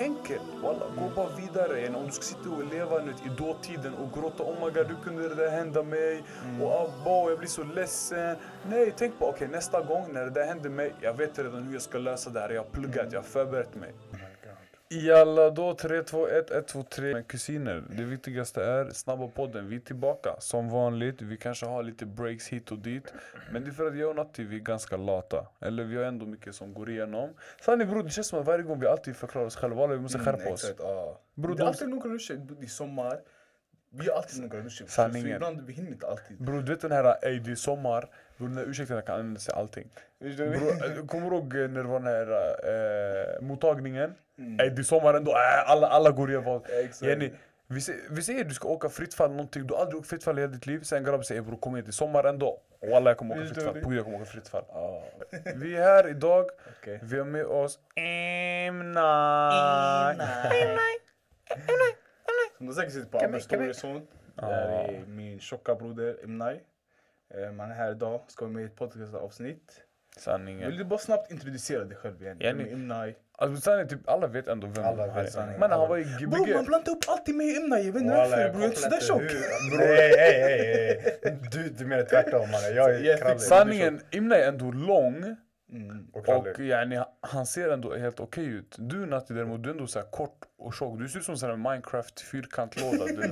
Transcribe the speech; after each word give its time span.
enkel. 0.00 0.40
Walla, 0.62 0.86
gå 0.98 1.08
bara 1.16 1.28
vidare. 1.36 1.80
Yani, 1.80 1.96
om 1.96 2.06
du 2.06 2.12
ska 2.12 2.22
sitta 2.22 2.50
och 2.50 2.64
leva 2.72 2.98
nu, 2.98 3.10
i 3.10 3.28
dåtiden 3.38 3.94
och 3.94 4.20
gråta 4.20 4.42
oh 4.42 4.54
my 4.64 4.70
god, 4.70 4.86
hur 4.86 4.96
kunde 5.04 5.28
det 5.28 5.34
där 5.34 5.50
hända 5.50 5.82
mig? 5.82 6.22
Och 6.62 6.80
abba, 6.80 7.30
jag 7.30 7.38
blir 7.38 7.48
så 7.48 7.62
ledsen. 7.62 8.36
Nej, 8.70 8.94
tänk 8.96 9.18
på 9.18 9.28
okej 9.28 9.48
nästa 9.48 9.82
gång 9.82 10.12
när 10.12 10.24
det 10.24 10.30
där 10.30 10.46
händer 10.46 10.70
mig, 10.70 10.94
jag 11.00 11.14
vet 11.14 11.38
redan 11.38 11.62
hur 11.62 11.72
jag 11.72 11.82
ska 11.82 11.98
lösa 11.98 12.30
det 12.30 12.40
här. 12.40 12.50
Jag 12.50 12.62
har 12.62 12.70
pluggat, 12.70 13.06
jag 13.12 13.18
har 13.18 13.24
förberett 13.24 13.74
mig. 13.74 13.92
Jalla 14.92 15.50
då, 15.50 15.74
3, 15.74 16.02
2, 16.02 16.28
1, 16.28 16.50
1, 16.50 16.68
2, 16.68 16.82
3. 16.82 17.12
Men 17.12 17.24
kusiner, 17.24 17.82
det 17.96 18.04
viktigaste 18.04 18.64
är 18.64 18.90
snabba 18.90 19.28
podden. 19.28 19.68
Vi 19.68 19.76
är 19.76 19.80
tillbaka 19.80 20.36
som 20.38 20.70
vanligt. 20.70 21.22
Vi 21.22 21.36
kanske 21.36 21.66
har 21.66 21.82
lite 21.82 22.06
breaks 22.06 22.48
hit 22.48 22.72
och 22.72 22.78
dit. 22.78 23.14
Men 23.52 23.64
det 23.64 23.70
är 23.70 23.72
för 23.72 23.86
att 23.86 23.98
jag 23.98 24.08
och 24.10 24.16
Natti, 24.16 24.44
vi 24.44 24.56
är 24.56 24.60
ganska 24.60 24.96
lata. 24.96 25.46
Eller 25.60 25.84
vi 25.84 25.96
har 25.96 26.04
ändå 26.04 26.26
mycket 26.26 26.54
som 26.54 26.74
går 26.74 26.90
igenom. 26.90 27.30
Sanning 27.60 27.88
bror, 27.88 28.02
det 28.02 28.10
känns 28.10 28.26
som 28.26 28.40
att 28.40 28.46
varje 28.46 28.64
gång 28.64 28.80
vi 28.80 28.86
alltid 28.86 29.16
förklarar 29.16 29.46
oss 29.46 29.56
själva, 29.56 29.84
alla 29.84 29.94
vi 29.94 30.00
måste 30.00 30.18
skärpa 30.18 30.50
oss. 30.50 30.64
Exakt, 30.64 30.80
ja. 30.82 31.20
Bror, 31.34 31.54
det 31.54 31.62
är 31.62 31.66
alltid 31.66 31.88
några 31.88 32.08
ruscher 32.10 32.62
i 32.62 32.66
sommar. 32.66 33.20
Vi 33.92 34.08
har 34.08 34.16
alltid 34.16 34.40
några 34.42 34.58
ruscher. 34.58 34.84
Så 34.84 34.86
Sanningen. 34.88 35.34
ibland 35.36 35.60
vi 35.66 35.72
hinner 35.72 35.90
inte 35.90 36.06
alltid. 36.06 36.42
Bror 36.42 36.62
du 36.62 36.72
vet 36.72 36.80
den 36.80 36.92
här 36.92 37.16
ey 37.24 37.38
det 37.38 37.50
är 37.50 37.54
sommar, 37.54 38.08
bror 38.36 38.48
den 38.48 38.56
här 38.56 38.64
ursäkten 38.64 39.02
kan 39.02 39.14
användas 39.14 39.44
till 39.44 39.54
allting. 39.54 39.88
Bror, 40.18 40.98
eh, 40.98 41.06
kommer 41.06 41.30
du 41.30 41.36
ihåg 41.36 41.54
eh, 41.56 41.68
när 41.68 41.82
det 41.82 41.88
var 41.88 42.00
den 42.00 42.08
här 42.08 42.30
eh, 43.36 43.40
mottagningen? 43.42 44.14
Ey 44.60 44.70
det 44.70 44.80
är 44.80 44.82
sommar 44.82 45.14
ändå, 45.14 45.30
äh, 45.30 45.70
alla, 45.70 45.86
alla 45.88 46.10
går 46.10 46.30
igenom. 46.30 46.62
Exakt. 46.84 47.02
Yani, 47.02 47.32
vi, 47.66 47.80
se- 47.80 47.96
vi 48.10 48.22
säger 48.22 48.44
du 48.44 48.54
ska 48.54 48.68
åka 48.68 48.88
fritt 48.88 49.14
fall 49.14 49.30
någonting, 49.30 49.66
du 49.66 49.74
har 49.74 49.80
aldrig 49.80 49.98
åkt 49.98 50.08
fritt 50.08 50.24
fall 50.24 50.38
i 50.38 50.40
hela 50.40 50.52
ditt 50.52 50.66
liv. 50.66 50.80
Sen 50.82 51.04
grabben 51.04 51.24
säger 51.24 51.42
bror 51.42 51.56
kom 51.56 51.74
igen 51.76 51.84
det 51.84 51.90
är 51.90 51.92
sommar 51.92 52.24
ändå. 52.24 52.60
Walla 52.90 53.10
jag 53.10 53.16
kommer 53.18 53.34
åka 53.38 53.44
fritt 53.54 53.62
fall, 53.64 53.80
på 53.80 53.94
jag 53.94 54.04
kommer 54.04 54.16
åka 54.16 54.24
fritt 54.26 54.48
fall. 54.48 54.64
Ja, 54.68 55.04
Vi 55.56 55.76
är 55.76 55.80
här 55.82 56.08
idag, 56.08 56.46
okej. 56.80 57.00
vi 57.02 57.18
har 57.18 57.24
med 57.24 57.44
oss 57.46 57.78
Imnai. 58.68 60.16
Som 62.60 62.66
du 62.66 62.74
säkert 62.74 62.92
sett 62.92 63.10
på 63.10 63.18
Abbas 63.18 63.44
story 63.44 63.70
och 63.70 63.76
sånt. 63.76 64.10
Det 64.36 64.44
här 64.46 64.68
är 64.68 65.04
min 65.06 65.40
tjocka 65.40 65.74
broder 65.74 66.24
Imnai. 66.24 66.60
Eh, 67.34 67.52
Man 67.52 67.70
är 67.70 67.74
här 67.74 67.90
idag, 67.90 68.20
ska 68.28 68.44
vara 68.44 68.52
med 68.52 68.62
i 68.62 68.66
ett 68.66 68.76
podcastavsnitt. 68.76 69.56
Vill 70.14 70.22
Sanningen. 70.22 70.76
du 70.76 70.84
bara 70.84 70.98
snabbt 70.98 71.30
introducera 71.32 71.84
dig 71.84 71.96
själv 71.96 72.22
igen? 72.22 72.38
Yani- 72.40 72.72
Imnai? 72.72 73.14
Alltså 73.38 73.60
sanningen 73.60 73.88
typ 73.88 74.08
alla 74.08 74.26
vet 74.26 74.48
ändå 74.48 74.66
vem 74.66 74.84
Alla 74.84 75.06
han 75.12 75.24
vet 75.24 75.34
är. 75.36 75.58
Men 75.58 75.70
han 75.70 75.88
var 75.88 75.98
i 75.98 76.04
Bro, 76.04 76.30
man 76.30 76.42
Gbg. 76.44 76.66
blandar 76.66 76.92
upp 76.92 76.98
alltid 77.08 77.34
med 77.34 77.46
Imnai, 77.46 77.86
jag 77.86 77.92
vet 77.92 78.02
inte 78.02 78.14
varför 78.16 78.36
bror. 78.36 78.52
Jag 78.52 78.62
är 78.62 78.66
inte 78.66 78.80
sådär 78.80 79.00
tjock. 79.00 79.22
Bror, 79.70 79.78
hej, 79.86 80.12
hej, 80.18 81.12
hej. 81.22 81.38
Du, 81.52 81.68
du 81.68 81.84
menar 81.86 82.02
tvärtom 82.02 82.40
mannen. 82.50 82.74
Jag 82.76 82.90
Jag 82.90 83.06
är 83.06 83.16
krallig. 83.22 83.40
Sanningen, 83.40 84.00
Imna 84.10 84.36
är 84.36 84.48
ändå 84.48 84.72
lång. 84.72 85.36
Mm. 85.72 86.06
Och. 86.12 86.28
Och 86.28 86.60
yani, 86.60 87.00
han 87.20 87.46
ser 87.46 87.68
ändå 87.68 87.96
helt 87.96 88.20
okej 88.20 88.44
ut. 88.46 88.76
Du 88.78 89.06
Natti 89.06 89.34
däremot, 89.34 89.62
du 89.62 89.68
är 89.68 89.72
ändå 89.74 89.86
så 89.86 90.02
kort 90.02 90.38
och 90.58 90.74
tjock. 90.74 90.98
Du 90.98 91.08
ser 91.08 91.18
ut 91.18 91.38
som 91.38 91.50
en 91.50 91.62
Minecraft 91.62 92.20
fyrkantlåda. 92.20 93.04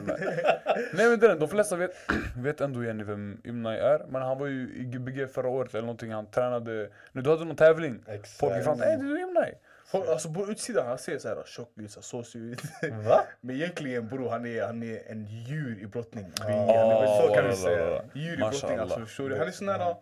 Nej 0.92 1.08
men 1.08 1.18
den, 1.18 1.38
de 1.38 1.48
flesta 1.48 1.76
vet, 1.76 1.90
vet 2.36 2.60
ändå 2.60 2.84
yani 2.84 3.04
vem 3.04 3.40
Imnai 3.44 3.78
är. 3.78 4.06
Men 4.08 4.22
han 4.22 4.38
var 4.38 4.46
ju 4.46 4.74
i 4.74 4.84
Gbg 4.84 5.30
förra 5.30 5.48
året 5.48 5.74
eller 5.74 5.82
någonting. 5.82 6.12
Han 6.12 6.26
tränade, 6.30 6.90
när 7.12 7.22
du 7.22 7.30
hade 7.30 7.44
någon 7.44 7.56
tävling. 7.56 8.00
Exakt. 8.06 8.40
Folk 8.40 8.64
fram 8.64 8.82
ey 8.82 8.96
det 8.96 9.20
är 9.20 9.22
Imnai. 9.22 9.54
Folk, 9.86 10.08
alltså 10.08 10.32
på 10.32 10.50
utsidan 10.50 10.86
han 10.86 10.98
ser 10.98 11.18
såhär 11.18 11.42
tjock 11.46 11.72
ut, 11.76 11.90
så 11.90 12.02
såsig 12.02 12.42
ut. 12.42 12.62
Va? 13.06 13.20
Men 13.40 13.56
egentligen 13.56 14.08
bror 14.08 14.28
han 14.30 14.46
är, 14.46 14.62
han 14.66 14.82
är 14.82 15.10
en 15.10 15.26
djur 15.26 15.78
i 15.82 15.86
brottning. 15.86 16.32
Väl- 16.46 17.26
så 17.28 17.34
kan 17.34 17.44
du 17.44 17.56
säga. 17.56 18.02
Djur 18.14 18.34
i 18.34 18.36
brottning 18.36 18.78
alltså 18.78 19.00
förstår 19.00 19.28
du? 19.28 19.38
Han 19.38 19.48
är 19.48 19.52
sån 19.52 19.68
här, 19.68 19.96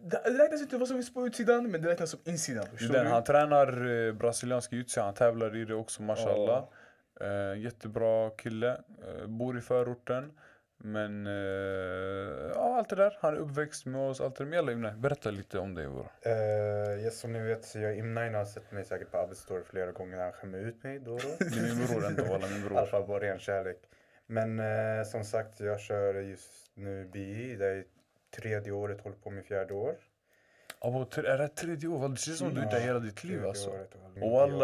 det 0.00 0.16
räknas 0.16 0.62
inte 0.62 0.76
vad 0.76 0.88
som 0.88 0.96
finns 0.96 1.14
på 1.14 1.26
utsidan 1.26 1.70
men 1.70 1.82
det 1.82 1.88
räknas 1.88 2.10
som 2.10 2.20
insidan. 2.24 2.66
Den, 2.92 3.06
han 3.06 3.24
tränar 3.24 3.86
eh, 4.06 4.12
brasiliansk 4.12 4.72
jiu 4.72 4.84
han 4.96 5.14
tävlar 5.14 5.56
i 5.56 5.64
det 5.64 5.74
också 5.74 6.02
mashallah. 6.02 6.64
Eh, 7.20 7.60
jättebra 7.60 8.30
kille, 8.30 8.70
eh, 8.70 9.26
bor 9.26 9.58
i 9.58 9.60
förorten. 9.60 10.32
Men 10.78 11.26
eh, 11.26 11.32
ja, 12.54 12.76
allt 12.78 12.88
det 12.88 12.96
där. 12.96 13.18
Han 13.20 13.34
är 13.34 13.38
uppväxt 13.38 13.86
med 13.86 14.00
oss. 14.00 14.20
Allt 14.20 14.36
det 14.36 14.44
där. 14.44 14.52
Jalla 14.52 14.92
berätta 14.92 15.30
lite 15.30 15.58
om 15.58 15.74
dig 15.74 15.86
bror. 15.86 16.10
Uh, 16.26 16.32
ja, 17.04 17.10
som 17.10 17.32
ni 17.32 17.38
vet 17.38 17.64
så 17.64 17.78
jag 17.78 17.98
Imnain 17.98 18.34
har 18.34 18.44
sett 18.44 18.72
mig 18.72 18.84
säkert 18.84 19.10
på 19.10 19.30
story 19.34 19.62
flera 19.62 19.92
gånger 19.92 20.18
han 20.18 20.32
skämmer 20.32 20.58
ut 20.58 20.82
mig 20.82 20.98
då 20.98 21.12
och 21.14 21.20
då. 21.20 21.28
Det 21.38 21.44
är 21.58 21.74
min 21.76 21.86
bror 21.86 22.06
ändå, 22.06 22.22
walla 22.24 22.46
min 22.46 22.56
I 22.56 22.60
alla 22.60 22.68
bror. 22.68 22.86
fall 22.86 23.02
på 23.02 23.18
ren 23.18 23.38
kärlek. 23.38 23.78
Men 24.26 24.60
eh, 24.60 25.04
som 25.04 25.24
sagt, 25.24 25.60
jag 25.60 25.80
kör 25.80 26.14
just 26.14 26.70
nu 26.74 27.04
BI. 27.12 27.56
Det 27.56 27.66
är 27.66 27.84
tredje 28.40 28.72
året, 28.72 29.00
håller 29.00 29.16
på 29.16 29.30
med 29.30 29.44
fjärde 29.44 29.74
år. 29.74 29.94
Abo, 30.78 31.00
är 31.16 31.38
det 31.38 31.48
tredje 31.48 31.88
år? 31.88 31.98
Walla, 31.98 32.14
Det 32.14 32.20
känns 32.20 32.38
som 32.38 32.54
du 32.54 32.60
där 32.60 32.80
hela 32.80 32.98
ditt 32.98 33.24
liv 33.24 33.46
alltså. 33.46 33.70
året 33.70 33.94
och 33.94 34.10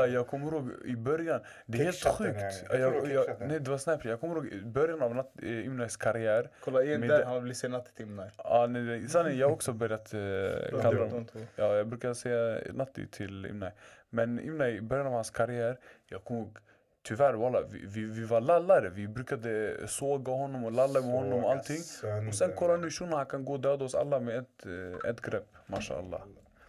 BI. 0.06 0.14
jag 0.14 0.26
kommer 0.26 0.52
ihåg 0.52 0.70
i 0.84 0.96
början, 0.96 1.40
det 1.66 1.78
är 1.78 1.84
helt 1.84 2.04
sjukt. 2.04 2.40
Jag, 2.70 2.80
Jag 3.10 3.26
nej 3.40 3.60
det 3.60 3.70
var 3.70 3.78
Snapchat, 3.78 4.10
jag 4.10 4.20
kommer 4.20 4.34
ihåg 4.36 4.46
i 4.46 4.60
början 4.64 5.02
av 5.02 5.14
Nat- 5.14 5.42
eh, 5.42 5.66
Imnes 5.66 5.96
karriär. 5.96 6.50
Kolla 6.60 6.82
igen 6.82 7.00
där, 7.00 7.18
det- 7.18 7.24
han 7.24 7.44
vill 7.44 7.54
se 7.54 7.68
natt 7.68 7.94
till 7.96 8.06
Imnai. 8.06 8.30
Ja, 8.38 8.66
nej, 8.66 9.08
sanningen, 9.08 9.38
jag 9.38 9.46
har 9.48 9.52
också 9.54 9.72
börjat 9.72 10.14
eh, 10.14 10.80
kalla 10.82 11.04
dem. 11.06 11.26
Ja, 11.56 11.76
jag 11.76 11.86
brukar 11.88 12.14
säga 12.14 12.60
Natti 12.72 13.06
till 13.06 13.46
Imnai. 13.46 13.70
Men 14.10 14.40
Imnai, 14.40 14.76
i 14.76 14.80
början 14.80 15.06
av 15.06 15.12
hans 15.12 15.30
karriär, 15.30 15.78
jag 16.06 16.24
kommer 16.24 16.40
ihåg, 16.40 16.56
tyvärr 17.02 17.34
walla, 17.34 17.60
vi, 17.62 17.86
vi, 17.86 18.04
vi 18.04 18.24
var 18.24 18.40
lallare. 18.40 18.88
Vi 18.88 19.08
brukade 19.08 19.76
såga 19.88 20.32
honom 20.32 20.64
och 20.64 20.72
lalla 20.72 21.00
med 21.00 21.10
honom 21.10 21.44
och 21.44 21.50
allting. 21.52 21.76
sönder. 21.76 22.28
Och 22.28 22.34
sen 22.34 22.52
kolla 22.56 22.76
nu 22.76 22.90
shunon, 22.90 23.12
han 23.12 23.26
kan 23.26 23.44
gå 23.44 23.52
och 23.52 23.60
döda 23.60 23.84
oss 23.84 23.94
alla 23.94 24.20
med 24.20 24.36
ett, 24.38 24.66
eh, 24.66 25.10
ett 25.10 25.20
grepp. 25.20 25.46
Mashallah. 25.66 26.20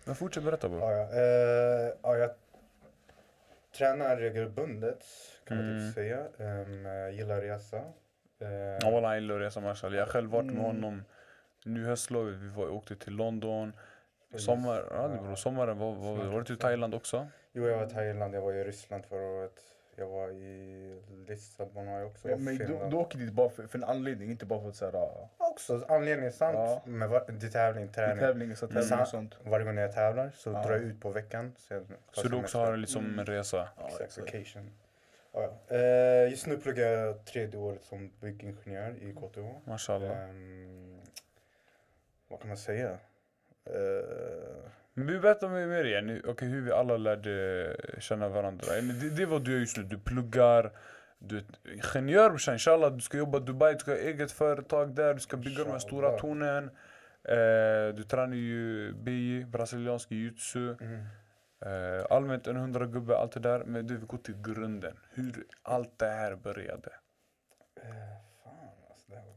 Men 0.06 0.16
fortsätt 0.16 0.44
berätta 0.44 0.70
bror. 0.70 0.82
Ja, 0.82 0.92
ja. 0.92 1.10
Eh, 1.14 1.94
ja, 2.04 2.18
jag 2.18 2.30
tränar 3.78 4.18
regelbundet 4.18 5.04
kan 5.48 5.58
man 5.58 5.70
Mm. 5.70 5.86
typ 5.88 5.96
säga. 5.96 6.18
Um, 6.38 6.86
jag 6.86 7.12
gillar 7.14 7.42
resa. 7.42 7.82
Ja 8.82 8.92
walla 8.92 9.08
han 9.08 9.16
gillar 9.22 9.36
att 9.36 9.42
resa 9.42 9.60
mashallah. 9.60 9.98
Jag 10.00 10.06
har 10.06 10.12
själv 10.12 10.30
varit 10.30 10.46
med 10.46 10.54
Mm. 10.56 10.66
honom 10.66 11.04
nu 11.66 11.86
höstlovet. 11.86 12.36
Vi 12.36 12.48
var, 12.50 12.70
åkte 12.70 12.96
till 12.96 13.14
London. 13.14 13.74
Sommar, 14.38 14.84
ja, 14.92 15.08
bror, 15.08 15.36
sommaren 15.36 15.78
var, 15.80 15.92
var, 15.96 16.16
Snart 16.16 16.26
var 16.26 16.34
du 16.34 16.40
också. 16.42 16.56
Thailand 16.56 16.96
också? 16.96 17.28
Jo, 17.52 17.68
jag 17.68 17.78
var 17.78 17.86
i 17.86 17.90
Thailand, 17.90 18.36
jag 18.36 18.42
var 18.42 18.54
i 18.54 18.64
Ryssland 18.64 19.06
förra 19.06 19.28
året. 19.28 19.54
Jag 19.96 20.08
var 20.08 20.30
i 20.30 21.02
Lissabon 21.28 21.88
har 21.88 21.98
jag 22.00 22.08
också. 22.08 22.28
Men, 22.28 22.44
men 22.44 22.58
du, 22.58 22.66
du 22.90 22.96
åker 22.96 23.18
dit 23.20 23.34
bara 23.34 23.50
för, 23.50 23.68
för 23.68 23.78
en 23.78 23.84
anledning, 23.84 24.32
inte 24.32 24.46
bara 24.46 24.62
för 24.62 24.70
att 24.70 24.76
såhär, 24.76 24.96
ah, 24.96 25.30
Också 25.38 25.86
anledningen 25.90 26.34
sant. 26.34 26.56
Ja. 26.58 26.82
Men 26.86 27.10
var, 27.10 27.26
det 27.28 27.46
är 27.48 27.50
tävling, 27.50 27.88
träning. 27.88 28.20
tävling, 28.20 28.56
så 28.56 28.68
tävling 28.68 29.00
och 29.00 29.08
sånt. 29.08 29.36
Varje 29.44 29.66
gång 29.66 29.78
jag 29.78 29.92
tävlar 29.94 30.32
så 30.36 30.50
Ja. 30.50 30.62
drar 30.64 30.72
jag 30.72 30.82
ut 30.82 31.02
på 31.02 31.10
veckan. 31.10 31.56
Sen 31.58 31.88
Så 32.12 32.28
du 32.28 32.36
också 32.38 32.58
har 32.58 32.78
liksom 32.78 33.06
Mm. 33.06 33.20
en 33.20 33.26
resa? 33.26 33.70
Ja, 33.78 33.86
Exakt, 33.86 34.04
exakt. 34.04 34.34
vacation. 34.34 34.72
Ja, 35.34 35.50
ja. 35.70 35.76
Eh, 35.78 36.30
just 36.30 36.48
nu 36.48 36.58
pluggar 36.58 36.88
jag 36.88 37.26
tredje 37.26 37.60
året 37.60 37.84
som 37.84 38.12
byggingenjör 38.22 38.96
i 39.02 39.14
KTH. 39.14 39.68
Mashallah. 39.70 40.30
Ehm, 40.30 41.02
vad 42.28 42.40
kan 42.40 42.48
man 42.48 42.58
säga? 42.58 42.98
Eh, 43.66 44.70
Men 44.94 45.08
vi 45.08 45.20
berättar 45.20 45.50
mer 45.50 45.84
igen, 45.84 46.22
okej 46.26 46.48
hur 46.48 46.62
vi 46.62 46.72
alla 46.72 46.98
lärde 46.98 47.76
känna 48.00 48.30
varandra. 48.30 48.68
Det, 49.02 49.10
det 49.10 49.22
är 49.22 49.26
vad 49.26 49.46
du 49.46 49.52
gör 49.52 49.60
just 49.60 49.78
nu, 49.78 49.84
du 49.84 50.00
pluggar, 50.00 50.72
du 51.20 51.38
är 51.38 51.46
ingenjör 51.74 52.30
brorsan, 52.30 52.54
inshallah 52.54 52.94
du 52.94 53.02
ska 53.02 53.18
jobba 53.18 53.38
i 53.38 53.42
Dubai, 53.42 53.74
du 53.74 53.80
ska 53.80 53.92
ha 53.92 53.98
eget 53.98 54.32
företag 54.32 54.96
där, 54.96 55.14
du 55.14 55.20
ska 55.20 55.38
bygga 55.38 55.64
de 55.64 55.72
här 55.72 55.80
stora 55.80 56.18
tornen. 56.18 56.70
Eh, 57.24 57.96
du 57.96 58.04
tränar 58.04 58.36
ju 58.36 58.94
BI, 58.94 59.46
brasiliansk 59.46 60.12
jiu-jitsu. 60.12 60.76
mm. 60.82 61.06
Eh, 61.66 62.06
allmänt 62.10 62.48
en 62.48 62.56
hundra 62.56 62.86
gubbe, 62.86 63.18
allt 63.18 63.32
det 63.32 63.40
där. 63.40 63.64
Men 63.66 63.88
du, 63.88 63.98
vi 63.98 64.06
går 64.06 64.18
till 64.18 64.42
grunden. 64.42 65.00
Hur 65.14 65.46
allt 65.62 66.00
det 66.00 66.06
här 66.06 66.36
började. 66.36 66.90
Eh, 67.82 67.90
fan 68.44 68.54
alltså. 68.90 69.12
Det 69.12 69.16
var... 69.16 69.36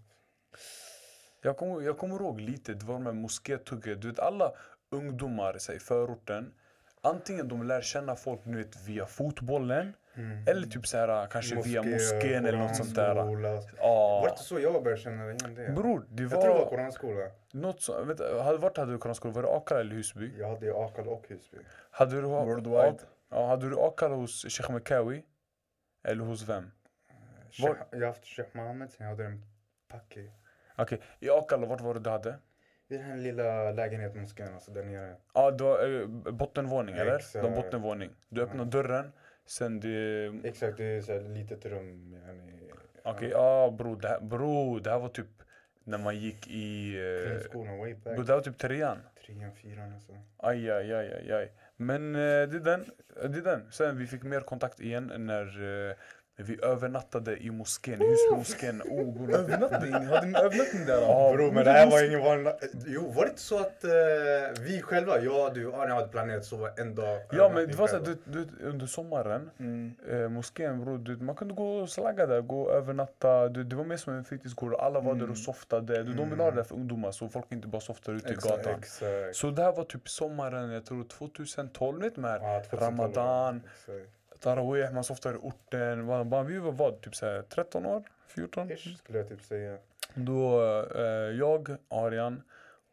Jag 1.42 1.56
kommer, 1.56 1.82
jag 1.82 1.98
kommer 1.98 2.16
ihåg 2.16 2.40
lite, 2.40 2.74
det 2.74 2.84
var 2.86 2.94
de 2.94 3.06
här 3.06 3.12
moskétugget. 3.12 4.00
Du 4.00 4.08
vet 4.08 4.18
alla 4.18 4.52
ungdomar 4.96 5.58
så 5.58 5.72
här, 5.72 5.76
i 5.76 5.80
förorten. 5.80 6.52
Antingen 7.00 7.48
de 7.48 7.62
lär 7.66 7.80
känna 7.80 8.16
folk 8.16 8.40
nu 8.44 8.56
vet, 8.56 8.86
via 8.88 9.06
fotbollen. 9.06 9.92
Mm. 10.14 10.44
Eller 10.48 10.66
typ 10.66 10.86
så 10.86 10.96
här, 10.98 11.26
kanske 11.26 11.54
via 11.62 11.82
Moské, 11.82 12.14
moskén 12.14 12.46
eller 12.46 12.58
något 12.58 12.76
sånt 12.76 12.94
där. 12.94 13.14
koranskola. 13.14 13.48
Var 13.82 14.22
det 14.24 14.30
inte 14.30 14.42
så 14.42 14.60
jag 14.60 14.82
började 14.84 15.02
känna 15.02 15.24
igen 15.24 15.54
det? 15.54 15.72
Bror, 15.72 16.06
det 16.10 16.22
jag 16.22 16.30
tror 16.30 16.42
det 16.42 16.48
var 16.48 16.58
var 16.58 16.70
koranskola. 16.70 17.30
något 17.52 17.80
som, 17.82 18.08
vet, 18.08 18.20
vart 18.60 18.76
hade 18.76 18.92
du 18.92 18.98
koranskola? 18.98 19.34
Var 19.34 19.42
det 19.42 19.48
Akalla 19.56 19.80
eller 19.80 19.94
Husby? 19.94 20.32
Jag 20.38 20.48
hade 20.48 20.66
i 20.66 20.70
Akal 20.70 21.08
och 21.08 21.24
Husby. 21.28 21.58
Hade 21.90 22.16
du, 22.16 22.20
Worldwide. 22.22 22.98
Ja, 23.30 23.46
hade 23.46 23.68
du 23.70 23.80
Akalla 23.80 24.14
hos 24.14 24.42
Sheikh 24.42 24.72
Mekawi? 24.72 25.24
Eller 26.04 26.24
hos 26.24 26.48
vem? 26.48 26.70
Var- 27.62 27.86
Jag 27.90 27.98
har 27.98 28.06
haft 28.06 28.24
Sheikh 28.26 28.50
Mohammed, 28.56 28.90
sen 28.90 29.06
jag 29.06 29.10
hade 29.16 29.24
en 29.24 29.42
Paki. 29.88 30.30
Okej, 30.76 31.00
i 31.20 31.30
Akalla, 31.30 31.66
vart 31.66 31.80
var 31.80 31.94
det 31.94 32.00
du 32.00 32.10
hade? 32.10 32.34
I 32.88 32.96
den 32.96 33.04
här 33.04 33.16
lilla 33.16 33.72
lägenheten 33.72 34.20
moskén, 34.20 34.54
alltså 34.54 34.70
där 34.70 34.84
nere. 34.84 35.16
Ja, 35.34 35.56
var 35.58 36.00
eh, 36.00 36.06
bottenvåning 36.32 36.94
eller? 36.96 37.16
Exakt. 37.16 37.44
De 37.44 37.54
bottenvåning. 37.54 38.10
Du 38.28 38.42
öppnar 38.42 38.64
dörren, 38.64 39.12
sen 39.46 39.80
det... 39.80 40.26
Exakt, 40.44 40.76
det 40.76 40.84
är 40.84 41.00
så 41.00 41.12
här 41.12 41.20
litet 41.20 41.66
rum. 41.66 42.12
Yani, 42.26 42.70
Okej, 43.02 43.28
ja 43.28 43.74
bror, 43.78 43.96
det 44.00 44.08
här, 44.08 44.20
bro, 44.20 44.78
det 44.78 44.90
här 44.90 44.98
var 44.98 45.08
typ 45.08 45.26
när 45.84 45.98
man 45.98 46.16
gick 46.16 46.48
i... 46.48 46.96
Eh, 46.96 47.30
Grundskolan, 47.30 47.78
way 47.78 47.94
back. 47.94 48.14
bro, 48.14 48.24
det 48.24 48.32
här 48.32 48.36
var 48.36 48.44
typ 48.44 48.58
trean. 48.58 48.98
Trean, 49.26 49.52
fyran 49.54 49.92
alltså. 49.92 50.12
Aj, 50.36 50.70
aj, 50.70 50.92
aj, 50.92 51.12
aj, 51.12 51.32
aj. 51.32 51.52
Men 51.76 52.14
eh, 52.14 52.20
det 52.20 52.56
är 52.56 52.64
den. 52.64 52.84
Det 53.14 53.38
är 53.38 53.42
den. 53.42 53.72
Sen 53.72 53.98
vi 53.98 54.06
fick 54.06 54.22
mer 54.22 54.40
kontakt 54.40 54.80
igen 54.80 55.12
när 55.16 55.62
eh, 55.88 55.94
vi 56.38 56.58
övernattade 56.62 57.36
i 57.36 57.50
moskén, 57.50 58.00
husmoskén. 58.00 58.82
Oh, 58.82 59.14
bror. 59.14 59.34
Övernattning? 59.34 59.92
Hade 59.92 60.26
ni 60.26 60.38
övernattning 60.38 60.86
där? 60.86 60.96
då? 60.96 61.02
Ja, 61.02 61.32
Bro, 61.36 61.52
men 61.52 61.64
det 61.64 61.70
här 61.70 61.90
var 61.90 62.06
ingen 62.08 62.20
vanlig... 62.20 62.52
Jo, 62.86 63.10
var 63.10 63.24
det 63.24 63.28
inte 63.30 63.42
så 63.42 63.58
att 63.58 63.84
eh, 63.84 63.90
vi 64.60 64.82
själva, 64.82 65.20
jag, 65.20 65.54
du 65.54 65.66
och 65.66 65.82
Arne 65.82 65.94
hade 65.94 66.08
planerat 66.08 66.38
att 66.40 66.44
sova 66.46 66.70
en 66.76 66.94
dag? 66.94 67.20
Ja 67.32 67.50
men 67.54 67.68
det 67.68 67.74
var 67.74 67.86
så 67.88 67.98
du, 67.98 68.16
du, 68.24 68.46
under 68.66 68.86
sommaren, 68.86 69.50
Mm. 69.58 69.94
eh, 70.10 70.28
moskén 70.28 70.84
bror, 70.84 70.98
du, 70.98 71.16
man 71.16 71.34
kunde 71.36 71.54
gå 71.54 71.76
och 71.76 71.88
slagga 71.90 72.26
där, 72.26 72.40
gå 72.40 72.62
och 72.62 72.72
övernatta. 72.72 73.48
Du, 73.48 73.64
det 73.64 73.76
var 73.76 73.84
mer 73.84 73.96
som 73.96 74.12
en 74.14 74.24
fritidsgård, 74.24 74.74
alla 74.74 75.00
var 75.00 75.14
där 75.14 75.30
och 75.30 75.38
softade. 75.38 76.02
Du, 76.02 76.12
de 76.14 76.30
vill 76.30 76.40
ha 76.40 76.50
det 76.50 76.56
där 76.56 76.62
för 76.62 76.74
ungdomar 76.74 77.10
så 77.10 77.28
folk 77.28 77.52
inte 77.52 77.68
bara 77.68 77.80
softar 77.80 78.12
ute 78.12 78.32
i 78.32 78.36
gatan. 78.36 78.74
Exakt. 78.78 79.36
Så 79.36 79.50
det 79.50 79.62
här 79.62 79.72
var 79.72 79.84
typ 79.84 80.08
sommaren, 80.08 80.70
jag 80.70 80.84
tror 80.84 81.04
2012, 81.04 82.00
vet 82.02 82.14
du 82.14 82.22
här 82.22 82.40
Ja, 82.42 82.60
2012. 82.70 82.82
Ramadan, 82.82 83.62
Exakt. 83.74 84.12
Tarawih, 84.40 84.92
man 84.92 85.04
softar 85.04 85.34
i 85.34 85.36
orten. 85.36 86.04
Man, 86.04 86.28
man, 86.28 86.46
vi 86.46 86.58
var 86.58 86.72
vad, 86.72 87.00
typ 87.00 87.14
såhär 87.14 87.42
13 87.42 87.86
år? 87.86 88.02
14? 88.28 88.70
Ish, 88.70 88.98
skulle 88.98 89.18
jag 89.18 89.28
typ 89.28 89.42
säga. 89.42 89.78
Då 90.14 90.62
eh, 90.94 91.02
jag, 91.38 91.76
Arian 91.88 92.42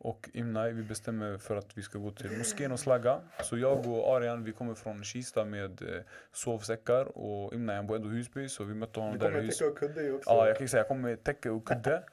och 0.03 0.29
Imnai, 0.33 0.71
vi 0.71 0.83
bestämmer 0.83 1.37
för 1.37 1.55
att 1.55 1.77
vi 1.77 1.81
ska 1.81 1.99
gå 1.99 2.11
till 2.11 2.37
moskén 2.37 2.71
och 2.71 2.79
slagga. 2.79 3.19
Så 3.43 3.57
jag 3.57 3.87
och 3.87 4.15
Arian, 4.15 4.43
vi 4.43 4.51
kommer 4.51 4.73
från 4.75 5.03
Kista 5.03 5.45
med 5.45 5.81
eh, 5.81 5.87
sovsäckar 6.33 7.17
och 7.17 7.53
Imnai 7.53 7.75
han 7.75 7.87
bor 7.87 7.95
ändå 7.95 8.09
i 8.09 8.11
Husby 8.11 8.49
så 8.49 8.63
vi 8.63 8.73
mötte 8.73 8.99
honom 8.99 9.17
Du 9.17 9.25
där 9.29 9.37
i 9.37 9.41
Husby. 9.41 9.51
täcka 9.51 9.67
och 9.71 9.77
kudde 9.77 10.11
också. 10.13 10.29
Ja, 10.29 10.47
jag 10.47 10.57
kan 10.57 10.67
säga 10.67 10.79
jag 10.79 10.87
kom 10.87 11.01
med 11.01 11.23
täcke 11.23 11.49
och 11.49 11.67
kudde. 11.67 12.03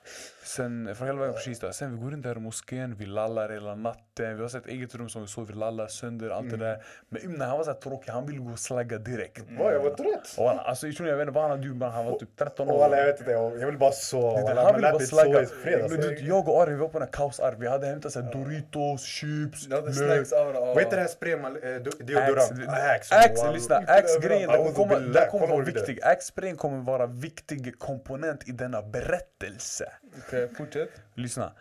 Sen 0.45 0.95
från 0.95 1.07
hela 1.07 1.19
vägen 1.21 1.35
från 1.35 1.43
Kista. 1.43 1.73
Sen 1.73 1.97
vi 1.97 2.03
går 2.03 2.13
in 2.15 2.23
där 2.23 2.37
i 2.37 2.41
moskén, 2.41 2.95
vi 2.99 3.07
lallar 3.07 3.49
hela 3.49 3.75
natten. 3.75 4.37
Vi 4.37 4.43
har 4.43 4.49
sett 4.49 4.67
eget 4.67 4.95
rum 4.95 5.09
som 5.09 5.23
vi 5.23 5.29
sover, 5.29 5.47
vi 5.53 5.55
lallar 5.59 5.87
sönder 5.87 6.31
allt 6.31 6.51
det 6.51 6.57
där. 6.57 6.85
Men 7.09 7.23
Imnai 7.25 7.49
han 7.49 7.57
var 7.57 7.65
så 7.65 7.71
här 7.73 7.79
tråkig, 7.81 8.13
han 8.13 8.27
ville 8.27 8.39
gå 8.39 8.51
och 8.53 8.59
slagga 8.59 8.99
direkt. 8.99 9.45
Vad, 9.59 9.75
jag 9.75 9.81
var 9.81 9.91
trött. 9.95 10.35
Och 10.39 10.69
alltså 10.69 10.87
jag 10.87 10.97
tror 10.97 11.09
jag 11.09 11.17
vet 11.17 11.23
inte 11.23 11.35
vad 11.35 11.43
han 11.43 11.51
hade 11.51 11.67
gjort 11.67 11.77
men 11.77 11.91
han 11.91 12.05
var 12.07 12.19
typ 12.19 12.37
13 12.37 12.69
Och 12.69 12.79
år. 12.79 12.85
alla, 12.85 12.97
jag 12.97 13.07
vet 13.07 13.21
inte, 13.21 13.33
jag 13.33 13.67
vill 13.67 13.79
bara 13.79 13.93
sova. 13.93 14.63
Han 14.63 14.75
ville 14.75 14.93
bara 14.93 15.01
slagga. 15.01 15.47
Men 15.65 16.01
du, 16.01 16.19
jag 16.19 16.49
och 16.49 16.63
Ari 16.63 16.71
vi 16.71 16.77
var 16.77 16.89
på 16.89 16.99
den 16.99 17.09
här 17.09 17.13
kaosar. 17.13 17.57
Vi 17.59 17.69
hade 17.69 17.80
hämtat 17.87 18.13
så 18.13 18.21
Doritos, 18.21 19.03
chips, 19.05 19.69
Ni 19.69 19.75
hade 19.75 19.87
lök. 19.87 19.95
snacks 19.97 20.33
överallt. 20.33 20.67
Vad 20.67 20.79
heter 20.79 20.97
det 20.97 21.03
här 21.03 21.09
sprayen 21.09 21.45
eh, 21.45 21.53
Deodorant? 21.83 22.69
Axe, 22.69 23.15
Axe. 23.15 23.53
Lyssna. 23.53 23.77
Axe-grejen, 23.77 24.49
den 24.49 24.73
kommer, 24.75 25.47
vara 25.49 25.65
det? 25.65 25.73
viktig. 25.73 26.01
Axe-sprayen 26.03 26.57
kommer 26.57 26.79
vara 26.79 27.07
viktig 27.07 27.79
komponent 27.79 28.49
i 28.49 28.53
denna 28.53 28.83
berättelse. 28.83 29.93
Okej, 30.27 30.49
fortsätt. 30.57 30.91
Lyssna. 31.15 31.53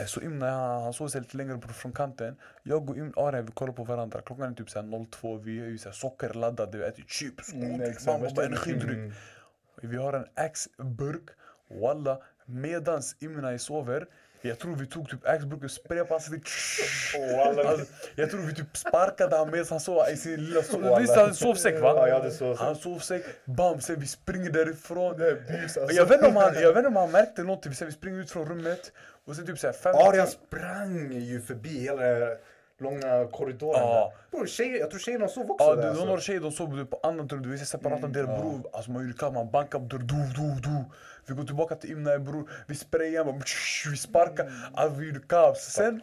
Eh, 0.00 0.04
Så 0.06 0.20
Imna 0.20 0.50
han, 0.50 0.92
såg 0.92 1.10
sig 1.10 1.20
lite 1.20 1.36
längre 1.36 1.54
bort 1.56 1.70
från 1.72 1.92
kanten. 1.92 2.36
Jag 2.62 2.90
och 2.90 2.96
Im- 2.96 3.12
Ari 3.16 3.42
vi 3.42 3.52
kollar 3.52 3.72
på 3.72 3.84
varandra. 3.84 4.20
Klockan 4.26 4.50
är 4.52 4.54
typ 4.56 4.70
så 4.70 4.80
här 4.82 5.06
02. 5.10 5.36
Vi 5.36 5.60
är 5.60 5.64
ju 5.64 5.78
så 5.78 5.92
sockerladdade. 5.92 6.78
Vi 6.78 6.84
äter 6.84 7.04
chips. 7.08 7.52
Exakt. 7.82 8.06
Mamma 8.06 8.44
energidryck. 8.44 9.12
Vi 9.82 9.96
har 9.96 10.12
en 10.12 10.26
Axe-burk. 10.34 11.28
Walla, 11.82 12.18
medans 12.46 13.16
Imna 13.20 13.58
sover. 13.58 14.06
Jag 14.48 14.58
tror 14.58 14.76
vi 14.76 14.86
tog 14.86 15.08
typ 15.08 15.26
Axe-burken 15.26 15.64
och 15.64 15.70
sprayade 15.70 16.08
på 16.08 16.14
hans. 16.14 16.30
Alltså, 17.46 17.86
jag 18.14 18.30
tror 18.30 18.40
vi 18.40 18.54
typ 18.54 18.76
sparkade 18.76 19.36
han 19.36 19.50
medan 19.50 19.66
han 19.70 19.80
sov 19.80 20.08
i 20.12 20.16
sin 20.16 20.44
lilla 20.44 20.62
sov. 20.62 21.00
Visst 21.00 21.14
han 21.14 21.24
hade 21.24 21.34
sovsäck 21.34 21.80
va? 21.80 22.08
Ja, 22.08 22.30
sovsäck. 22.30 22.58
Han 22.58 22.76
sovsäck, 22.76 23.24
bam, 23.44 23.80
sen 23.80 24.00
vi 24.00 24.06
springer 24.06 24.50
därifrån. 24.50 25.22
Alltså. 25.62 25.80
Jag 25.90 26.06
vet 26.06 26.14
inte 26.14 26.28
om 26.28 26.36
han, 26.36 26.54
jag 26.54 26.68
vet 26.68 26.76
inte 26.76 26.88
om 26.88 26.96
han 26.96 27.10
märkte 27.10 27.42
någonting, 27.42 27.74
sen 27.74 27.86
vi 27.86 27.92
springer 27.92 28.20
ut 28.20 28.30
från 28.30 28.48
rummet. 28.48 28.92
Och 29.26 29.36
sen 29.36 29.46
typ 29.46 29.58
såhär 29.58 29.74
fem... 29.74 29.94
Arian 29.94 30.26
sprang 30.26 31.12
ju 31.12 31.40
förbi 31.40 31.78
hela 31.78 32.02
långa 32.84 33.26
korridoren 33.32 33.80
Ja. 33.80 34.12
där. 34.30 34.46
Tjejer, 34.46 34.78
jag 34.80 34.90
tror 34.90 35.00
tjejerna 35.00 35.28
sov 35.28 35.50
också 35.50 35.66
Ja, 35.66 35.74
där. 35.74 35.88
alltså. 35.88 36.04
några 36.04 36.20
tjejer 36.20 36.40
de 36.40 36.52
sov 36.52 36.84
på 36.84 37.00
andra 37.02 37.24
rum, 37.24 37.42
vi 37.50 37.60
är 37.60 37.64
separata 37.64 38.06
delar 38.06 38.38
bror. 38.38 38.60
Alltså 38.72 38.90
man 38.90 39.14
kallt, 39.18 39.34
man 39.34 39.50
bankar 39.50 39.78
på 39.78 39.84
dörren, 39.84 40.06
du, 40.06 40.42
du, 40.42 40.60
du. 40.68 40.84
Vi 41.26 41.34
går 41.34 41.44
tillbaka 41.44 41.74
till 41.74 41.90
Imna 41.92 42.18
bror, 42.18 42.50
vi 42.66 42.74
sprayar, 42.74 43.24
bara, 43.24 43.36
vi 43.90 43.96
sparkar. 43.96 44.52
Alltså 44.74 45.00
vi 45.00 45.14
kaos. 45.28 45.58
Sen, 45.58 46.00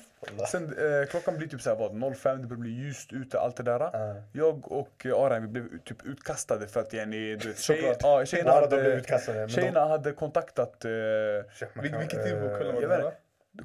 sen 0.52 0.64
eh, 0.64 1.08
klockan 1.10 1.38
blir 1.38 1.48
typ 1.48 1.62
såhär 1.62 1.78
vad, 1.78 2.18
05, 2.18 2.42
det 2.42 2.48
börjar 2.48 2.60
bli 2.62 2.70
ljust 2.72 3.14
ute, 3.14 3.40
allt 3.40 3.56
det 3.58 3.64
där. 3.64 3.80
Ja. 3.80 4.16
Jag 4.34 4.72
och 4.72 5.06
eh, 5.06 5.16
Aran 5.16 5.42
vi 5.42 5.48
blev 5.48 5.64
typ 5.86 6.06
utkastade 6.06 6.68
för 6.68 6.80
att 6.80 6.94
yani, 6.94 7.36
du 7.36 7.48
vet, 7.48 7.60
tjej, 7.60 7.96
ja, 8.00 8.26
tjejerna, 8.26 8.52
hade, 8.52 9.04
tjejerna 9.50 9.86
hade 9.86 10.12
kontaktat 10.12 10.86
eh, 10.86 10.90
Vil- 10.90 12.00
Vilket 12.00 12.24
tid 12.24 12.34
på 12.42 12.48
kvällen 12.58 12.76
var 12.90 12.98
det? 12.98 13.12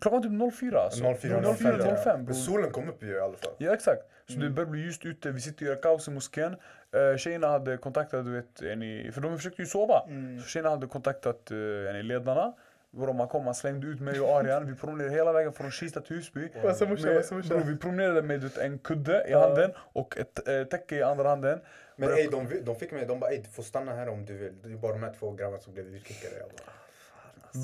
Klockan 0.01 0.23
typ 0.23 0.55
04 0.55 0.81
alltså. 0.81 1.15
04, 1.21 1.55
04, 1.55 1.97
05 1.97 2.25
Men 2.25 2.35
solen 2.35 2.71
kom 2.71 2.89
upp 2.89 3.03
ju 3.03 3.11
i 3.11 3.21
alla 3.21 3.37
fall. 3.37 3.53
Ja 3.59 3.75
exakt. 3.75 4.03
Så 4.27 4.33
Mm. 4.35 4.45
det 4.45 4.51
började 4.51 4.71
bli 4.71 4.81
ljust 4.81 5.05
ute, 5.05 5.31
vi 5.31 5.41
sitter 5.41 5.65
och 5.65 5.69
gör 5.69 5.83
kaos 5.83 6.09
i 6.09 6.11
moskén. 6.11 6.57
Uh, 6.97 7.17
tjejerna 7.17 7.47
hade 7.49 7.77
kontaktat, 7.77 8.25
du 8.25 8.33
vet, 8.33 8.63
en, 8.63 9.13
för 9.13 9.21
de 9.21 9.37
försökte 9.37 9.63
ju 9.63 9.67
sova. 9.67 10.03
Mm. 10.09 10.41
Så 10.41 10.49
tjejerna 10.49 10.71
hade 10.71 10.87
kontaktat 10.87 11.51
uh, 11.51 12.03
ledarna. 12.03 12.53
Var 12.91 13.13
man 13.13 13.29
kom, 13.29 13.45
man 13.45 13.55
slängde 13.55 13.87
ut 13.87 14.01
mig 14.01 14.21
och 14.21 14.29
Arian. 14.29 14.67
Vi 14.67 14.75
promenerade 14.75 15.15
hela 15.15 15.33
vägen 15.33 15.53
från 15.53 15.71
Kista 15.71 16.01
till 16.01 16.17
Husby. 16.17 16.49
Morsan? 17.37 17.67
vi 17.67 17.77
promenerade 17.77 18.23
med 18.23 18.59
en 18.59 18.79
kudde 18.79 19.25
i 19.29 19.33
handen 19.33 19.73
och 19.77 20.19
ett 20.19 20.49
uh, 20.49 20.65
täcke 20.65 20.97
i 20.97 21.03
andra 21.03 21.29
handen. 21.29 21.61
Men 21.97 22.09
ey, 22.09 22.29
de, 22.31 22.65
de 22.65 22.77
fick 22.77 22.93
mig, 22.93 23.07
de 23.07 23.21
bara 23.21 23.31
ey, 23.31 23.43
du 23.43 23.51
får 23.51 23.63
stanna 23.63 23.93
här 23.93 24.09
om 24.09 24.25
du 24.25 24.37
vill. 24.37 24.63
Det 24.63 24.73
är 24.73 24.77
bara 24.77 24.93
de 24.93 25.03
här 25.03 25.13
två 25.19 25.33
grabbarna 25.33 25.59
som 25.59 25.73
blev 25.75 25.87
utkickade. 25.87 26.37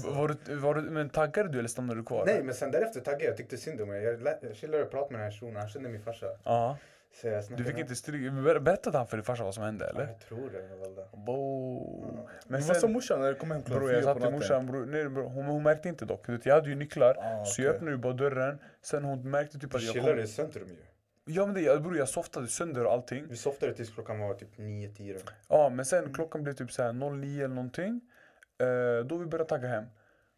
Bara, 0.04 0.14
Var 0.14 0.36
du, 0.46 0.54
var 0.56 0.74
du, 0.74 0.80
men 0.82 1.08
taggade 1.10 1.48
du 1.48 1.58
eller 1.58 1.68
stannade 1.68 2.00
du 2.00 2.04
kvar? 2.04 2.26
Nej 2.26 2.42
men 2.42 2.54
sen 2.54 2.70
därefter 2.70 3.00
taggade 3.00 3.24
jag, 3.24 3.30
jag 3.30 3.36
tyckte 3.36 3.56
synd 3.56 3.80
om 3.80 3.88
mig. 3.88 4.02
Jag, 4.02 4.22
lä- 4.22 4.38
jag 4.42 4.54
chillade 4.56 4.82
och 4.84 4.90
pratade 4.90 5.12
med 5.12 5.20
den 5.20 5.30
här 5.32 5.38
shunon, 5.38 5.56
han 5.56 5.68
kände 5.68 5.88
min 5.88 6.02
farsa. 6.02 6.26
Ja. 6.44 6.76
Så 7.20 7.26
jag 7.28 7.44
Du 7.56 7.64
fick 7.64 7.72
med- 7.74 7.80
inte 7.80 7.94
stryk. 7.94 8.32
Ber- 8.32 8.58
Berättade 8.60 8.98
han 8.98 9.06
för 9.06 9.16
din 9.16 9.24
farsa 9.24 9.44
vad 9.44 9.54
som 9.54 9.64
hände 9.64 9.84
Ja, 9.84 9.90
eller? 9.90 10.06
Jag 10.12 10.20
tror 10.20 10.50
det. 10.50 11.16
Bo. 11.16 12.04
Men 12.06 12.24
Men 12.46 12.60
vad 12.60 12.76
sa 12.76 12.80
sen, 12.80 12.92
morsan 12.92 13.20
när 13.20 13.28
du 13.28 13.34
kom 13.34 13.50
hem 13.50 13.62
klockan 13.62 13.80
bror 13.80 13.92
jag 13.92 14.00
fyra 14.02 14.04
sa 14.04 14.14
på 14.14 14.20
till 14.20 14.24
natten? 14.24 14.38
morsan, 14.38 14.66
bror, 14.66 14.86
nej, 14.86 15.08
bror, 15.08 15.24
hon, 15.24 15.44
hon 15.46 15.62
märkte 15.62 15.88
inte 15.88 16.04
dock. 16.04 16.26
Du 16.26 16.32
vet, 16.32 16.46
Jag 16.46 16.54
hade 16.54 16.68
ju 16.68 16.74
nycklar. 16.74 17.16
Ah, 17.18 17.44
Så 17.44 17.62
jag 17.62 17.66
okej. 17.68 17.76
öppnade 17.76 17.92
ju 17.92 17.98
bara 17.98 18.12
dörren. 18.12 18.58
Sen 18.82 19.04
hon 19.04 19.30
märkte 19.30 19.58
typ 19.58 19.70
Du 19.70 19.76
att 19.76 19.82
jag 19.82 19.92
chillade 19.92 20.12
kom. 20.14 20.24
i 20.24 20.26
centrum 20.26 20.68
ju. 20.68 20.76
Ja 21.34 21.46
men 21.46 21.54
det, 21.54 21.60
jag, 21.60 21.82
bror, 21.82 21.96
jag 21.96 22.08
softade 22.08 22.46
sönder 22.48 22.84
och 22.86 22.92
allting. 22.92 23.26
Vi 23.28 23.36
softade 23.36 23.74
tills 23.74 23.90
klockan 23.90 24.18
var 24.20 24.34
typ 24.34 24.56
9-10. 24.58 25.18
Ja 25.48 25.68
men 25.68 25.84
sen 25.84 26.12
klockan 26.14 26.42
blev 26.42 26.52
typ 26.52 26.72
såhär 26.72 26.92
09 26.92 27.44
eller 27.44 27.54
någonting. 27.54 28.00
Eh, 28.62 29.04
då 29.04 29.16
vi 29.16 29.26
började 29.26 29.48
tagga 29.48 29.68
hem. 29.68 29.84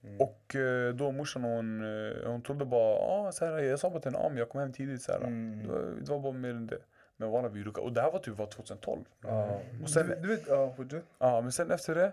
Mm. 0.05 0.21
Och 0.21 0.57
eh, 0.57 0.95
då 0.95 1.13
morsan 1.13 1.45
hon, 1.45 1.81
eh, 1.81 2.31
hon 2.31 2.43
trodde 2.43 2.65
bara, 2.65 2.97
ah, 2.99 3.33
så 3.33 3.45
här, 3.47 3.59
jag 3.59 3.79
sa 3.79 3.91
bara 3.91 4.01
till 4.01 4.13
henne, 4.13 4.25
ah, 4.25 4.29
men 4.29 4.39
jag 4.39 4.49
kom 4.49 4.61
hem 4.61 4.73
tidigt 4.73 5.03
så 5.03 5.13
här. 5.13 5.19
Mm. 5.21 5.63
Det, 5.63 5.69
var, 5.69 5.81
det 6.01 6.11
var 6.11 6.19
bara 6.19 6.33
mer 6.33 6.51
än 6.51 6.67
det. 6.67 6.79
Men 7.17 7.31
walla 7.31 7.49
vi 7.49 7.65
ruckade. 7.65 7.87
Och 7.87 7.93
det 7.93 8.01
här 8.01 8.13
var 8.13 8.19
typ 8.19 8.39
var 8.39 8.47
2012. 8.47 9.05
Ja. 9.23 9.61
Och 9.83 9.91
sen, 9.91 10.09
Du, 10.09 10.15
du 10.15 10.29
vet, 10.29 10.49
ja 10.49 10.75
ja, 11.19 11.41
men 11.41 11.53
sen 11.53 11.71
efter 11.71 11.95
det, 11.95 12.13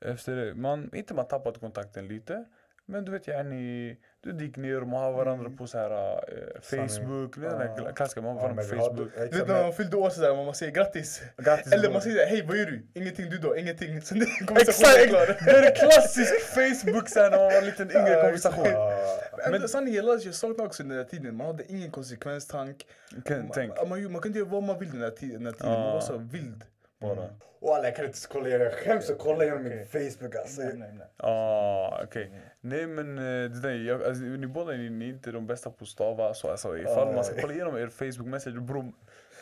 efter 0.00 0.36
det, 0.36 0.54
man, 0.54 0.90
inte 0.94 1.14
man 1.14 1.26
tappat 1.26 1.60
kontakten 1.60 2.08
lite. 2.08 2.44
Men 2.86 3.04
du 3.04 3.12
vet 3.12 3.26
yani, 3.26 3.96
du 4.22 4.44
gick 4.44 4.56
ner 4.56 4.80
och 4.80 4.88
man 4.88 5.00
har 5.00 5.12
varandra 5.12 5.50
på 5.50 5.66
så 5.66 5.78
här 5.78 5.90
eh, 5.90 6.60
Facebook, 6.60 7.36
mm. 7.36 7.50
den 7.50 7.58
där 7.58 7.92
klassiska, 7.92 8.20
man 8.20 8.36
har 8.36 8.42
varandra 8.42 8.62
på 8.62 8.68
Facebook. 8.68 9.10
Du 9.30 9.38
vet 9.38 9.48
när 9.48 9.62
man 9.62 9.72
fyllde 9.72 9.96
år 9.96 10.10
sådär, 10.10 10.44
man 10.44 10.54
säger 10.54 10.72
grattis. 10.72 11.22
Grattis 11.36 11.72
Eller 11.72 11.92
man 11.92 12.02
säger 12.02 12.26
hej 12.26 12.44
vad 12.46 12.56
gör 12.56 12.66
du? 12.66 12.86
Ingenting 12.94 13.30
du 13.30 13.38
då? 13.38 13.56
Ingenting. 13.56 14.02
Sen 14.02 14.18
det 14.18 14.26
Exakt! 14.50 15.44
Det 15.44 15.50
är 15.50 15.74
klassisk 15.74 16.40
Facebook 16.54 17.08
sen 17.08 17.30
när 17.30 17.38
man 17.38 17.46
var 17.46 17.58
en 17.58 17.64
liten 17.64 17.90
yngre 17.90 18.22
konversation. 18.22 18.66
Men 19.50 19.68
sanningen 19.68 20.10
att 20.10 20.24
jag 20.24 20.34
saknar 20.34 20.64
också 20.64 20.82
den 20.82 20.96
där 20.96 21.04
tiden. 21.04 21.36
Man 21.36 21.46
hade 21.46 21.72
ingen 21.72 21.90
konsekvenstank. 21.90 22.86
Man, 23.26 23.88
man, 23.88 24.12
man 24.12 24.20
kunde 24.20 24.38
göra 24.38 24.48
vad 24.48 24.62
man 24.62 24.78
vill 24.78 24.90
den 24.90 25.00
där 25.00 25.10
tiden. 25.10 25.42
Man 25.42 25.92
var 25.92 26.00
så 26.00 26.18
vild 26.18 26.64
bara. 27.02 27.12
Mm. 27.12 27.34
Och 27.60 27.76
alla, 27.76 27.84
jag 27.84 27.96
kan 27.96 28.04
inte 28.04 28.18
kolla 28.30 28.48
igenom, 28.48 28.64
jag 28.66 28.74
skäms 28.74 29.10
att 29.10 29.18
kolla 29.18 29.44
igenom 29.44 29.62
min 29.62 29.86
Facebook 29.86 30.34
alltså. 30.36 30.60
Nej, 30.62 30.72
nej, 30.76 30.90
nej. 30.98 31.06
Ah, 31.16 32.00
okej. 32.04 32.32
Nej 32.60 32.86
men 32.86 33.18
eh, 33.18 33.50
det 33.50 33.60
där, 33.60 33.70
jag, 33.74 34.02
alltså, 34.04 34.22
ni 34.22 34.46
båda 34.46 34.72
ni, 34.72 34.90
ni 34.90 35.04
är 35.04 35.08
inte 35.08 35.30
de 35.30 35.46
bästa 35.46 35.70
på 35.70 35.82
att 35.84 35.88
stava. 35.88 36.34
Så, 36.34 36.50
alltså, 36.50 36.78
ifall 36.78 37.08
Ah. 37.08 37.12
man 37.12 37.24
ska 37.24 37.40
kolla 37.40 37.52
igenom 37.54 37.76
er 37.76 37.86
Facebook 37.86 38.28
message, 38.28 38.60
bror. 38.60 38.92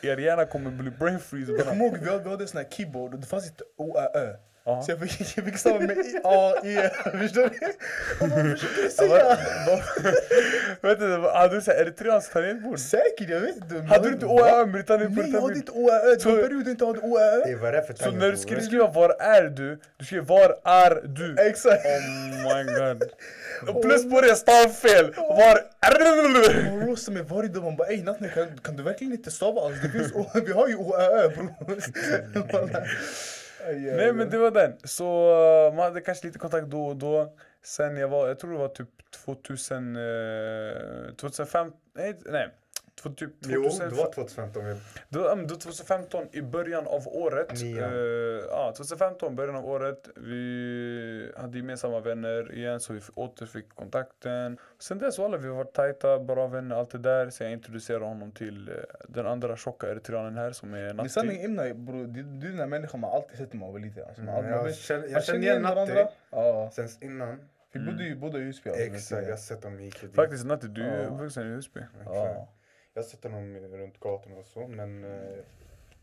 Er 0.03 0.17
hjärna 0.17 0.45
kommer 0.45 0.71
bli 0.71 0.91
brain 0.91 1.19
freeze. 1.19 1.51
Jag 1.51 1.67
kommer 1.67 1.85
ihåg 1.85 1.97
vi 1.97 2.09
hade, 2.09 2.23
vi 2.23 2.29
hade 2.29 2.43
en 2.43 2.47
sån 2.47 2.57
här 2.61 2.69
keyboard 2.69 3.13
och 3.13 3.19
det 3.19 3.27
fanns 3.27 3.47
inte 3.47 3.63
O, 3.77 3.97
Ä, 3.97 4.19
Ö. 4.19 4.33
Ja. 4.71 4.81
Så 4.85 4.91
jag 4.91 4.99
fick, 4.99 5.37
jag 5.37 5.45
fick 5.45 5.57
stava 5.57 5.79
med 5.79 5.97
I, 5.97 6.19
A, 6.23 6.53
E. 6.63 6.89
Förstår 7.19 7.41
du? 7.59 7.67
Och 8.25 8.29
vad 8.29 8.51
försöker 8.51 8.75
du 8.75 8.83
Ja, 8.83 8.89
säga? 8.89 9.37
vad- 9.67 10.13
Vet 10.91 10.99
du, 10.99 11.29
hade 11.33 11.55
du 11.55 11.61
såhär 11.61 11.77
eritreanskt 11.81 12.33
tangentbord? 12.33 12.79
Säkert, 12.79 13.29
jag 13.29 13.39
vet 13.39 13.55
inte. 13.55 13.75
Hade 13.89 14.07
du 14.07 14.13
inte 14.13 14.25
OÄ 14.25 14.65
med 14.65 14.87
tangentbord? 14.87 15.23
Nej, 15.25 15.33
jag 15.33 15.41
hade 15.41 15.55
inte 15.55 15.71
O, 15.71 15.89
Ä, 15.89 15.93
Ö. 15.93 16.15
Det 16.15 16.25
var 16.25 16.33
en 16.37 16.43
period 16.43 16.61
jag 16.67 16.71
inte 16.71 16.85
hade 16.85 16.99
O, 16.99 17.17
Ä, 17.17 17.21
Ö. 17.51 17.55
Vad 17.61 17.69
är 17.69 17.73
det 17.73 17.83
för 17.83 17.93
Så 17.93 18.11
när 18.11 18.31
du 18.31 18.37
skulle 18.37 18.61
skriva 18.61 18.87
var 18.87 19.15
är 19.19 19.43
du, 19.43 19.79
du 19.97 20.05
skrev 20.05 20.23
var 20.25 20.55
är 20.65 21.01
du. 21.07 21.35
Exakt. 21.49 21.85
Oh 21.85 22.55
my 22.57 22.63
god. 22.63 23.03
Och 23.75 23.81
plus 23.81 24.09
på 24.11 24.21
det 24.21 24.35
stavfel. 24.35 25.13
Var 25.17 25.61
är 25.81 26.71
Man 26.71 26.87
roastar 26.87 27.11
mig 27.13 27.23
varje 27.23 27.49
dag. 27.49 27.63
Man 27.63 27.75
bara 27.75 27.87
ey 27.87 28.03
Natne 28.03 28.27
kan, 28.29 28.57
kan 28.63 28.75
du 28.75 28.83
verkligen 28.83 29.13
inte 29.13 29.31
stava 29.31 29.61
alls? 29.61 29.75
Det 29.83 29.89
finns 29.89 30.11
o, 30.13 30.25
vi 30.45 30.51
har 30.53 30.67
ju 30.67 30.75
O, 30.75 30.95
Ä, 30.99 31.03
Ö 31.03 31.29
bror. 31.29 31.53
Nej 33.97 34.13
men 34.13 34.29
det 34.29 34.37
var 34.37 34.51
den. 34.51 34.73
Så 34.83 35.05
uh, 35.67 35.75
man 35.75 35.83
hade 35.83 36.01
kanske 36.01 36.27
lite 36.27 36.39
kontakt 36.39 36.67
då 36.67 36.85
och 36.85 36.95
då. 36.95 37.33
Sen 37.63 37.97
jag 37.97 38.07
var, 38.07 38.27
jag 38.27 38.39
tror 38.39 38.51
det 38.51 38.57
var 38.57 38.67
typ 38.67 39.11
2000, 39.25 39.95
eh, 39.95 40.01
2005, 41.15 41.71
nej, 41.95 42.19
nej 42.25 42.49
typ 43.09 43.29
Jo, 43.39 43.61
2000, 43.63 43.89
det 43.89 43.95
var 43.95 44.11
2015. 44.13 44.65
Vi, 44.65 44.75
det 45.09 45.19
var, 45.19 45.31
mm, 45.31 45.47
det 45.47 45.53
var 45.53 45.59
2015 45.59 46.27
i 46.31 46.41
början 46.41 46.87
av 46.87 47.07
året. 47.07 47.61
Eh, 47.61 47.77
ja, 48.49 48.73
2015 48.77 49.35
början 49.35 49.55
av 49.55 49.65
året. 49.65 50.09
Vi 50.15 51.31
hade 51.37 51.57
gemensamma 51.57 51.99
vänner 51.99 52.53
igen 52.53 52.79
så 52.79 52.93
vi 52.93 53.01
återfick 53.15 53.69
kontakten. 53.69 54.57
Sen 54.79 54.99
dess 54.99 55.19
alla 55.19 55.37
vi 55.37 55.47
har 55.47 55.55
varit 55.55 55.73
tajta, 55.73 56.19
bra 56.19 56.47
vänner, 56.47 56.75
allt 56.75 56.89
det 56.91 56.97
där. 56.97 57.29
Så 57.29 57.43
jag 57.43 57.51
introducerade 57.51 58.05
honom 58.05 58.31
till 58.31 58.69
eh, 58.69 58.73
den 59.07 59.27
andra 59.27 59.57
tjocka 59.57 59.87
eritreanen 59.87 60.37
här 60.37 60.51
som 60.51 60.73
är 60.73 60.93
Natti. 60.93 61.09
sanningen 61.09 61.45
Imna, 61.45 61.73
bror, 61.73 62.07
du, 62.07 62.23
du 62.23 62.45
är 62.45 62.49
den 62.49 62.57
där 62.57 62.67
människan 62.67 62.99
man 62.99 63.11
alltid 63.11 63.37
sett 63.37 63.53
när 63.53 63.59
man 63.59 63.71
var 63.73 63.79
liten. 63.79 64.03
Alltså, 64.07 64.21
man, 64.21 64.35
Mm, 64.45 64.51
jag 64.51 64.75
känner- 64.75 65.07
jag 65.07 65.23
känner 65.23 65.39
igen 65.39 65.61
Natti. 65.61 66.05
Ja. 66.31 66.69
sen 66.73 66.87
innan. 67.01 67.39
Vi 67.73 67.79
bodde 67.79 68.03
ju 68.03 68.15
båda 68.15 68.37
i 68.39 68.41
Husby. 68.41 68.69
alltså, 68.69 68.83
Exakt, 68.85 69.09
du. 69.21 69.25
jag 69.25 69.31
har 69.31 69.37
sett 69.37 69.61
dem 69.61 69.79
i. 69.79 69.91
Faktiskt 70.15 70.45
Natti, 70.45 70.67
du 70.67 70.83
är 70.83 71.03
Ja. 71.03 71.07
uppvuxen 71.09 71.47
i 71.51 71.55
Husby. 71.55 71.79
Ja. 72.05 72.47
Jag 72.93 73.01
har 73.01 73.07
sett 73.09 73.23
honom 73.23 73.57
runt 73.57 73.99
gatorna 73.99 74.35
och 74.35 74.45
så, 74.45 74.67
men 74.67 75.03
eh, 75.03 75.09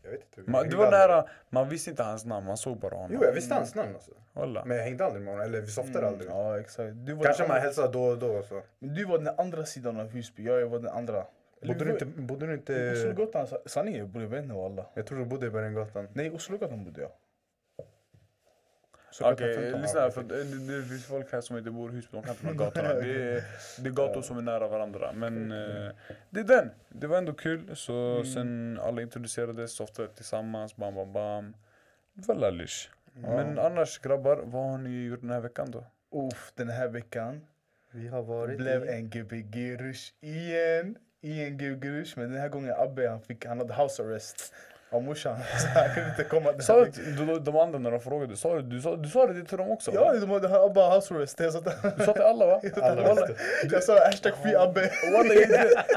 jag 0.02 0.10
vet 0.10 0.20
inte. 0.20 0.40
hur- 0.40 0.44
Man, 0.52 0.62
jag 0.62 0.70
det 0.70 0.76
var 0.76 0.90
nära, 0.90 1.28
man 1.50 1.68
visste 1.68 1.90
inte 1.90 2.02
hans 2.02 2.24
namn, 2.24 2.46
man 2.46 2.56
såg 2.56 2.78
bara 2.78 2.94
honom. 2.94 3.10
Jo, 3.14 3.24
jag 3.24 3.32
visste 3.32 3.54
hans 3.54 3.74
namn 3.74 3.94
alltså. 3.94 4.10
Walla. 4.32 4.64
Men 4.64 4.76
jag 4.76 4.84
hängde 4.84 5.04
aldrig 5.04 5.22
med 5.24 5.32
honom, 5.34 5.46
eller 5.48 5.60
vi 5.60 5.66
softade 5.66 5.98
Mm, 5.98 6.10
aldrig. 6.12 6.30
Ja, 6.30 6.60
exakt. 6.60 6.92
Du 6.94 7.14
var 7.14 7.24
Kanske 7.24 7.42
den 7.42 7.48
man 7.48 7.56
andra- 7.56 7.64
hälsade 7.66 7.92
då 7.92 8.02
och 8.04 8.18
då 8.18 8.26
och 8.38 8.44
så. 8.44 8.62
Men 8.78 8.94
du 8.94 9.04
var 9.04 9.18
den 9.18 9.34
andra 9.38 9.64
sidan 9.66 10.00
av 10.00 10.08
Husby, 10.10 10.44
jag 10.44 10.66
var 10.68 10.78
den 10.78 10.88
andra. 10.92 11.24
Bodde 11.62 11.84
du 11.84 11.90
inte... 11.90 12.04
Bodde 12.06 12.46
du 12.46 12.52
I 12.52 12.56
inte... 12.56 12.92
Oslogatan, 12.92 13.46
sa- 13.46 13.58
sanningen 13.66 14.10
jag 14.14 14.20
vet 14.28 14.42
inte 14.42 14.54
walla. 14.54 14.86
Jag 14.94 15.06
tror 15.06 15.18
du 15.18 15.24
bodde 15.24 15.46
i 15.46 15.50
Bergengatan. 15.50 16.08
Nej, 16.12 16.26
i 16.26 16.30
Oslogatan 16.30 16.84
bodde 16.84 17.00
jag. 17.00 17.10
Okej, 19.20 19.32
Oslogatan 19.50 19.62
15. 19.62 19.82
lyssna 19.82 20.10
för 20.10 20.22
det, 20.22 20.44
det 20.44 20.88
finns 20.88 21.06
folk 21.06 21.32
här 21.32 21.40
som 21.40 21.58
inte 21.58 21.70
bor 21.70 21.90
i 21.90 21.94
Husby, 21.94 22.16
de 22.16 22.22
kan 22.22 22.30
inte 22.30 22.42
de 22.46 22.48
här 22.48 22.54
gatorna. 22.64 22.88
Det 22.94 23.22
är, 23.36 23.44
det 23.82 23.88
är 23.88 23.92
gator 23.92 24.22
som 24.22 24.38
är 24.38 24.42
nära 24.42 24.68
varandra. 24.68 25.12
Men 25.12 25.52
eh, 25.52 25.90
det 26.30 26.40
är 26.40 26.44
den. 26.44 26.70
Det 26.88 27.06
var 27.06 27.18
ändå 27.18 27.32
kul. 27.32 27.76
Så 27.76 27.92
Mm. 28.14 28.24
sen 28.26 28.78
alla 28.82 29.02
introducerades, 29.02 29.72
softade 29.72 30.08
tillsammans, 30.08 30.76
bam 30.76 30.94
bam 30.94 31.12
bam. 31.12 31.54
Det 32.14 32.28
var 32.28 32.34
lallish. 32.34 32.90
Men 33.14 33.58
annars 33.58 33.98
grabbar, 33.98 34.36
vad 34.44 34.70
har 34.70 34.78
ni 34.78 35.04
gjort 35.06 35.20
den 35.20 35.30
här 35.30 35.40
veckan 35.40 35.70
då? 35.70 35.84
Uff, 36.12 36.52
den 36.54 36.68
här 36.68 36.88
veckan 36.88 37.40
Vi 37.90 38.08
har 38.08 38.22
varit 38.22 38.56
blev 38.58 38.84
i... 38.84 38.88
en 38.88 39.10
gbg-rush 39.10 40.12
igen. 40.20 40.96
I 41.20 41.44
en 41.44 41.58
gbg-rush, 41.58 42.12
men 42.18 42.32
den 42.32 42.40
här 42.40 42.48
gången 42.48 42.74
Abbe 42.78 43.08
han, 43.08 43.20
fick, 43.22 43.46
han 43.46 43.58
hade 43.58 43.74
house 43.74 44.02
arrest 44.02 44.54
av 44.90 45.02
morsan. 45.02 45.36
Han 45.74 45.94
kunde 45.94 46.08
inte 46.10 46.24
komma. 46.24 46.60
Sa 46.60 46.84
du 46.84 46.90
de, 47.26 47.44
de 47.44 47.56
andra 47.56 47.78
när 47.78 47.90
de 47.90 48.00
frågade, 48.00 48.36
sa 48.36 48.54
du, 48.54 48.62
du, 48.62 48.80
sa, 48.80 48.96
du 48.96 49.08
sa 49.08 49.26
det 49.26 49.44
till 49.44 49.58
dem 49.58 49.70
också? 49.70 49.90
Ja, 49.94 50.04
va? 50.04 50.12
de 50.12 50.30
hade 50.30 50.48
har 50.48 50.94
house 50.94 51.14
arrest. 51.14 51.40
Jag 51.40 51.52
sa 51.52 51.58
att- 51.58 51.98
Du 51.98 52.04
sa 52.04 52.12
till 52.12 52.22
alla 52.22 52.46
va? 52.46 52.60
Alla 52.82 53.26
jag 53.70 53.82
sa 53.84 54.04
hashtag 54.04 54.32
free 54.42 54.54
Abbe. 54.56 54.80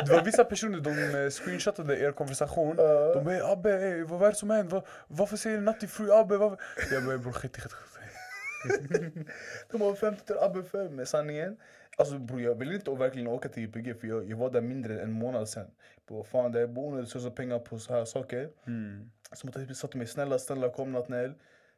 det, 0.06 0.12
var 0.14 0.22
vissa 0.22 0.44
personer, 0.44 0.80
de 0.80 1.24
eh, 1.26 1.30
screenshotade 1.30 2.00
er 2.00 2.12
konversation. 2.12 2.76
Ja. 2.78 3.14
De 3.14 3.24
bara 3.26 3.52
Abbe, 3.52 4.04
vad 4.04 4.24
är 4.24 4.28
det 4.32 4.36
som 4.36 4.50
händer? 4.50 4.72
Var, 4.76 4.84
varför 5.08 5.38
säger 5.38 5.62
Natti 5.62 5.88
fru 5.88 6.12
Abbe? 6.14 6.38
Varför? 6.38 6.58
Jag 6.92 7.04
bara 7.06 7.18
bror 7.18 7.32
skit 7.32 7.58
i 7.58 7.62
skit 7.62 7.72
i, 7.72 8.88
skit 8.88 9.02
i." 9.18 9.26
De 9.72 9.82
har 9.82 9.96
50 9.96 10.26
till 10.26 10.38
Abbe 10.38 10.64
för 10.64 10.90
med 10.90 11.08
sanningen. 11.08 11.58
Alltså 11.98 12.18
bror 12.18 12.42
jag 12.42 12.56
vill 12.56 12.72
inte 12.72 12.92
verkligen 12.92 13.28
åka 13.28 13.50
till 13.50 13.64
YPG 13.64 14.00
för 14.00 14.08
jag, 14.08 14.30
jag 14.30 14.38
var 14.38 14.50
där 14.50 14.62
mindre 14.62 14.94
än 14.94 15.00
en 15.00 15.12
månad 15.12 15.50
sen. 15.50 15.68
Bro, 16.08 16.24
fan 16.24 16.52
det 16.52 16.62
är 16.62 16.78
onödigt 16.78 17.06
att 17.06 17.12
slösa 17.12 17.32
pengar 17.32 17.60
på 17.60 17.80
så 17.80 17.94
här 17.94 18.06
saker. 18.06 18.50
Mm. 18.68 19.12
Så 19.32 19.48
jag 19.54 19.76
sa 19.76 19.88
till 19.88 19.98
mig 19.98 20.08
snälla 20.08 20.40
snälla 20.40 20.70
kom 20.70 20.92
Natnael. 20.92 21.34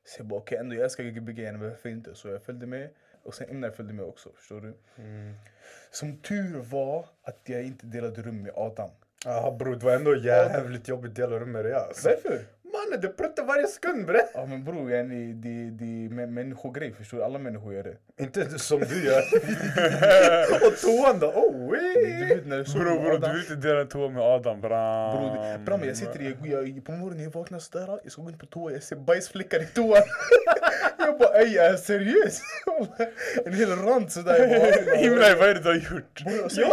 Så 0.05 0.19
jag 0.19 0.27
bara 0.27 0.39
okej 0.39 0.57
ändå 0.57 0.75
jag 0.75 0.83
älskar 0.83 1.03
YPG 1.03 1.51
varför 1.57 1.89
inte? 1.89 2.15
Så 2.15 2.27
jag 2.27 2.43
följde 2.43 2.65
med. 2.65 2.89
Och 3.23 3.33
sen 3.33 3.49
innan 3.49 3.63
jag 3.63 3.75
följde 3.75 3.93
med 3.93 4.05
också 4.05 4.29
förstår 4.35 4.61
du. 4.61 4.73
Mm. 5.03 5.33
Som 5.91 6.17
tur 6.17 6.59
var 6.59 7.05
att 7.23 7.39
jag 7.43 7.63
inte 7.63 7.85
delade 7.85 8.21
rum 8.21 8.43
med 8.43 8.51
Adam. 8.55 8.89
Ja 9.25 9.55
bror, 9.59 9.75
det 9.75 9.85
var 9.85 9.95
ändå 9.95 10.15
jävligt 10.15 10.87
jobbigt 10.87 11.09
att 11.09 11.15
dela 11.15 11.39
rum 11.39 11.51
med 11.51 11.65
dig 11.65 11.73
alltså. 11.73 12.09
Varför? 12.09 12.45
Mannen, 12.73 13.01
du 13.01 13.07
pruttar 13.09 13.43
varje 13.45 13.67
sekund 13.67 14.05
bre! 14.05 14.21
Ja 14.33 14.45
men 14.45 14.63
bror 14.63 14.91
yani, 14.91 15.33
det 15.33 15.69
det 15.79 15.85
är 15.85 16.09
mä- 16.09 16.27
människogrej 16.27 16.93
förstår 16.93 17.17
du. 17.17 17.23
Alla 17.23 17.39
människor 17.39 17.73
gör 17.73 17.83
det. 17.83 18.23
Inte 18.23 18.59
som 18.59 18.79
du 18.79 19.05
gör. 19.05 19.21
och 20.67 20.77
toan 20.77 21.19
då, 21.19 21.27
oh 21.27 21.71
wee! 21.71 22.13
vet 22.35 22.45
när 22.47 22.57
du 23.27 23.33
vill 23.33 23.41
inte 23.51 23.67
dela 23.67 23.85
toa 23.85 24.09
med 24.09 24.21
Adam 24.23 24.61
bram. 24.61 25.17
Bror, 25.17 25.57
Bram, 25.65 25.83
jag 25.83 25.97
sitter 25.97 26.21
i, 26.21 26.35
jag, 26.43 26.85
på 26.85 26.91
morgonen, 26.91 27.23
jag 27.23 27.31
vaknar 27.31 27.59
sådär, 27.59 27.99
jag 28.03 28.11
ska 28.11 28.21
gå 28.21 28.29
in 28.29 28.37
på 28.37 28.45
toa, 28.45 28.71
jag 28.71 28.83
ser 28.83 28.95
bajsfläckar 28.95 29.61
i 29.61 29.65
toan. 29.65 30.01
jag 30.97 31.17
bara 31.19 31.37
ey, 31.39 31.53
jag 31.53 31.65
är 31.65 31.75
seriös? 31.75 32.41
en 33.45 33.53
hel 33.53 33.69
rand 33.75 34.11
sådär. 34.11 34.37
Jag 34.37 34.97
Himla, 34.97 35.35
vad 35.35 35.49
är 35.49 35.53
det 35.53 35.61
du 35.61 35.69
har 35.69 35.75
gjort? 35.75 36.23
Bror, 36.23 36.49
sen- 36.49 36.63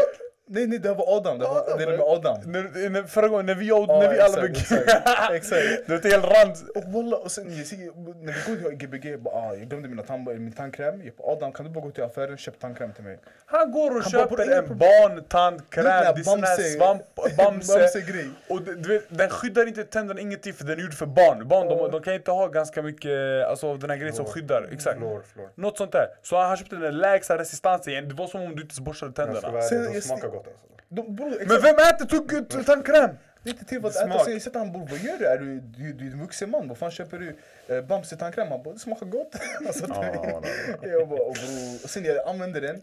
Nej 0.53 0.67
nej 0.67 0.79
det 0.79 0.95
var 0.95 1.17
Adam, 1.17 1.39
det 1.39 1.45
var 1.45 1.61
Adam, 1.61 1.79
det 1.79 1.87
med 1.87 2.01
Adam. 2.01 2.41
När, 2.47 2.91
när, 2.91 3.03
förra 3.03 3.29
gången 3.29 3.47
när 3.47 3.55
vi, 3.55 3.69
Ja, 3.69 3.87
när 3.87 4.11
vi 4.13 4.21
alla 4.21 4.47
exakt, 4.49 4.69
blev 4.69 4.81
exakt, 4.89 5.33
exakt. 5.33 5.87
Det 5.87 6.05
var 6.05 6.11
helt 6.11 6.25
rand. 6.25 6.57
Och 6.75 6.93
walla, 6.93 7.17
och 7.17 7.31
sen 7.33 7.57
jag 7.59 7.67
ser, 7.67 7.77
när 8.25 8.33
vi 8.33 8.41
går 8.63 8.71
till 8.71 8.89
Gbg, 8.89 9.05
jag 9.05 9.21
bara 9.21 9.35
ah, 9.35 9.55
jag 9.55 9.69
glömde 9.69 9.89
mina 9.89 10.03
tand, 10.03 10.29
min 10.29 10.53
tandkräm. 10.53 11.03
Jag 11.05 11.15
bara 11.15 11.33
Adam 11.33 11.53
kan 11.53 11.67
du 11.67 11.73
bara 11.73 11.85
gå 11.85 11.91
till 11.91 12.05
affären 12.05 12.33
och 12.33 12.39
köpa 12.39 12.59
tandkräm 12.61 12.93
till 12.93 13.05
mig? 13.05 13.19
Han 13.47 13.73
går 13.73 13.97
och 13.97 14.03
Han 14.03 14.13
bara, 14.13 14.27
"Bror, 14.27 14.37
köper 14.39 14.59
en 14.59 14.67
problem." 14.67 14.79
barntandkräm, 14.79 15.85
Det 15.85 15.91
är 15.91 16.23
sån 16.23 16.43
här 16.43 16.57
svamp, 16.57 17.03
bamse. 17.37 17.79
Bamse-grej. 17.79 18.29
Och 18.49 18.63
du, 18.63 18.75
du 18.75 18.89
vet, 18.89 19.05
den 19.09 19.31
skyddar 19.31 19.67
inte 19.67 19.85
tänderna 19.85 20.21
ingenting 20.21 20.53
för 20.53 20.65
den 20.65 20.79
är 20.79 20.83
gjord 20.83 20.95
för 20.95 21.07
barn. 21.07 21.49
Barn 21.49 21.69
de, 21.69 21.91
de 21.91 22.03
kan 22.03 22.15
inte 22.15 22.31
ha 22.31 22.47
ganska 22.47 22.83
mycket, 22.83 23.47
alltså 23.47 23.77
den 23.77 23.91
här 23.91 23.97
grejen 23.97 24.15
som 24.15 24.25
skyddar. 24.25 24.69
Exakt. 24.73 24.99
Flor, 24.99 25.23
flor. 25.35 25.49
Något 25.55 25.79
sånt 25.79 25.93
där. 25.93 26.07
Så 26.23 26.37
han 26.37 26.57
köpte 26.57 26.77
den 26.77 26.99
lägsta 26.99 27.39
resistansen. 27.39 28.09
Det 28.09 28.15
var 28.15 28.27
som 28.27 28.43
om 28.43 28.57
du 28.57 28.63
inte 28.63 28.83
borstade 28.83 29.13
tänderna. 29.13 29.63
Sen 29.63 29.95
jag 29.95 30.03
gott 30.45 30.53
alltså. 30.53 30.67
De, 30.89 31.27
exakt. 31.33 31.49
Men 31.49 31.63
vem 31.63 31.75
äter 31.75 32.07
tugg- 32.07 32.45
t- 32.49 32.65
tandkräm? 32.65 33.11
Det 33.43 33.51
är 33.51 33.53
inte 33.53 33.65
till 33.65 33.81
för 33.81 33.89
att 33.89 33.95
Smak. 33.95 34.15
äta. 34.15 34.25
Sen 34.25 34.33
jag 34.33 34.43
sätter 34.43 34.59
han 34.59 34.73
bror, 34.73 34.87
vad 34.91 34.99
gör 34.99 35.17
du? 35.19 35.27
Är 35.27 35.39
du, 35.39 35.61
du, 35.61 35.93
du 35.93 36.07
är 36.09 36.13
en 36.13 36.21
vuxen 36.21 36.51
man. 36.51 36.69
Vad 36.69 36.79
fan 36.79 36.91
köper 36.91 37.19
du 37.19 37.37
eh, 37.77 37.85
Bamse 37.85 38.17
tandkräm? 38.17 38.49
Han 38.49 38.63
bara, 38.63 38.75
det 38.75 38.81
smakar 38.81 39.07
gott. 39.07 39.35
alltså, 39.67 39.87
ja, 39.89 40.15
jag 40.83 41.09
bara, 41.09 41.23
och 41.23 41.35
bror. 41.35 41.85
Och 41.85 41.91
sen 41.91 42.05
jag 42.05 42.29
använder 42.29 42.61
den. 42.61 42.83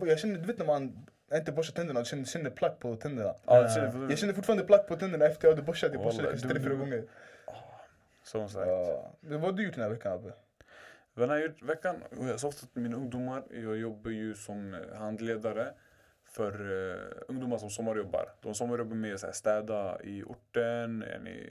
Och 0.00 0.08
jag 0.08 0.18
känner, 0.18 0.38
du 0.38 0.46
vet 0.46 0.58
när 0.58 0.66
man 0.66 1.06
inte 1.34 1.52
borstar 1.52 1.74
tänderna, 1.74 2.00
du 2.00 2.06
känner, 2.06 2.24
känner 2.24 2.50
plack 2.50 2.78
på 2.78 2.96
tänderna. 2.96 3.34
Ja, 3.46 3.62
det 3.62 3.70
känner- 3.74 4.10
Jag 4.10 4.18
känner 4.18 4.32
fortfarande 4.34 4.64
plack 4.64 4.88
på 4.88 4.96
tänderna 4.96 5.24
efter 5.26 5.48
jag 5.48 5.52
hade 5.52 5.62
borstat. 5.66 5.90
Jag 5.92 6.02
borstade 6.02 6.28
kanske 6.28 6.48
tre, 6.48 6.60
fyra 6.60 6.74
gånger. 6.74 7.04
Som 8.24 8.48
sagt. 8.48 8.66
Ja. 8.68 9.10
Men 9.20 9.40
Vad 9.40 9.50
har 9.50 9.56
du 9.56 9.64
gjort 9.64 9.74
den 9.74 9.82
här 9.82 9.90
veckan 9.90 10.12
Abbe? 10.12 10.32
Den 11.14 11.30
här 11.30 11.38
gjort- 11.38 11.62
veckan 11.62 11.96
jag 12.20 12.24
har 12.26 12.36
softat 12.36 12.68
med 12.74 12.82
mina 12.82 12.96
ungdomar. 12.96 13.42
Jag 13.50 13.76
jobbar 13.76 14.10
ju 14.10 14.34
som 14.34 14.76
handledare 14.98 15.66
för 16.32 16.70
uh, 16.70 16.96
ungdomar 17.28 17.58
som 17.58 17.70
sommarjobbar. 17.70 18.28
De 18.42 18.54
sommarjobbar 18.54 18.96
med 18.96 19.14
att 19.14 19.36
städa 19.36 20.02
i 20.02 20.22
orten, 20.22 20.98
ni, 20.98 21.50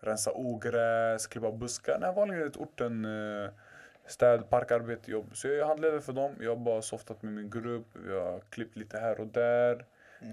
rensa 0.00 0.32
ogräs, 0.34 1.26
klippa 1.26 1.52
buskar. 1.52 1.98
Nej, 2.00 2.12
vanligen 2.14 2.46
ett 2.46 2.56
orten 2.56 3.04
uh, 3.04 3.50
städ, 4.06 4.50
parkarbete, 4.50 5.10
jobb. 5.10 5.36
Så 5.36 5.48
jag 5.48 5.58
är 5.58 5.64
handledare 5.64 6.00
för 6.00 6.12
dem. 6.12 6.34
Jag 6.40 6.50
har 6.50 6.56
bara 6.64 6.82
softat 6.82 7.22
med 7.22 7.32
min 7.32 7.50
grupp. 7.50 7.86
Vi 8.06 8.12
har 8.12 8.40
klippt 8.50 8.76
lite 8.76 8.98
här 8.98 9.20
och 9.20 9.26
där. 9.26 9.84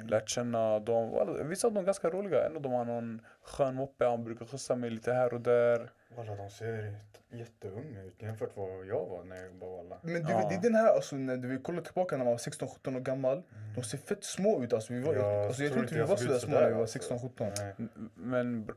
Lärt 0.07 0.29
känna 0.29 0.79
dem. 0.79 1.37
Vissa 1.49 1.67
av 1.67 1.73
dem 1.73 1.83
är 1.83 1.85
ganska 1.85 2.09
roliga. 2.09 2.45
En 2.45 2.55
av 2.55 2.61
dem 2.61 2.71
har 2.71 2.85
någon 2.85 3.21
skön 3.41 3.75
moppe. 3.75 4.05
Han 4.05 4.23
brukar 4.23 4.45
skjutsa 4.45 4.75
mig 4.75 4.89
lite 4.89 5.13
här 5.13 5.33
och 5.33 5.41
där. 5.41 5.91
Walla, 6.19 6.35
de 6.35 6.49
ser 6.49 6.95
jätteunga 7.31 8.03
ut 8.03 8.21
jämfört 8.21 8.55
med 8.55 8.67
vad 8.67 8.85
jag 8.85 9.05
var 9.05 9.23
när 9.23 9.35
jag 9.35 9.45
jobbade 9.45 9.71
walla. 9.77 9.97
Men 10.01 10.13
du, 10.23 10.31
Ja. 10.31 10.47
det 10.49 10.55
är 10.55 10.61
den 10.61 10.75
här, 10.75 10.87
alltså, 10.93 11.15
när 11.15 11.37
vi 11.37 11.57
kollar 11.57 11.81
tillbaka 11.81 12.17
när 12.17 12.25
man 12.25 12.31
var 12.31 12.37
16-17 12.37 12.95
år 12.95 12.99
gammal. 12.99 13.43
De 13.75 13.83
ser 13.83 13.97
fett 13.97 14.23
små 14.23 14.63
ut 14.63 14.73
alltså. 14.73 14.93
Vi 14.93 14.99
var, 15.01 15.13
Jag 15.15 15.45
alltså 15.45 15.63
jag 15.63 15.71
tror 15.71 15.83
inte 15.83 15.95
vi 15.95 16.01
var 16.01 16.15
sådär 16.15 16.39
små 16.39 16.53
när 16.53 16.67
vi 16.67 16.73
var 16.73 16.81
alltså. 16.81 16.99
16-17. 16.99 17.51
Nej. 17.57 17.73
M- 17.79 18.09
Men 18.15 18.69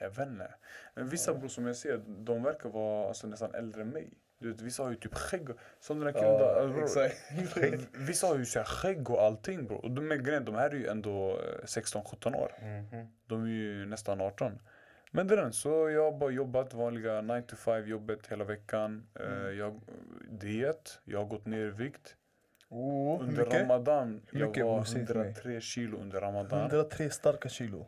jag 0.00 0.10
vet 0.10 0.28
inte. 0.28 0.54
Men 0.94 1.08
vissa 1.08 1.34
bror 1.34 1.48
som 1.48 1.66
jag 1.66 1.76
ser, 1.76 2.00
de 2.06 2.42
verkar 2.42 2.68
vara 2.68 3.08
alltså, 3.08 3.26
nästan 3.26 3.54
äldre 3.54 3.82
än 3.82 3.88
mig. 3.88 4.10
Du 4.38 4.52
vet, 4.52 4.60
vissa 4.60 4.82
har 4.82 4.90
ju 4.90 4.96
typ 4.96 5.14
skägg. 5.14 5.48
Som 5.80 6.00
den 6.00 6.12
killen 6.12 6.38
där. 6.38 6.60
Alltså, 6.80 7.04
exakt. 7.04 7.88
Vissa 7.98 8.26
har 8.26 8.36
ju 8.38 8.44
så 8.44 8.58
här 8.58 8.66
skägg 8.66 9.10
och 9.10 9.22
allting 9.22 9.66
bror. 9.66 9.84
Och 9.84 9.90
de 9.90 10.08
grejen, 10.08 10.44
de 10.44 10.54
här 10.54 10.70
är 10.70 10.74
ju 10.74 10.86
ändå 10.86 11.30
eh, 11.30 11.64
16-17 11.64 12.34
år. 12.36 12.52
Mhm. 12.62 13.06
De 13.26 13.42
är 13.44 13.48
ju 13.48 13.86
nästan 13.86 14.20
18. 14.20 14.58
Men 15.10 15.26
det 15.26 15.34
är 15.34 15.36
den, 15.36 15.52
så 15.52 15.90
jag 15.90 16.12
har 16.12 16.18
bara 16.18 16.30
jobbat 16.30 16.74
vanliga 16.74 17.20
9 17.20 17.42
to 17.42 17.56
5 17.56 17.86
jobbet 17.88 18.26
hela 18.26 18.44
veckan. 18.44 19.06
Eh, 19.20 19.50
jag, 19.58 19.80
diet, 20.30 21.00
jag 21.04 21.18
har 21.18 21.26
gått 21.26 21.46
ner 21.46 21.66
i 21.66 21.70
vikt. 21.70 22.16
Oh, 22.68 23.20
Under 23.20 23.44
mycket? 23.44 23.60
ramadan, 23.60 24.22
jag 24.32 24.46
var 24.46 24.52
bror? 24.54 24.84
Säg 24.84 25.06
till 25.06 25.16
mig. 25.16 25.26
103 25.26 25.60
kilo 25.60 25.98
under 25.98 26.20
ramadan. 26.20 26.60
103 26.70 27.10
starka 27.10 27.48
kilo. 27.48 27.86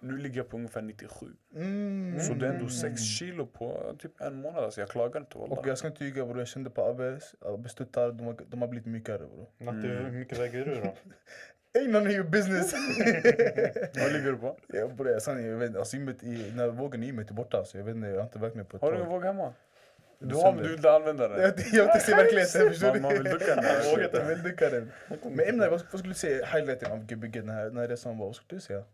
Nu 0.00 0.16
ligger 0.18 0.36
jag 0.36 0.48
på 0.48 0.56
ungefär 0.56 0.82
97. 0.82 1.26
Mm. 1.54 2.20
Så 2.20 2.34
det 2.34 2.46
är 2.48 2.52
ändå 2.52 2.68
6 2.68 3.00
kilo 3.02 3.46
på 3.46 3.96
typ 3.98 4.20
en 4.20 4.34
månad. 4.40 4.64
Alltså 4.64 4.80
jag 4.80 4.88
klagar 4.90 5.20
inte 5.20 5.38
Och 5.38 5.48
wallah. 5.48 5.68
jag 5.68 5.78
ska 5.78 5.88
inte 5.88 6.04
ljuga 6.04 6.26
bror, 6.26 6.38
jag 6.38 6.48
kände 6.48 6.70
på 6.70 6.84
Abbes, 6.84 7.34
Abbes 7.40 7.74
tuttar, 7.74 8.12
de, 8.12 8.26
har- 8.26 8.44
de 8.48 8.60
har 8.62 8.68
blivit 8.68 8.86
mjukare 8.86 9.18
bror. 9.18 9.46
Natte, 9.58 9.88
hur 9.88 10.10
mycket 10.10 10.38
väger 10.38 10.64
du 10.64 10.74
då? 10.74 10.94
Ain't 11.74 11.88
none 11.90 12.06
of 12.08 12.12
your 12.14 12.24
business! 12.24 12.72
Vad 14.02 14.12
ligger 14.12 14.32
du 14.32 14.36
på? 14.36 14.56
jag 14.68 14.94
bror, 14.96 15.08
jag, 15.26 15.34
vet 15.58 15.66
inte, 15.66 15.78
alltså, 15.78 15.96
gymmet 15.96 16.22
i, 16.22 16.52
när 16.56 16.68
vågen 16.68 17.02
i 17.02 17.06
gymmet 17.06 17.30
är 17.30 17.34
borta 17.34 17.64
så 17.64 17.78
jag 17.78 17.84
vet 17.84 17.94
inte, 17.96 18.08
jag 18.08 18.16
har 18.16 18.22
inte 18.24 18.38
vägt 18.38 18.54
mig 18.54 18.64
på 18.64 18.76
ett 18.76 18.82
Har 18.82 18.92
du 18.92 18.98
tag. 18.98 19.06
våg 19.06 19.24
hemma? 19.24 19.54
Du 20.20 20.34
har 20.34 20.52
du 20.52 20.74
inte 20.74 20.90
använda 20.92 21.28
den. 21.28 21.40
Jag 21.42 21.52
jag 21.58 21.64
vill 21.72 21.80
inte 21.80 22.00
se 22.00 22.14
verkligheten, 22.14 22.68
förstår 22.68 22.86
Man- 22.86 22.94
du? 22.96 23.00
man 23.00 23.12
vill 23.12 23.24
ducka 23.24 23.54
den 23.54 23.64
jag 24.12 24.26
vill 24.28 24.42
ducka 24.42 24.70
den. 24.70 24.90
Men 25.22 25.40
Emna, 25.48 25.70
vad, 25.70 25.82
vad 25.90 25.98
skulle 26.00 26.10
du 26.10 26.14
säga 26.18 26.46
highlighten 26.46 26.92
av 26.92 27.06
Gbg 27.06 27.32
den 27.40 27.48
här, 27.48 27.64
den 27.64 27.76
här 27.76 27.88
resan 27.88 28.18
var? 28.18 28.26
Vad 28.26 28.36
skulle 28.36 28.56
du 28.56 28.60
säga? 28.60 28.84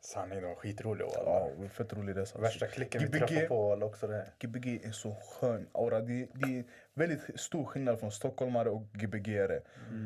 Sanningen, 0.00 0.42
det 0.42 0.48
var 0.48 0.54
skitrolig 0.54 1.04
Ja, 1.14 1.50
walla. 1.58 1.68
fett 1.70 1.92
rolig 1.92 2.16
resa. 2.16 2.38
Värsta 2.38 2.66
klicken 2.66 3.00
vi 3.00 3.06
Gbg. 3.06 3.18
träffade 3.18 3.46
på 3.46 3.68
walla 3.68 3.86
också 3.86 4.06
det. 4.06 4.26
Gbg 4.38 4.66
är 4.82 4.86
en 4.86 4.92
så 4.92 5.14
skön 5.14 5.66
aura. 5.72 6.00
Det, 6.00 6.26
det 6.34 6.58
är 6.58 6.64
väldigt 6.94 7.20
stor 7.40 7.64
skillnad 7.64 8.00
från 8.00 8.12
stockholmare 8.12 8.70
och 8.70 8.82
Gbg-are. 8.92 9.60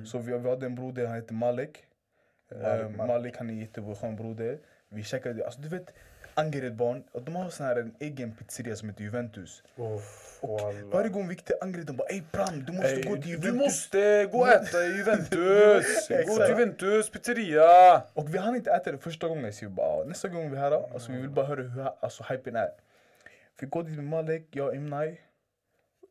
Så 0.06 0.18
vi, 0.18 0.38
vi 0.38 0.48
hade 0.50 0.66
en 0.66 0.74
broder, 0.74 1.06
han 1.06 1.16
heter 1.16 1.34
Malik. 1.34 1.84
Malik, 2.54 2.98
Eh, 3.00 3.06
Malik. 3.06 3.36
Han 3.36 3.48
är 3.48 3.52
en 3.52 3.58
jätteskön 3.60 4.16
broder. 4.16 4.58
Vi 4.88 5.02
käkade, 5.02 5.44
alltså 5.46 5.60
du 5.60 5.68
vet, 5.68 5.92
Angered-barn, 6.34 7.04
de 7.24 7.36
har 7.36 7.50
sån 7.50 7.66
här 7.66 7.76
en 7.76 7.94
egen 8.00 8.36
pizzeria 8.36 8.76
som 8.76 8.88
heter 8.88 9.02
Juventus. 9.04 9.62
Uff, 9.76 10.38
Och 10.42 10.74
varje 10.92 11.08
gång 11.08 11.28
vi 11.28 11.34
gick 11.34 11.44
till 11.44 11.54
Angered, 11.60 11.86
de 11.86 11.96
bara 11.96 12.08
ey 12.08 12.22
Pram, 12.32 12.64
du 12.64 12.72
måste 12.72 12.88
Ey, 12.94 13.02
gå 13.02 13.12
till 13.14 13.22
du 13.22 13.28
Juventus. 13.30 13.54
måste 13.60 14.24
gå 14.32 14.38
och 14.38 14.48
äta 14.48 14.82
i 14.84 14.96
Juventus! 14.96 16.08
gå 16.08 16.14
Exakt. 16.14 16.36
till 16.46 16.48
Juventus 16.58 17.10
pizzeria! 17.10 18.02
Och 18.14 18.34
vi 18.34 18.38
hann 18.38 18.56
inte 18.56 18.70
äta 18.70 18.92
det 18.92 18.98
första 18.98 19.28
gången, 19.28 19.52
så 19.52 19.64
vi 19.64 19.70
bara, 19.70 19.86
"Ah, 19.86 20.04
nästa 20.06 20.28
gång 20.28 20.50
vi 20.50 20.56
är 20.56 20.60
här, 20.60 20.92
alltså, 20.94 21.12
vi 21.12 21.18
vill 21.20 21.30
bara 21.30 21.46
höra 21.46 21.62
hur 21.62 21.88
alltså, 22.00 22.24
hypen 22.30 22.56
är. 22.56 22.68
Vi 23.60 23.66
går 23.66 23.82
dit 23.82 23.96
med 23.96 24.04
Malik, 24.04 24.48
jag 24.50 24.68
och 24.68 24.74
Imnai. 24.74 25.20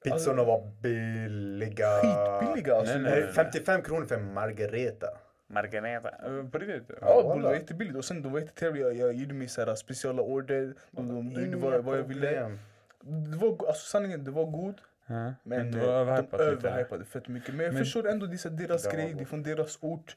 Pizzorna 0.04 0.44
var 0.44 0.62
billiga. 0.82 1.88
Skitbilliga 2.02 2.76
alltså. 2.76 2.94
Nej, 2.98 3.12
nej, 3.12 3.24
Eh, 3.24 3.30
55 3.30 3.82
kronor 3.82 4.06
för 4.06 4.16
en 4.16 4.34
margareta. 4.34 5.08
Margareta. 5.48 6.10
Eh, 6.10 6.48
På 6.50 6.58
riktigt? 6.58 6.98
Ja, 7.02 7.22
bror, 7.24 7.36
det 7.36 7.44
var 7.44 7.54
jättebilligt. 7.54 7.98
Och 7.98 8.06
sen 8.06 8.22
de 8.22 8.32
var 8.32 8.40
jättetrevliga. 8.40 8.92
Jag 8.92 9.14
gjorde 9.14 9.34
mig 9.34 9.48
så 9.48 9.66
här 9.66 9.76
speciella 9.76 10.22
order. 10.22 10.74
De, 10.92 11.08
de, 11.08 11.34
de 11.34 11.42
gjorde 11.46 11.58
vad, 11.58 11.84
vad 11.84 11.98
jag 11.98 12.04
ville. 12.04 12.58
Det 13.32 13.38
var, 13.38 13.68
alltså 13.68 13.86
sanningen, 13.88 14.24
det 14.24 14.32
var 14.32 14.46
god. 14.46 14.82
Ja, 15.08 15.34
Men 15.44 15.72
det 15.72 15.80
eh, 15.80 15.86
var 15.88 15.94
de 15.94 16.00
överhypat 16.12 16.40
lite. 16.40 16.68
överhypade 16.70 17.06
fett 17.06 17.28
mycket. 17.28 17.56
Men 17.56 17.66
jag 17.66 17.74
Men- 17.74 17.84
förstår 17.84 18.08
ändå, 18.08 18.26
det 18.26 18.46
är 18.46 18.50
deras 18.50 18.84
Det 18.84 18.90
var 18.90 18.96
grej, 18.96 19.14
det 19.14 19.22
är 19.22 19.26
från 19.26 19.44
deras 19.44 19.78
ort. 19.82 20.16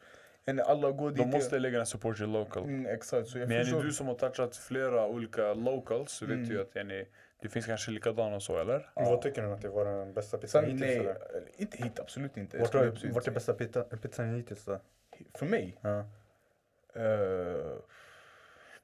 Alla 0.64 0.90
går 0.90 1.10
dit. 1.10 1.18
De 1.18 1.30
måste 1.30 1.58
lägga 1.58 1.80
en 1.80 1.86
support 1.86 2.20
your 2.20 2.32
local. 2.32 2.62
Mm, 2.62 2.86
exakt, 2.86 3.28
så 3.28 3.38
jag 3.38 3.48
Men 3.48 3.60
förstår. 3.64 3.82
du 3.82 3.92
som 3.92 4.06
har 4.06 4.14
touchat 4.14 4.56
flera 4.56 5.06
olika 5.06 5.54
locals 5.54 6.12
så 6.12 6.26
vet 6.26 6.34
Mm. 6.34 6.48
du 6.48 6.54
ju 6.54 6.60
att 6.60 6.76
yani, 6.76 7.04
det 7.42 7.48
finns 7.48 7.66
kanske 7.66 7.90
likadana 7.90 8.40
så 8.40 8.58
eller? 8.60 8.90
Ja. 8.94 9.04
Vad 9.10 9.22
tycker 9.22 9.42
du 9.42 9.48
att 9.52 9.62
det 9.62 9.68
var 9.68 9.84
den 9.84 10.12
bästa 10.12 10.38
pizzan 10.38 10.64
hittills? 10.64 10.80
nej, 10.80 10.96
eller? 10.96 11.16
inte 11.56 11.82
hit, 11.82 12.00
absolut 12.00 12.36
inte. 12.36 12.58
Vart 12.58 12.74
är, 12.74 13.12
vart 13.12 13.34
bästa 13.34 13.52
pizza, 13.52 13.82
pizzan 13.82 14.34
hittills 14.34 14.64
då? 14.64 14.80
För 15.34 15.46
mig? 15.46 15.78
Ja. 15.80 15.98
eh, 16.94 17.78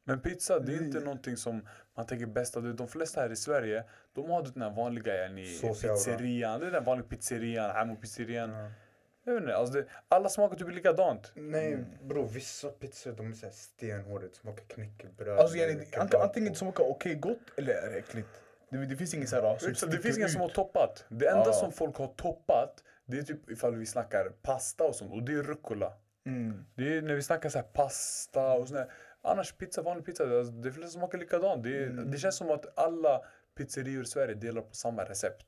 Men 0.04 0.20
pizza 0.20 0.58
det 0.58 0.72
är 0.72 0.76
inte 0.76 0.98
Mm. 0.98 1.04
någonting 1.04 1.36
som 1.36 1.68
man 1.94 2.06
tänker 2.06 2.26
bästa. 2.26 2.60
Du, 2.60 2.72
De 2.72 2.88
flesta 2.88 3.20
här 3.20 3.32
i 3.32 3.36
Sverige 3.36 3.84
de 4.14 4.30
har 4.30 4.42
den 4.42 4.62
här 4.62 4.70
vanliga 4.70 5.14
yani, 5.16 5.58
pizzerian. 5.60 6.60
Det 6.60 6.66
är 6.66 6.70
den 6.70 6.84
vanliga 6.84 7.06
pizzerian, 7.08 7.70
Hamo-pizzerian. 7.70 8.50
Ja. 8.50 8.70
Jag 9.26 9.34
vet 9.34 9.42
inte, 9.42 9.56
alltså 9.56 9.74
det, 9.74 9.86
alla 10.08 10.28
smakar 10.28 10.56
typ 10.56 10.70
likadant. 10.70 11.32
Nej 11.34 11.84
bror, 12.02 12.28
vissa 12.28 12.68
pizzor 12.68 13.12
de 13.12 13.30
är 13.30 13.34
såhär 13.34 13.52
stenhårda, 13.52 14.26
det 14.26 14.34
smakar 14.34 14.64
knäckebröd. 14.64 15.38
Alltså, 15.38 15.56
yani, 15.56 15.86
antingen 16.22 16.54
smakar 16.54 16.84
okej 16.90 17.14
gott 17.14 17.38
eller 17.56 17.74
är 17.74 17.90
det 17.90 17.98
äckligt. 17.98 18.28
Det, 18.70 18.86
det 18.86 18.96
finns 18.96 19.14
inget 19.14 19.28
så 19.28 19.36
här 19.40 19.58
som 19.58 19.74
Så 19.74 19.86
det 19.86 19.98
finns 19.98 20.16
ingen 20.16 20.28
som 20.30 20.40
har 20.40 20.48
toppat. 20.48 21.04
Det 21.08 21.26
enda 21.28 21.46
Ja. 21.46 21.52
som 21.52 21.72
folk 21.72 21.96
har 21.96 22.06
toppat 22.06 22.84
det 23.06 23.18
är 23.18 23.22
typ 23.22 23.50
ifall 23.50 23.74
vi 23.76 23.86
snackar 23.86 24.28
pasta 24.42 24.84
och 24.84 24.94
sånt 24.94 25.12
och 25.12 25.22
det 25.22 25.32
är 25.32 25.42
rucola. 25.42 25.92
Mm. 26.26 26.64
Det 26.74 26.96
är 26.96 27.02
när 27.02 27.14
vi 27.14 27.22
snackar 27.22 27.48
så 27.48 27.58
här 27.58 27.66
pasta 27.66 28.52
och 28.52 28.68
sånt. 28.68 28.80
Annars 29.22 29.52
pizza, 29.52 29.82
vanlig 29.82 30.06
pizza, 30.06 30.24
det, 30.26 30.50
det 30.62 30.72
flesta 30.72 30.98
smakar 30.98 31.18
likadant. 31.18 31.62
Det, 31.64 31.84
Mm. 31.84 32.10
det 32.10 32.18
känns 32.18 32.36
som 32.36 32.50
att 32.50 32.78
alla 32.78 33.20
pizzerior 33.58 34.02
i 34.02 34.06
Sverige 34.06 34.34
delar 34.34 34.62
på 34.62 34.74
samma 34.74 35.04
recept. 35.04 35.46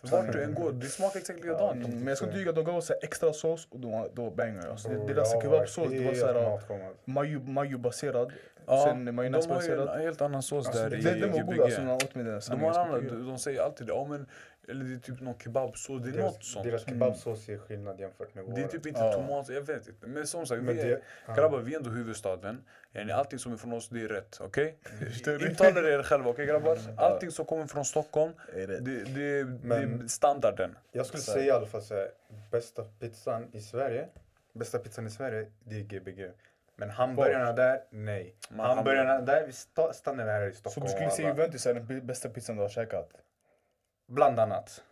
För 0.00 0.08
vart 0.08 0.32
du 0.32 0.42
än 0.42 0.54
går, 0.54 0.72
det 0.72 0.86
smakar 0.86 1.20
exakt 1.20 1.40
likadant. 1.40 1.86
Mm, 1.86 1.98
men 1.98 2.06
jag 2.06 2.16
ska 2.16 2.26
inte 2.26 2.38
ljuga, 2.38 2.52
de 2.52 2.64
gav 2.64 2.76
oss 2.76 2.86
så 2.86 2.94
extra 3.02 3.32
sås 3.32 3.68
och 3.70 3.80
då, 3.80 4.08
då 4.14 4.30
bangar 4.30 4.62
jag. 4.62 4.70
Alltså, 4.70 4.88
Bror, 4.88 5.08
deras 5.08 5.42
kebabsås, 5.42 5.90
det 5.90 6.04
var 6.04 6.14
såhär 6.14 7.00
mayo-baserad. 7.44 8.32
Ja, 8.66 8.84
sen 8.86 9.04
de 9.04 9.18
har 9.18 9.24
ju 9.24 9.30
majonnäsbaserad. 9.30 9.88
en 9.88 10.00
helt 10.00 10.20
annan 10.20 10.42
sås 10.42 10.66
Alltså, 10.66 10.82
där 10.82 10.90
det, 10.90 10.96
i 10.96 11.20
den 11.20 11.32
var 11.32 11.38
god 11.38 11.48
Gbg. 11.54 11.60
alltså. 11.60 11.80
De, 12.50 12.60
har 12.60 12.70
annan, 12.78 13.26
de, 13.26 13.38
säger 13.38 13.62
alltid 13.62 13.86
det, 13.86 13.92
ja, 13.92 14.06
men, 14.10 14.26
eller 14.68 14.84
det 14.84 14.94
är 14.94 14.98
typ 14.98 15.20
någon 15.20 15.38
kebabsås, 15.38 16.02
det 16.02 16.08
är 16.08 16.12
Deras, 16.12 16.32
något 16.34 16.44
sånt. 16.44 16.64
deras 16.66 16.84
kebabsås 16.86 17.48
är 17.48 17.58
skillnad 17.58 18.00
jämfört 18.00 18.34
med 18.34 18.44
våra. 18.44 18.54
Det 18.54 18.62
är 18.62 18.68
typ 18.68 18.86
inte 18.86 19.00
Ja. 19.00 19.12
tomat, 19.12 19.48
jag 19.48 19.60
vet 19.62 19.88
inte. 19.88 20.06
Men 20.06 20.26
som 20.26 20.46
sagt, 20.46 20.62
Men 20.62 20.74
vi 20.76 20.80
är, 20.82 20.86
det- 20.86 21.00
ja. 21.26 21.34
grabbar 21.34 21.58
vi 21.58 21.72
är 21.72 21.76
ändå 21.76 21.90
huvudstaden. 21.90 22.64
Yani, 22.94 23.12
allting 23.12 23.38
som 23.38 23.52
är 23.52 23.56
från 23.56 23.72
oss, 23.72 23.88
det 23.88 24.00
är 24.02 24.08
rätt. 24.08 24.38
Okej? 24.40 24.76
Förstår 24.98 25.32
du? 25.32 25.48
Intala 25.50 25.80
er 25.88 26.02
själva, 26.02 26.30
okej 26.30 26.46
grabbar? 26.46 26.78
Allting 26.96 27.30
som 27.30 27.44
kommer 27.44 27.66
från 27.66 27.84
Stockholm, 27.84 28.32
det- 28.54 28.66
det, 28.66 28.80
det, 28.80 29.04
det 29.44 29.74
är 29.76 30.08
standarden. 30.08 30.76
Jag 30.92 31.06
skulle 31.06 31.22
Så- 31.22 31.32
säga 31.32 31.44
i 31.44 31.50
alla 31.50 31.66
fall 31.66 31.82
såhär, 31.82 32.08
bästa 32.50 32.84
pizzan 32.84 33.48
i 33.52 33.60
Sverige, 33.60 34.08
bästa 34.52 34.78
pizzan 34.78 35.06
i 35.06 35.10
Sverige, 35.10 35.46
det 35.64 35.74
är 35.76 35.80
Gbg. 35.80 36.30
Men 36.76 36.90
hamburgarna 36.90 37.52
där, 37.52 37.80
nej. 37.90 38.34
Hamburgarna 38.56 39.20
där, 39.20 39.46
vi 39.46 39.52
sta- 39.52 39.92
stannar 39.92 40.26
här 40.26 40.46
i 40.48 40.52
Så 40.52 40.58
Stockholm. 40.58 40.86
du 40.86 40.92
skulle 40.92 41.10
säga. 41.10 41.28
Juventus 41.28 41.66
är 41.66 41.74
den 41.74 42.06
bästa 42.06 42.28
pizzan 42.28 42.56
du 42.56 42.62
har 42.62 42.68
käkat? 42.68 43.08
Bland 44.08 44.40
annat. 44.40 44.82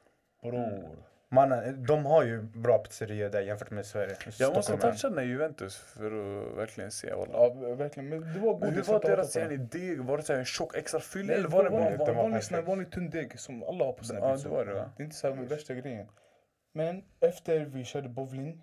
Bror. 0.43 0.97
Mannen, 1.33 1.87
de 1.87 2.07
har 2.07 2.25
ju 2.25 2.43
bra 2.43 2.79
pizzerior 2.79 3.29
där 3.31 3.41
jämfört 3.41 3.71
med 3.71 3.87
Sverige. 3.87 4.17
Jag 4.39 4.55
måste 4.55 4.63
Stockholm. 4.73 4.93
toucha 4.97 5.11
den 5.11 5.29
Juventus 5.29 5.77
för 5.77 6.07
att 6.07 6.57
verkligen 6.59 6.91
se. 6.91 7.13
Walla. 7.15 7.33
Ja, 7.33 7.75
verkligen. 7.75 8.09
Men 8.09 8.21
det 8.35 8.41
var 8.41 8.55
godis. 8.55 8.89
var 8.89 8.95
jag 8.95 9.03
tar 9.03 9.09
deras 9.11 9.37
yani, 9.37 9.57
deg? 9.57 10.01
Var 10.01 10.17
det 10.17 10.23
så 10.23 10.33
här 10.33 10.39
en 10.41 10.45
tjock 10.45 10.77
extra 10.77 11.01
fylle 11.01 11.27
Nej, 11.27 11.37
eller 11.37 11.49
var 11.49 11.65
det 11.65 11.71
bara 11.71 11.81
vanlig, 11.81 11.99
det 11.99 12.05
var 12.05 12.15
vanlig, 12.15 12.41
perfekt. 12.41 12.69
vanlig 12.69 12.91
tunn 12.93 13.11
deg 13.11 13.41
som 13.41 13.63
alla 13.63 13.85
har 13.85 13.93
på 13.93 14.05
sina 14.05 14.21
Ja, 14.21 14.33
pizzor. 14.33 14.51
det 14.51 14.57
var 14.57 14.65
det, 14.65 14.75
va? 14.75 14.91
Det 14.97 15.03
är 15.03 15.05
inte 15.05 15.17
så 15.17 15.29
här 15.35 15.43
värsta 15.45 15.75
grejen. 15.75 16.07
Men 16.73 17.05
efter 17.21 17.61
vi 17.61 17.85
körde 17.85 18.09
bowling, 18.09 18.63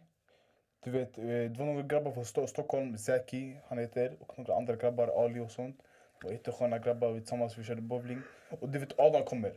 du 0.84 0.92
vet, 0.92 1.18
eh, 1.18 1.24
det 1.26 1.56
var 1.60 1.66
några 1.66 1.82
grabbar 1.82 2.12
från 2.12 2.24
Sto- 2.24 2.46
Stockholm, 2.48 2.98
Zaki, 2.98 3.58
han 3.68 3.78
heter, 3.78 4.16
och 4.20 4.38
några 4.38 4.56
andra 4.56 4.76
grabbar, 4.76 5.26
Ali 5.26 5.40
och 5.40 5.52
sånt. 5.52 5.78
Det 6.22 6.28
var 6.28 6.32
jättesköna 6.34 6.78
grabbar, 6.80 7.12
vi 7.12 7.20
tillsammans 7.20 7.58
vi 7.58 7.64
körde 7.64 7.82
bowling. 7.82 8.22
Och 8.60 8.70
du 8.70 8.80
vet, 8.80 9.00
Adam 9.00 9.24
kommer. 9.24 9.54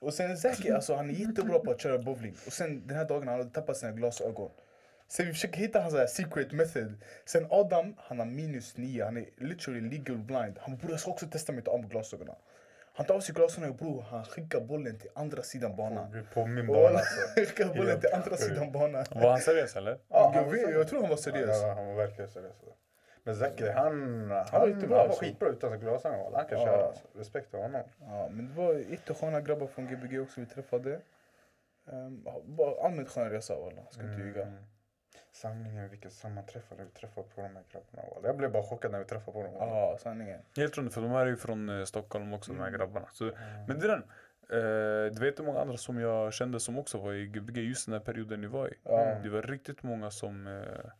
Och 0.00 0.14
sen 0.14 0.36
Zaki, 0.36 0.70
alltså 0.70 0.94
han 0.94 1.10
är 1.10 1.14
jättebra 1.14 1.58
på 1.58 1.70
att 1.70 1.80
köra 1.80 1.98
bowling. 1.98 2.36
Och 2.46 2.52
sen 2.52 2.86
den 2.86 2.96
här 2.96 3.04
dagen 3.04 3.28
han 3.28 3.38
hade 3.38 3.50
tappat 3.50 3.76
sina 3.76 3.92
glasögon. 3.92 4.50
Sen 5.08 5.26
vi 5.26 5.32
försöker 5.32 5.58
hitta 5.58 5.80
hans 5.80 5.94
här 5.94 6.06
secret 6.06 6.52
method. 6.52 6.94
Sen 7.24 7.46
Adam, 7.50 7.94
han 7.98 8.18
har 8.18 8.26
minus 8.26 8.76
nio, 8.76 9.04
han 9.04 9.16
är 9.16 9.26
literally 9.36 9.80
legal 9.80 10.18
blind. 10.18 10.58
Han 10.60 10.76
bror 10.76 10.90
jag 10.90 11.00
ska 11.00 11.10
också 11.10 11.26
testa 11.26 11.52
mig 11.52 11.58
att 11.58 11.64
ta 11.64 11.70
av 11.70 11.80
mig 11.80 11.88
glasögonen. 11.90 12.34
Han 12.92 13.06
tar 13.06 13.14
av 13.14 13.20
sig 13.20 13.34
glasögonen 13.34 13.70
och 13.70 13.76
bror 13.76 14.04
han 14.10 14.24
skickar 14.24 14.60
bollen 14.60 14.98
till 14.98 15.10
andra 15.14 15.42
sidan 15.42 15.76
banan. 15.76 16.26
På 16.34 16.46
min 16.46 16.66
bana 16.66 16.98
alltså. 16.98 17.20
skickar 17.36 17.74
bollen 17.74 18.00
till 18.00 18.10
andra 18.12 18.36
sidan 18.36 18.72
banan. 18.72 19.04
Var 19.10 19.30
han 19.30 19.40
seriös 19.40 19.76
eller? 19.76 19.98
Ja, 20.08 20.32
jag, 20.34 20.50
vet, 20.50 20.70
jag 20.70 20.88
tror 20.88 21.00
han 21.00 21.10
var 21.10 21.16
seriös. 21.16 21.62
Ja, 21.62 21.74
han 21.74 21.86
var 21.86 21.94
verkligen 21.94 22.30
seriös. 22.30 22.56
Men 23.26 23.36
Zeki, 23.36 23.68
han, 23.68 23.84
han, 24.30 24.30
var 24.30 24.44
han, 24.50 24.90
var 25.08 25.16
skitbra 25.16 25.48
utan 25.48 25.80
glasögon. 25.80 26.34
Han 26.34 26.46
kan 26.46 26.58
Ja. 26.58 26.64
köra. 26.66 26.86
Alltså. 26.86 27.04
Respekt 27.14 27.50
till 27.50 27.58
honom. 27.60 27.82
Ja, 28.00 28.28
men 28.30 28.48
det 28.48 28.54
var 28.54 28.72
jättesköna 28.74 29.40
grabbar 29.40 29.66
från 29.66 29.86
Gbg 29.86 30.20
också 30.22 30.40
vi 30.40 30.46
träffade. 30.46 31.00
Um, 31.84 32.26
allmänt 32.82 33.08
skön 33.08 33.30
resa 33.30 33.54
walla, 33.54 33.82
ska 33.90 34.02
inte 34.02 34.22
ljuga. 34.22 34.42
Mm. 34.42 34.62
Sanningen 35.32 35.88
vilket 35.90 36.12
sammanträffande 36.12 36.84
vi 36.84 36.90
träffade 36.90 37.26
på 37.34 37.40
de 37.42 37.56
här 37.56 37.64
grabbarna. 37.72 38.14
walla. 38.14 38.26
Jag 38.28 38.36
blev 38.36 38.52
bara 38.52 38.62
chockad 38.62 38.90
när 38.92 38.98
vi 38.98 39.04
träffade 39.04 39.32
på 39.32 39.42
dem. 39.42 39.52
Ja, 39.58 39.96
sanningen. 40.00 40.40
Helt 40.56 40.74
troligt, 40.74 40.94
för 40.94 41.00
de 41.00 41.10
här 41.10 41.20
är 41.20 41.26
ju 41.26 41.36
från 41.36 41.68
eh, 41.68 41.84
Stockholm 41.84 42.32
också 42.32 42.52
de 42.52 42.58
här 42.60 42.68
Mm. 42.68 42.78
grabbarna. 42.80 43.08
Så, 43.12 43.30
men 43.68 43.78
det 43.80 43.86
är 43.86 43.88
den. 43.88 44.02
Eh, 44.50 45.12
du 45.12 45.20
vet 45.20 45.38
hur 45.40 45.44
många 45.44 45.60
andra 45.60 45.76
som 45.76 46.00
jag 46.00 46.32
kände 46.32 46.60
som 46.60 46.78
också 46.78 46.98
var 46.98 47.12
i 47.12 47.26
Gbg 47.26 47.58
just 47.58 47.86
den 47.86 47.92
här 47.92 48.00
perioden 48.00 48.40
ni 48.40 48.46
var 48.46 48.68
i. 48.68 48.74
Ja. 48.82 49.14
Det 49.22 49.28
var 49.28 49.42
riktigt 49.42 49.82
många 49.82 50.10
som 50.10 50.46
eh, 50.46 50.90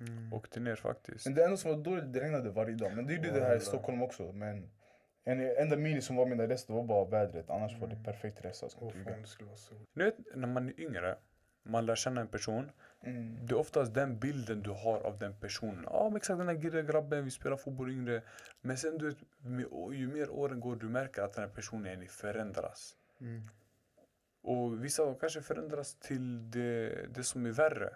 Mm. 0.00 0.32
åkte 0.32 0.60
ner 0.60 0.76
faktiskt. 0.76 1.26
Men 1.26 1.34
det 1.34 1.44
enda 1.44 1.56
som 1.56 1.70
var 1.70 1.78
dåligt, 1.78 2.12
det 2.12 2.20
regnade 2.20 2.50
varje 2.50 2.74
dag. 2.74 2.96
Men 2.96 3.06
det 3.06 3.14
gjorde 3.14 3.30
det 3.30 3.44
här 3.44 3.56
i. 3.56 3.60
Stockholm 3.60 4.02
också. 4.02 4.32
Men 4.32 4.70
en 5.24 5.40
enda 5.40 5.76
mini 5.76 6.00
som 6.00 6.16
var 6.16 6.26
med 6.26 6.38
den 6.38 6.48
resten 6.48 6.76
var 6.76 6.84
bara 6.84 7.04
vädret. 7.04 7.50
Annars 7.50 7.78
var 7.78 7.88
det 7.88 8.04
perfekt 8.04 8.44
resa. 8.44 8.68
Ska 8.68 8.80
Åh, 8.80 8.86
inte 8.86 8.98
ljuga. 8.98 9.10
fan, 9.10 9.22
det 9.22 9.28
skulle 9.28 9.46
vara 9.46 9.56
så. 9.56 9.74
Du 9.94 10.04
vet, 10.04 10.16
när 10.34 10.48
man 10.48 10.68
är 10.68 10.80
yngre, 10.80 11.16
man 11.62 11.86
lär 11.86 11.94
känna 11.94 12.20
en 12.20 12.28
person. 12.28 12.70
Mm. 13.02 13.46
Det 13.46 13.54
är 13.54 13.58
oftast 13.58 13.94
den 13.94 14.18
bilden 14.18 14.62
du 14.62 14.70
har 14.70 15.00
av 15.00 15.18
den 15.18 15.40
personen. 15.40 15.84
Ja, 15.84 16.04
men 16.08 16.16
exakt 16.16 16.38
den 16.38 16.48
här 16.48 16.54
girriga 16.54 16.82
grabben, 16.82 17.24
vi 17.24 17.30
spelar 17.30 17.56
fotboll 17.56 17.90
yngre. 17.90 18.22
Men 18.60 18.76
sen 18.76 18.98
du 18.98 19.08
vet, 19.08 19.18
med, 19.38 19.66
ju 19.92 20.08
mer 20.08 20.30
åren 20.30 20.60
går, 20.60 20.76
du 20.76 20.88
märker 20.88 21.22
att 21.22 21.32
den 21.32 21.44
här 21.44 21.54
personen 21.54 22.06
förändras. 22.08 22.96
Mm. 23.20 23.48
Och 24.42 24.84
vissa 24.84 25.14
kanske 25.14 25.42
förändras 25.42 25.94
till 25.94 26.50
det, 26.50 27.06
det 27.14 27.24
som 27.24 27.46
är 27.46 27.50
värre. 27.50 27.90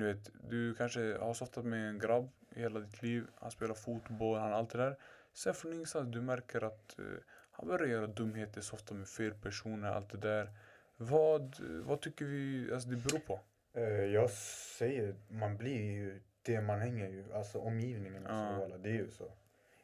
Du 0.00 0.06
vet, 0.12 0.30
du 0.50 0.74
kanske 0.74 1.16
har 1.18 1.34
softat 1.34 1.64
med 1.64 1.88
en 1.88 1.98
grabb 1.98 2.30
hela 2.50 2.80
ditt 2.80 3.02
liv. 3.02 3.26
Han 3.34 3.50
spelar 3.50 3.74
fotboll, 3.74 4.38
han 4.38 4.52
allt 4.52 4.70
det 4.70 4.78
där. 4.78 4.96
Sen 5.32 5.54
från 5.54 5.72
ingenstans 5.72 6.12
du 6.12 6.20
märker 6.20 6.64
att 6.64 6.98
eh, 6.98 7.04
han 7.50 7.68
börjar 7.68 7.86
göra 7.86 8.06
dumheter, 8.06 8.60
softa 8.60 8.94
med 8.94 9.08
fel 9.08 9.34
personer, 9.34 9.88
allt 9.90 10.10
det 10.10 10.18
där. 10.18 10.50
Vad, 10.96 11.56
vad 11.60 12.00
tycker 12.00 12.24
vi 12.24 12.70
alltså 12.72 12.88
det 12.88 12.96
beror 12.96 13.18
på? 13.18 13.40
Eh, 13.74 13.84
Jag 14.04 14.30
säger, 14.30 15.14
man 15.28 15.56
blir 15.56 15.80
ju 15.92 16.20
det 16.42 16.60
man 16.60 16.80
hänger 16.80 17.08
ju. 17.08 17.32
Alltså 17.32 17.58
omgivningen. 17.58 18.22
Ja. 18.28 18.32
Alltså, 18.32 18.78
det 18.78 18.88
är 18.88 18.94
ju 18.94 19.10
så. 19.10 19.32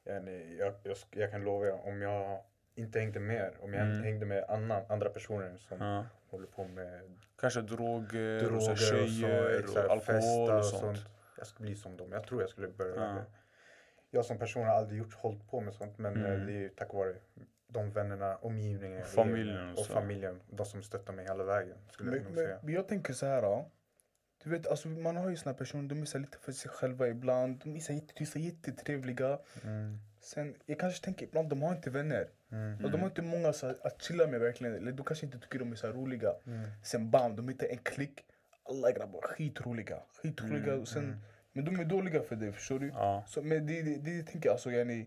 Jag, 0.05 0.75
jag, 0.83 0.95
sk- 0.95 1.19
jag 1.21 1.31
kan 1.31 1.45
lova 1.45 1.67
er, 1.67 1.87
om 1.87 2.03
jag 2.03 2.41
inte 2.77 2.99
hängde 3.01 3.21
med. 3.21 3.53
Om 3.61 3.75
jag 3.75 3.87
Mm. 3.87 4.03
hängde 4.03 4.27
med 4.27 4.45
annan, 4.49 4.83
andra 4.89 5.09
personer 5.11 5.57
som 5.57 5.81
Ja. 5.81 6.05
håller 6.31 6.47
på 6.47 6.65
med 6.65 7.01
Kanske 7.41 7.61
droger, 7.61 8.41
droger 8.41 8.57
och 8.57 8.63
så 8.63 8.71
och, 8.73 8.79
tjejer 8.79 9.07
så, 9.41 9.45
och, 9.45 9.51
exakt, 9.61 9.91
alkohol 9.91 10.01
festa 10.21 10.57
och 10.59 10.65
sånt. 10.65 10.99
Jag 11.39 11.47
skulle 11.47 11.67
bli 11.67 11.77
som 11.77 11.97
dem. 11.97 12.13
Jag 12.13 12.27
tror 12.27 12.41
jag 12.41 12.51
skulle 12.51 12.69
börja 12.69 12.95
Ja. 12.95 13.17
Jag 14.11 14.25
som 14.25 14.39
person 14.39 14.67
har 14.67 14.75
aldrig 14.75 14.99
gjort, 14.99 15.15
hållit 15.15 15.51
på 15.51 15.61
med 15.61 15.75
sånt 15.75 15.99
men 15.99 16.17
Mm. 16.17 16.33
eh, 16.41 16.47
det 16.47 16.53
är 16.53 16.57
ju 16.59 16.69
tack 16.69 16.95
vare 16.95 17.15
de 17.69 17.91
vännerna, 17.91 18.37
omgivningen, 18.37 19.05
Familjen 19.05 19.73
och 19.73 19.79
och 19.79 19.85
så. 19.87 19.93
familjen. 19.93 20.41
De 20.51 20.67
som 20.67 20.83
stöttar 20.83 21.13
mig 21.13 21.25
hela 21.25 21.45
vägen 21.45 21.77
skulle 21.91 22.17
jag 22.17 22.25
Men, 22.25 22.35
säga. 22.35 22.59
men 22.63 22.75
jag 22.75 22.89
tänker 22.89 23.13
så 23.13 23.27
här. 23.27 23.43
ja. 23.43 23.71
Du 24.47 24.53
vet, 24.53 24.67
alltså, 24.67 24.89
man 24.89 25.17
har 25.17 25.31
ju 25.31 25.37
såna 25.37 25.55
personer, 25.55 25.89
de 25.89 26.03
är 26.03 26.07
så 26.07 26.19
lite 26.19 26.39
för 26.39 26.53
sig 26.53 26.71
själva 26.71 27.09
ibland. 27.09 27.61
De 27.65 27.77
är 27.77 27.81
så 28.25 28.39
jättetrevliga. 28.39 29.39
Mm. 29.65 29.99
Sen, 30.21 30.55
jag 30.67 30.79
kanske 30.79 31.05
tänker 31.05 31.27
ibland, 31.27 31.49
de 31.49 31.63
har 31.63 31.73
inte 31.73 31.91
vänner. 31.91 32.29
Mm. 32.53 32.85
Och 32.85 32.91
de 32.91 33.01
har 33.01 33.09
inte 33.09 33.23
många 33.23 33.53
så 33.53 33.67
att 33.67 34.03
chilla 34.03 34.27
med 34.27 34.41
verkligen. 34.41 34.75
Eller 34.75 34.93
de 34.93 35.05
kanske 35.05 35.27
inte 35.27 35.39
tycker 35.39 35.59
de 35.59 35.73
är 35.73 35.77
så 35.77 35.89
roliga. 35.89 36.35
Mm. 36.47 36.71
Sen 36.85 37.11
bam, 37.11 37.37
de 37.37 37.49
hittar 37.49 37.67
en 37.67 37.79
klick. 37.79 38.25
Alla 38.63 38.93
grabbar 38.93 39.21
skitroliga. 39.23 40.03
Skitroliga. 40.23 40.73
Mm, 40.73 40.87
sen, 40.87 41.05
mm. 41.05 41.19
Men 41.53 41.65
de 41.65 41.81
är 41.81 41.85
dåliga 41.85 42.23
för 42.23 42.37
det, 42.37 42.53
förstår 42.53 42.79
du? 42.79 42.89
Ja. 42.89 43.25
Så, 43.29 43.43
men 43.43 43.67
det, 43.67 43.83
det, 43.83 43.97
det 43.97 44.23
tänker 44.23 44.49
jag 44.49 44.53
alltså, 44.53 44.71
yani, 44.71 45.07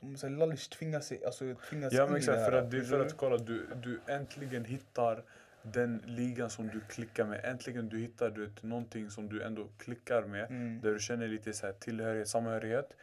de 0.00 0.28
lallish 0.28 0.70
tvingar 0.70 1.00
sig, 1.00 1.24
alltså, 1.24 1.54
tvingas 1.70 1.92
Ja 1.92 2.06
in 2.06 2.14
i 2.14 2.16
exakt, 2.16 2.38
det 2.38 2.44
för 2.44 2.52
här, 2.52 2.62
att, 2.62 2.70
det 2.70 2.76
är 2.76 2.82
för 2.82 3.06
att 3.06 3.16
kolla, 3.16 3.38
du, 3.38 3.66
du 3.82 4.00
äntligen 4.06 4.64
hittar 4.64 5.24
den 5.62 6.02
ligan 6.06 6.50
som 6.50 6.66
du 6.68 6.80
klickar 6.80 7.24
med. 7.24 7.44
Äntligen 7.44 7.88
du 7.88 7.98
hittar 7.98 8.30
du 8.30 8.46
vet, 8.46 8.62
någonting 8.62 9.10
som 9.10 9.28
du 9.28 9.42
ändå 9.42 9.68
klickar 9.78 10.22
med. 10.22 10.50
Mm. 10.50 10.80
Där 10.80 10.92
du 10.92 10.98
känner 10.98 11.28
lite 11.28 11.52
så 11.52 11.66
här 11.66 11.72
tillhörighet, 11.72 12.28
samhörighet. 12.28 12.96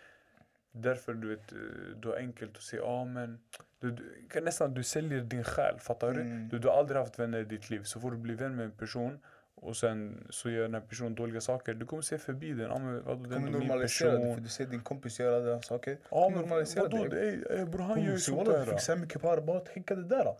Därför 0.72 1.13
du 1.13 1.28
vet, 1.28 1.54
du 2.02 2.08
har 2.08 2.15
enkelt 2.15 2.58
att 2.58 2.63
se, 2.63 2.78
ja 2.78 2.84
ah, 2.84 3.06
men 3.06 3.39
du, 3.80 3.91
du, 3.91 4.28
kan 4.30 4.44
nästan 4.44 4.74
du 4.74 4.84
säljer 4.84 5.22
din 5.22 5.44
själ, 5.44 5.80
fattar 5.80 6.13
du? 6.13 6.22
Mm. 6.22 6.50
du? 6.50 6.60
Du 6.60 6.68
har 6.68 6.76
aldrig 6.76 7.00
haft 7.00 7.20
vänner 7.20 7.39
i 7.39 7.44
ditt 7.44 7.70
liv. 7.70 7.84
Så 7.84 8.00
får 8.00 8.12
du 8.12 8.18
bli 8.18 8.36
vän 8.36 8.56
med 8.56 8.65
en 8.65 8.72
person 8.72 9.20
och 9.56 9.78
sen 9.78 10.28
så 10.30 10.50
gör 10.50 10.62
den 10.62 10.74
här 10.74 10.82
personen 10.82 11.15
dåliga 11.15 11.41
saker. 11.41 11.74
Du 11.74 11.86
kommer 11.86 12.02
se 12.02 12.18
förbi 12.18 12.54
den. 12.54 12.72
Ah, 12.72 12.80
men, 12.80 13.04
vadå, 13.04 13.24
Du 13.24 13.36
är 13.36 13.39
kommer 13.39 13.52
normalisera 13.52 14.18
det, 14.18 14.34
för 14.36 14.41
du 14.41 14.50
ser 14.50 14.65
din 14.65 14.82
kompis 14.82 15.20
göra 15.20 15.39
den 15.39 15.62
saker. 15.62 15.98
Ja 16.12 16.30
Du 16.30 16.36
men 16.36 16.50
vadå, 16.76 17.08
det. 17.08 17.20
är, 17.20 17.60
eh, 17.60 17.65
bror 17.65 17.84
han 17.84 18.04
gör 18.04 18.12
ju 18.12 18.20
så 18.20 18.32
sånt 18.32 18.46
du 18.46 18.52
där. 18.52 18.65
här 18.88 18.96
mycket 18.96 19.22
para, 19.22 19.41
bara 19.41 19.65
skicka 19.65 19.96
det 19.96 20.04
där. 20.04 20.36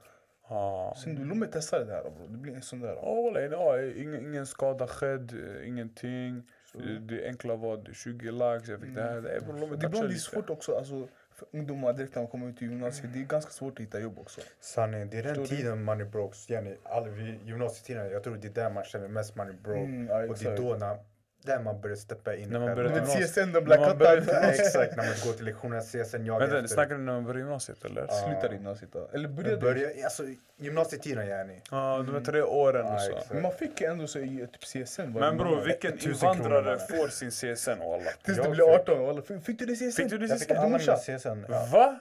Ja. 0.50 0.96
Sen 1.04 1.16
du, 1.16 1.26
låt 1.26 1.38
mig 1.38 1.52
testa 1.52 1.84
det 1.86 1.94
här 1.94 2.04
bro. 2.04 2.28
Det 2.28 2.38
blir 2.38 2.56
en 2.56 2.62
sån 2.62 2.80
där. 2.80 2.96
Ja, 2.96 3.22
walla, 3.22 3.42
ja, 3.42 3.82
ingen, 3.84 4.26
ingen 4.26 4.46
skada 4.46 4.88
skedd, 4.88 5.34
eh, 5.62 5.68
ingenting. 5.68 6.44
Så- 6.72 6.78
Det, 6.78 7.00
det 7.00 7.28
enkla 7.28 7.56
var 7.56 7.78
det, 7.78 7.94
20 7.94 8.32
likes, 8.32 8.70
jag 8.70 8.82
fick 8.82 8.96
det 8.96 9.02
här. 9.02 9.22
Det 9.22 9.30
är, 9.36 9.42
bror, 9.42 9.60
låt 9.60 9.80
Det 9.80 9.86
ibland 9.86 10.12
är 10.12 10.16
svårt 10.16 10.50
också, 10.50 10.76
alltså, 10.76 11.08
för 11.32 11.48
ungdomar 11.52 11.94
direkt 11.94 12.16
när 12.16 12.22
de 12.22 12.28
kommer 12.32 12.50
ut 12.50 12.62
i 12.62 12.66
gymnasiet, 12.66 13.14
det 13.14 13.20
är 13.20 13.24
ganska 13.24 13.52
svårt 13.52 13.74
att 13.74 13.80
hitta 13.80 14.00
jobb 14.00 14.20
också. 14.20 14.42
Sanning, 14.60 15.10
det 15.10 15.18
är 15.18 15.24
den 15.24 15.36
Förstår 15.36 15.56
du? 15.56 15.62
tiden 15.62 15.84
man 15.84 16.02
är 16.02 16.06
broke. 16.06 16.38
Jenny, 16.54 16.76
all, 16.84 17.08
gymnasietiden, 17.46 18.12
jag 18.12 18.24
tror 18.24 18.36
det 18.38 18.48
är 18.48 18.52
där 18.52 18.70
man 18.70 18.84
känner 18.84 19.08
mest 19.08 19.36
man 19.36 19.50
är 19.50 19.54
broke. 19.54 19.80
Mm, 19.80 20.08
ja, 20.08 20.28
och 20.30 20.38
det 20.38 20.46
är 20.46 20.58
då 20.58 20.76
när, 20.76 20.98
där 21.46 21.60
man 21.60 21.82
börjar 21.82 21.96
steppa 21.96 22.36
in 22.36 22.50
När 22.50 22.60
man 22.60 22.68
själv. 22.68 22.76
börjar 22.78 22.92
gymnasiet. 22.92 23.30
CSN, 23.30 23.52
de 23.54 23.62
Black 23.62 23.80
När 23.80 23.88
man 23.88 23.98
börjar- 23.98 24.22
Hattar. 24.22 24.34
Ja, 24.44 24.50
exakt, 24.50 24.96
när 24.98 25.04
man 25.04 25.14
går 25.26 25.34
till 25.34 25.46
lektionerna, 25.46 25.82
CSN, 25.82 26.26
jag 26.26 26.40
Vänta, 26.40 26.56
efter. 26.60 26.68
snackar 26.74 26.96
du 26.96 27.02
när 27.02 27.14
man 27.14 27.26
börjar 27.26 27.40
gymnasiet 27.40 27.86
eller? 27.86 28.06
Ja. 28.10 28.14
Slutar 28.14 28.54
gymnasiet 28.54 28.90
då. 28.94 29.10
Eller 29.14 29.30
började. 29.30 29.58
börjar, 29.58 29.92
alltså, 30.04 30.24
gymnasietiden 30.58 31.28
yani. 31.28 31.62
Ja, 31.72 32.04
de 32.06 32.14
här 32.16 32.22
tre 32.22 32.42
åren 32.42 32.86
och 32.86 33.02
så. 33.02 33.20
Men 33.34 33.42
man 33.42 33.52
fick 33.52 33.82
ändå 33.82 34.08
så 34.08 34.20
i 34.20 34.48
typ 34.54 34.64
CSN. 34.88 35.02
Men 35.14 35.38
bror, 35.38 35.62
vilken 35.66 35.94
1000 35.94 36.30
invandrare 36.30 36.80
får 36.80 37.08
sin 37.08 37.32
CSN 37.32 37.82
alla? 37.82 37.98
Tills 38.26 38.38
du 38.38 38.44
blir 38.50 38.54
fick- 38.56 38.80
18. 38.90 39.06
Walla. 39.06 39.22
Fick 39.22 39.60
du 39.60 39.66
det 39.66 39.76
CSN? 39.76 39.92
Fick 39.92 40.10
du 40.10 40.18
det 40.18 40.26
Jag 40.26 40.40
fick 40.40 40.48
CSN? 40.48 40.58
använda 40.58 40.78
morsa? 40.78 40.98
CSN. 40.98 41.46
Ja. 41.50 41.68
Va? 41.72 42.00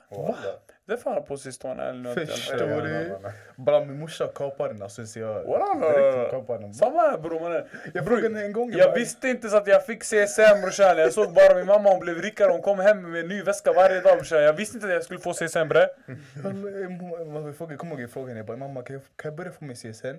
Det 0.87 0.97
fan 0.97 1.25
på 1.25 1.37
sistone 1.37 1.83
eller 1.83 2.01
något. 2.01 2.31
Förstår 2.31 2.83
du? 2.83 3.17
Bara 3.57 3.85
min 3.85 3.99
morsa 3.99 4.29
kapade 4.35 4.73
den. 4.73 4.83
Alltså, 4.83 5.07
så 5.07 5.19
jag 5.19 5.45
Walla. 5.45 6.73
Samma 6.73 7.01
här 7.01 7.19
bror 7.19 7.41
mannen. 7.41 7.65
Jag 7.95 8.05
frågade 8.05 8.29
henne 8.29 8.45
en 8.45 8.53
gång. 8.53 8.73
Jag 8.73 8.91
bara, 8.91 8.95
visste 8.95 9.29
inte 9.29 9.49
så 9.49 9.57
att 9.57 9.67
jag 9.67 9.87
fick 9.87 10.03
CSN 10.03 10.61
brorsan. 10.63 10.99
Jag 10.99 11.13
såg 11.13 11.33
bara 11.33 11.55
min 11.55 11.67
mamma, 11.67 11.91
hon 11.91 12.01
blev 12.01 12.23
rikare. 12.23 12.53
Hon 12.53 12.63
kom 12.63 12.79
hem 12.79 13.13
med 13.13 13.21
en 13.21 13.29
ny 13.29 13.43
väska 13.43 13.73
varje 13.73 14.01
dag 14.01 14.17
brorsan. 14.17 14.43
Jag 14.43 14.53
visste 14.53 14.77
inte 14.77 14.87
att 14.87 14.93
jag 14.93 15.05
skulle 15.05 15.21
få 15.21 15.33
CSN 15.33 15.69
bre. 15.69 15.89
Jag 16.35 17.79
kommer 17.79 17.93
ihåg 17.93 18.01
jag 18.01 18.11
frågade 18.11 18.31
henne, 18.31 18.39
jag 18.39 18.47
bara, 18.47 18.57
mamma 18.57 18.83
kan 18.83 18.95
jag, 18.95 19.03
kan 19.17 19.29
jag 19.29 19.37
börja 19.37 19.53
få 19.53 19.65
min 19.65 19.77
CSN? 19.77 20.17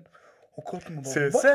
Och 0.55 0.63
bara, 1.01 1.13
CSN? 1.31 1.47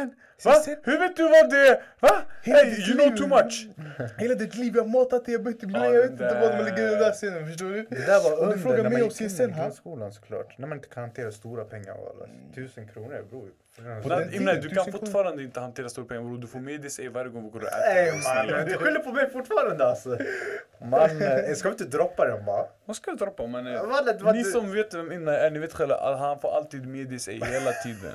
"Va? 0.45 0.51
Va? 0.51 0.55
CSN? 0.55 0.71
Hur 0.85 0.99
vet 0.99 1.17
du 1.17 1.23
vad 1.23 1.51
det 1.51 1.69
är? 1.69 1.83
Va? 2.01 2.23
Hey, 2.43 2.89
you 2.89 2.95
know 2.99 3.17
too 3.17 3.27
much. 3.29 3.67
Hela 4.19 4.35
ditt 4.35 4.55
liv 4.55 4.73
jag 4.77 4.83
har 4.83 4.89
matat 4.89 5.25
dig, 5.25 5.35
jag 5.35 5.43
dig 5.43 5.59
Ja, 5.63 5.69
blöja, 5.69 5.95
jag 5.95 6.03
vet 6.03 6.11
inte 6.11 6.39
vad 6.41 6.55
man 6.57 6.65
lägger 6.65 6.87
i 6.87 6.91
den 6.91 6.99
där 6.99 7.13
scenen, 7.13 7.47
förstår 7.49 7.67
du? 7.71 7.87
Det 7.91 8.07
där 8.07 8.23
var 8.25 8.31
Och 8.33 8.39
du 8.39 8.43
under 8.45 8.59
frågar 8.59 8.91
mig 8.91 9.03
om 9.03 9.11
CSN 9.11 9.51
här. 9.53 9.63
grundskolan 9.63 10.13
såklart. 10.13 10.59
När 10.59 10.67
man 10.69 10.79
inte 10.79 10.89
kan 10.89 11.03
hantera 11.03 11.33
stora 11.33 11.65
pengar 11.65 11.93
och 11.95 12.15
alla. 12.17 12.27
Tusen 12.55 12.89
kronor 12.89 13.23
bror. 13.31 13.49
Imran, 14.05 14.23
tiden, 14.33 14.61
du 14.61 14.69
kan 14.69 14.93
fortfarande 14.93 15.43
inte 15.43 15.61
hantera 15.61 15.89
stora 15.89 16.07
pengar 16.07 16.23
bror. 16.23 16.39
Du 16.39 16.47
får 16.47 16.59
medis 16.59 16.99
i 17.01 17.09
varje 17.09 17.31
gång 17.31 17.45
vi 17.45 17.51
går 17.51 17.61
och 17.61 17.67
Nej 17.89 18.09
äter. 18.09 18.65
Du 18.67 18.75
skyller 18.77 19.01
på 19.01 19.13
mig 19.13 19.31
fortfarande 19.31 19.87
alltså. 19.87 20.19
Man, 20.85 21.01
eh, 21.23 21.55
ska 21.55 21.69
vi 21.69 21.73
inte 21.73 21.85
droppa 21.85 22.27
den 22.29 22.45
bara? 22.45 22.67
Vad 22.85 22.97
ska 22.97 23.11
jag 23.11 23.19
droppa 23.19 23.47
men... 23.47 23.67
eh, 23.67 23.83
Ni 24.33 24.43
du- 24.43 24.51
som 24.51 24.73
vet 24.73 24.95
vem 24.95 25.13
Inna 25.13 25.39
är, 25.39 25.51
ni 25.51 25.59
vet 25.59 25.73
själva 25.73 25.95
att 25.95 26.19
han 26.19 26.41
får 26.41 26.57
alltid 26.57 26.87
medis 26.89 27.29
i 27.29 27.33
hela 27.33 27.73
tiden. 27.73 28.13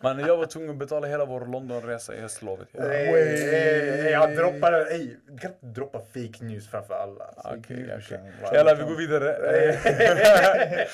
Men 0.00 0.18
jag 0.18 0.36
var 0.36 0.46
tvungen 0.46 0.70
att 0.70 0.76
betala 0.76 1.06
hela 1.06 1.24
vår 1.24 1.46
Londonresa 1.46 2.14
i 2.14 2.20
höstlovet. 2.20 2.68
Ja. 2.72 2.84
Ey, 2.92 3.06
ey, 3.14 3.90
ey, 4.06 4.10
Jag 4.10 4.36
droppar. 4.36 4.72
Ey, 4.72 5.16
Du 5.28 5.38
kan 5.38 5.50
inte 5.52 5.66
droppa 5.66 5.98
fake 6.00 6.44
news 6.44 6.70
framför 6.70 6.94
alla. 6.94 7.24
alltså. 7.24 7.48
Okej, 7.58 7.94
okej. 7.98 8.20
Wow. 8.42 8.54
Jalla, 8.54 8.74
vi 8.74 8.82
går 8.82 8.96
vidare. 8.96 9.36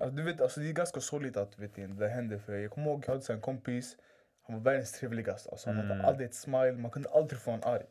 Alltså, 0.00 0.10
du 0.16 0.22
vet, 0.22 0.40
alltså, 0.40 0.60
det 0.60 0.68
är 0.68 0.72
ganska 0.72 1.00
sorgligt 1.00 1.36
att 1.36 1.58
vet 1.58 1.74
du, 1.74 1.86
det 1.86 2.08
hände 2.08 2.38
för 2.38 2.52
jag 2.56 2.70
kommer 2.70 2.86
ihåg 2.90 3.04
jag 3.06 3.14
hade 3.14 3.32
en 3.32 3.40
kompis, 3.40 3.96
han 4.46 4.56
var 4.56 4.62
världens 4.70 4.92
trevligaste. 4.92 5.50
Alltså, 5.50 5.68
han 5.68 5.76
hade 5.76 5.94
Mm. 5.94 6.06
aldrig 6.06 6.28
ett 6.28 6.34
smile, 6.34 6.72
man 6.72 6.90
kunde 6.90 7.08
aldrig 7.08 7.40
få 7.40 7.50
honom 7.50 7.70
arg. 7.72 7.82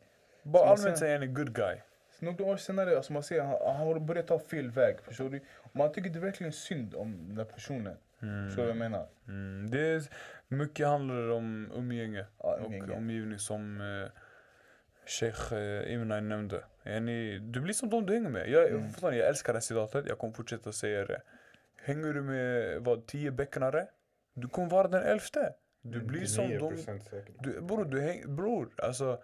Bara 0.42 0.68
allmänt 0.68 0.98
säger- 0.98 1.12
han 1.18 1.22
är 1.22 1.26
good 1.32 1.54
guy. 1.54 1.76
Några 2.18 2.44
år 2.44 2.56
senare, 2.56 2.96
alltså, 2.96 3.12
man 3.12 3.22
ser 3.22 3.40
han, 3.40 3.56
han 3.76 3.86
har 3.86 3.98
börjat 3.98 4.26
ta 4.26 4.38
fel 4.38 4.70
väg. 4.70 4.96
Förstår 5.02 5.28
du? 5.30 5.40
Man 5.72 5.92
tycker 5.92 6.10
det 6.10 6.18
är 6.18 6.20
verkligen 6.20 6.52
synd 6.52 6.94
om 6.94 7.24
den 7.26 7.36
där 7.36 7.44
personen. 7.44 7.96
Förstår 8.20 8.56
du 8.56 8.56
vad 8.56 8.68
jag 8.68 8.76
menar? 8.76 9.06
Mm, 9.28 9.70
det 9.70 9.80
är, 9.80 10.02
mycket 10.48 10.86
handlar 10.86 11.28
om 11.30 11.72
umgänge 11.74 12.26
Ja, 12.38 12.56
och 12.60 12.66
umgänge. 12.66 12.94
omgivning 12.96 13.38
som 13.38 13.80
eh, 13.80 14.08
Sheikh 15.06 15.54
eh, 15.54 15.92
Imran 15.92 16.28
nämnde. 16.28 16.64
Yani, 16.84 17.38
du 17.38 17.60
blir 17.60 17.74
som 17.74 17.90
de 17.90 18.06
du 18.06 18.12
hänger 18.14 18.28
med. 18.30 18.48
Jag, 18.50 18.70
Mm. 18.70 18.90
förstår 18.92 19.14
jag 19.14 19.28
älskar 19.28 19.52
det 19.52 19.56
här 19.56 19.60
citatet, 19.62 20.04
jag 20.08 20.18
kommer 20.18 20.32
fortsätta 20.34 20.72
säga 20.72 21.04
det. 21.06 21.22
Hänger 21.76 22.12
du 22.14 22.22
med 22.22 22.80
vad, 22.80 23.06
tio 23.06 23.30
bäcknare? 23.30 23.86
Du 24.34 24.48
kommer 24.48 24.70
vara 24.70 24.88
den 24.88 25.02
elfte. 25.02 25.54
Du 25.82 26.00
blir 26.00 26.26
som 26.26 26.48
de 26.48 26.58
99% 26.58 27.00
säkert. 27.00 27.34
Du, 27.42 27.60
bror, 27.60 27.84
du 27.84 28.00
häng, 28.00 28.36
bror, 28.36 28.68
alltså 28.78 29.22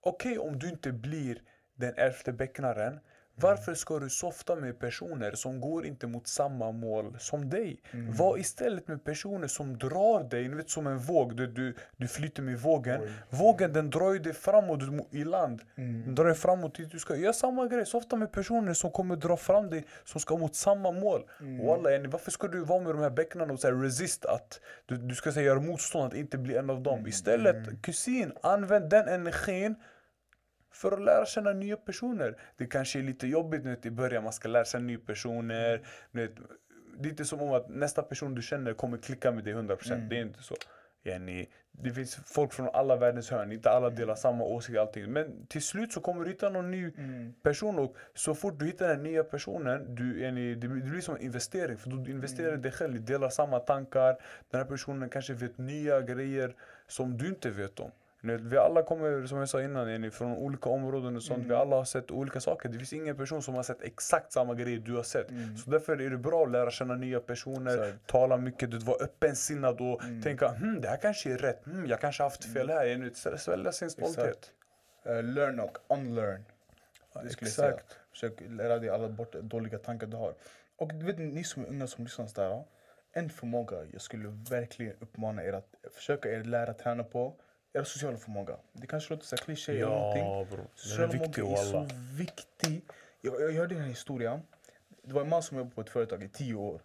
okej 0.00 0.38
om 0.38 0.58
du 0.58 0.68
inte 0.68 0.92
blir 0.92 1.42
den 1.74 1.94
elfte 1.96 2.32
becknaren. 2.32 3.00
Varför 3.40 3.74
ska 3.74 3.98
du 3.98 4.10
softa 4.10 4.56
med 4.56 4.78
personer 4.78 5.32
som 5.32 5.60
går 5.60 5.86
inte 5.86 6.06
mot 6.06 6.26
samma 6.26 6.72
mål 6.72 7.16
som 7.18 7.50
dig? 7.50 7.80
Var 8.18 8.38
istället 8.38 8.88
med 8.88 9.04
personer 9.04 9.46
som 9.46 9.78
drar 9.78 10.30
dig, 10.30 10.48
ni 10.48 10.54
vet 10.54 10.70
som 10.70 10.86
en 10.86 10.98
våg, 10.98 11.36
du, 11.36 11.46
du, 11.46 11.74
du 11.96 12.08
flyter 12.08 12.42
med 12.42 12.58
vågen. 12.58 13.00
Oj. 13.00 13.08
Vågen 13.30 13.72
den 13.72 13.90
drar 13.90 14.18
dig 14.18 14.32
framåt 14.32 14.80
i 15.10 15.24
land. 15.24 15.62
Den 15.74 16.14
drar 16.14 16.24
dig 16.24 16.34
framåt 16.34 16.74
dit 16.74 16.90
du 16.90 16.98
ska. 16.98 17.16
Gör 17.16 17.32
samma 17.32 17.66
grej, 17.66 17.86
softa 17.86 18.16
med 18.16 18.32
personer 18.32 18.74
som 18.74 18.90
kommer 18.90 19.16
dra 19.16 19.36
fram 19.36 19.70
dig, 19.70 19.84
som 20.04 20.20
ska 20.20 20.36
mot 20.36 20.54
samma 20.54 20.90
mål. 20.92 21.22
Walla, 21.66 21.90
yani, 21.90 22.08
varför 22.08 22.30
ska 22.30 22.48
du 22.48 22.64
vara 22.64 22.80
med 22.80 22.94
de 22.94 23.02
här 23.02 23.10
bäcknarna 23.10 23.52
och 23.52 23.60
så 23.60 23.66
här 23.66 23.74
resist 23.74 24.24
att 24.24 24.60
du, 24.86 24.96
du 24.96 25.14
ska 25.14 25.32
säga 25.32 25.46
göra 25.46 25.60
motstånd 25.60 26.06
att 26.12 26.18
inte 26.18 26.38
bli 26.38 26.56
en 26.56 26.70
av 26.70 26.82
dem. 26.82 27.06
Istället, 27.06 27.82
kusin, 27.82 28.32
använd 28.42 28.90
den 28.90 29.08
energin 29.08 29.74
för 30.70 30.92
att 30.92 31.04
lära 31.04 31.26
känna 31.26 31.52
nya 31.52 31.76
personer. 31.76 32.36
Det 32.56 32.66
kanske 32.66 32.98
är 32.98 33.02
lite 33.02 33.26
jobbigt 33.26 33.64
nu 33.64 33.76
i 33.82 33.90
början, 33.90 34.24
man 34.24 34.32
ska 34.32 34.48
lära 34.48 34.64
sig 34.64 34.80
nya 34.80 34.98
personer. 34.98 35.86
Du 36.12 36.20
vet, 36.20 36.36
det 36.98 37.08
är 37.08 37.10
inte 37.10 37.24
som 37.24 37.42
om 37.42 37.52
att 37.52 37.68
nästa 37.68 38.02
person 38.02 38.34
du 38.34 38.42
känner 38.42 38.74
kommer 38.74 38.98
klicka 38.98 39.32
med 39.32 39.44
dig 39.44 39.54
100%. 39.54 40.08
Det 40.08 40.16
är 40.16 40.22
inte 40.22 40.42
så. 40.42 40.54
Yani, 41.02 41.48
det 41.72 41.90
finns 41.90 42.14
folk 42.14 42.52
från 42.52 42.68
alla 42.72 42.96
världens 42.96 43.30
hörn, 43.30 43.52
inte 43.52 43.70
alla 43.70 43.90
delar 43.90 44.14
samma 44.14 44.44
åsikt 44.44 44.78
allting. 44.78 45.12
Men 45.12 45.46
till 45.46 45.62
slut 45.62 45.92
så 45.92 46.00
kommer 46.00 46.24
du 46.24 46.30
hitta 46.30 46.50
någon 46.50 46.70
ny 46.70 46.92
person 47.42 47.78
och 47.78 47.96
så 48.14 48.34
fort 48.34 48.58
du 48.58 48.66
hittar 48.66 48.88
den 48.88 49.02
nya 49.02 49.24
personen, 49.24 49.94
du, 49.94 50.20
yani, 50.20 50.54
det, 50.54 50.68
blir, 50.68 50.82
det 50.82 50.90
blir 50.90 51.00
som 51.00 51.16
en 51.16 51.22
investering. 51.22 51.78
För 51.78 51.90
du 51.90 52.10
investerar 52.10 52.54
i 52.54 52.56
dig 52.56 52.72
själv, 52.72 52.92
ni 52.92 52.98
delar 52.98 53.28
samma 53.28 53.58
tankar. 53.58 54.16
Den 54.50 54.60
här 54.60 54.66
personen 54.66 55.08
kanske 55.08 55.34
vet 55.34 55.58
nya 55.58 56.00
grejer 56.00 56.54
som 56.86 57.18
du 57.18 57.28
inte 57.28 57.50
vet 57.50 57.80
om. 57.80 57.90
Vi 58.20 58.58
alla 58.58 58.82
kommer, 58.82 59.26
som 59.26 59.38
jag 59.38 59.48
sa 59.48 59.62
innan, 59.62 60.10
från 60.10 60.32
olika 60.32 60.70
områden 60.70 61.16
och 61.16 61.22
sånt. 61.22 61.46
Vi 61.46 61.54
alla 61.54 61.76
har 61.76 61.84
sett 61.84 62.10
olika 62.10 62.40
saker. 62.40 62.68
Det 62.68 62.78
finns 62.78 62.92
ingen 62.92 63.16
person 63.16 63.42
som 63.42 63.54
har 63.54 63.62
sett 63.62 63.82
exakt 63.82 64.32
samma 64.32 64.54
grejer 64.54 64.78
du 64.78 64.96
har 64.96 65.02
sett. 65.02 65.26
Så 65.64 65.70
därför 65.70 66.00
är 66.00 66.10
det 66.10 66.18
bra 66.18 66.44
att 66.44 66.50
lära 66.50 66.70
känna 66.70 66.94
nya 66.94 67.20
personer, 67.20 67.78
Exakt. 67.78 68.06
tala 68.06 68.36
mycket, 68.36 68.70
du 68.70 68.78
vara 68.78 69.04
öppensinnad 69.04 69.80
och 69.80 70.00
tänka 70.24 70.48
hm, 70.48 70.80
det 70.80 70.88
här 70.88 70.96
kanske 70.96 71.32
är 71.32 71.38
rätt, 71.38 71.66
hm, 71.66 71.86
jag 71.86 72.00
kanske 72.00 72.22
har 72.22 72.30
haft 72.30 72.44
fel 72.44 72.70
här. 72.70 73.36
Svälja 73.36 73.72
sin 73.72 73.90
stolthet. 73.90 74.52
Eh, 75.04 75.22
learn 75.22 75.60
och 75.60 75.78
unlearn. 75.88 76.44
Säga. 77.12 77.24
Exakt. 77.30 77.96
Försök 78.10 78.42
lära 78.48 78.78
dig 78.78 78.88
alla 78.88 79.08
bort 79.08 79.32
dåliga 79.32 79.78
tankar 79.78 80.06
du 80.06 80.16
har. 80.16 80.34
Och 80.76 80.94
du 80.94 81.06
vet 81.06 81.18
ni 81.18 81.44
som 81.44 81.64
är 81.64 81.68
unga 81.68 81.86
som 81.86 82.04
lyssnar 82.04 82.28
där. 82.34 82.64
En 83.12 83.30
förmåga 83.30 83.76
jag 83.92 84.00
skulle 84.00 84.28
verkligen 84.28 84.94
uppmana 85.00 85.44
er 85.44 85.52
att 85.52 85.74
försöka 85.92 86.28
er 86.28 86.44
lära 86.44 86.74
träna 86.74 87.04
på. 87.04 87.34
Er 87.72 87.84
sociala 87.84 88.18
förmåga. 88.18 88.56
Det 88.72 88.86
kanske 88.86 89.14
låter 89.14 89.26
så 89.26 89.36
kliché 89.36 89.72
eller 89.72 89.86
någonting. 89.86 90.24
Ja 90.24 90.66
Social 90.74 91.10
förmåga 91.10 91.60
är 91.60 91.64
så 91.64 91.88
viktig. 92.18 92.84
Jag, 93.20 93.40
jag 93.40 93.52
hörde 93.52 93.74
en 93.74 93.84
historia. 93.84 94.40
Det 95.02 95.12
var 95.12 95.22
en 95.22 95.28
man 95.28 95.42
som 95.42 95.56
jobbade 95.56 95.74
på 95.74 95.80
ett 95.80 95.90
företag 95.90 96.22
i 96.22 96.28
tio 96.28 96.54
år. 96.54 96.80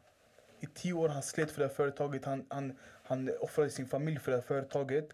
I 0.60 0.65
tio 0.65 0.93
år 0.93 1.10
han 1.10 1.24
slet 1.24 1.52
för 1.52 1.62
det 1.62 1.67
här 1.67 1.74
företaget. 1.74 2.26
Han, 2.26 2.46
han, 2.50 2.78
han 3.04 3.32
offrade 3.39 3.69
sin 3.69 3.88
familj 3.88 4.19
för 4.19 4.32
det 4.32 4.38
här 4.38 4.43
företaget. 4.43 5.10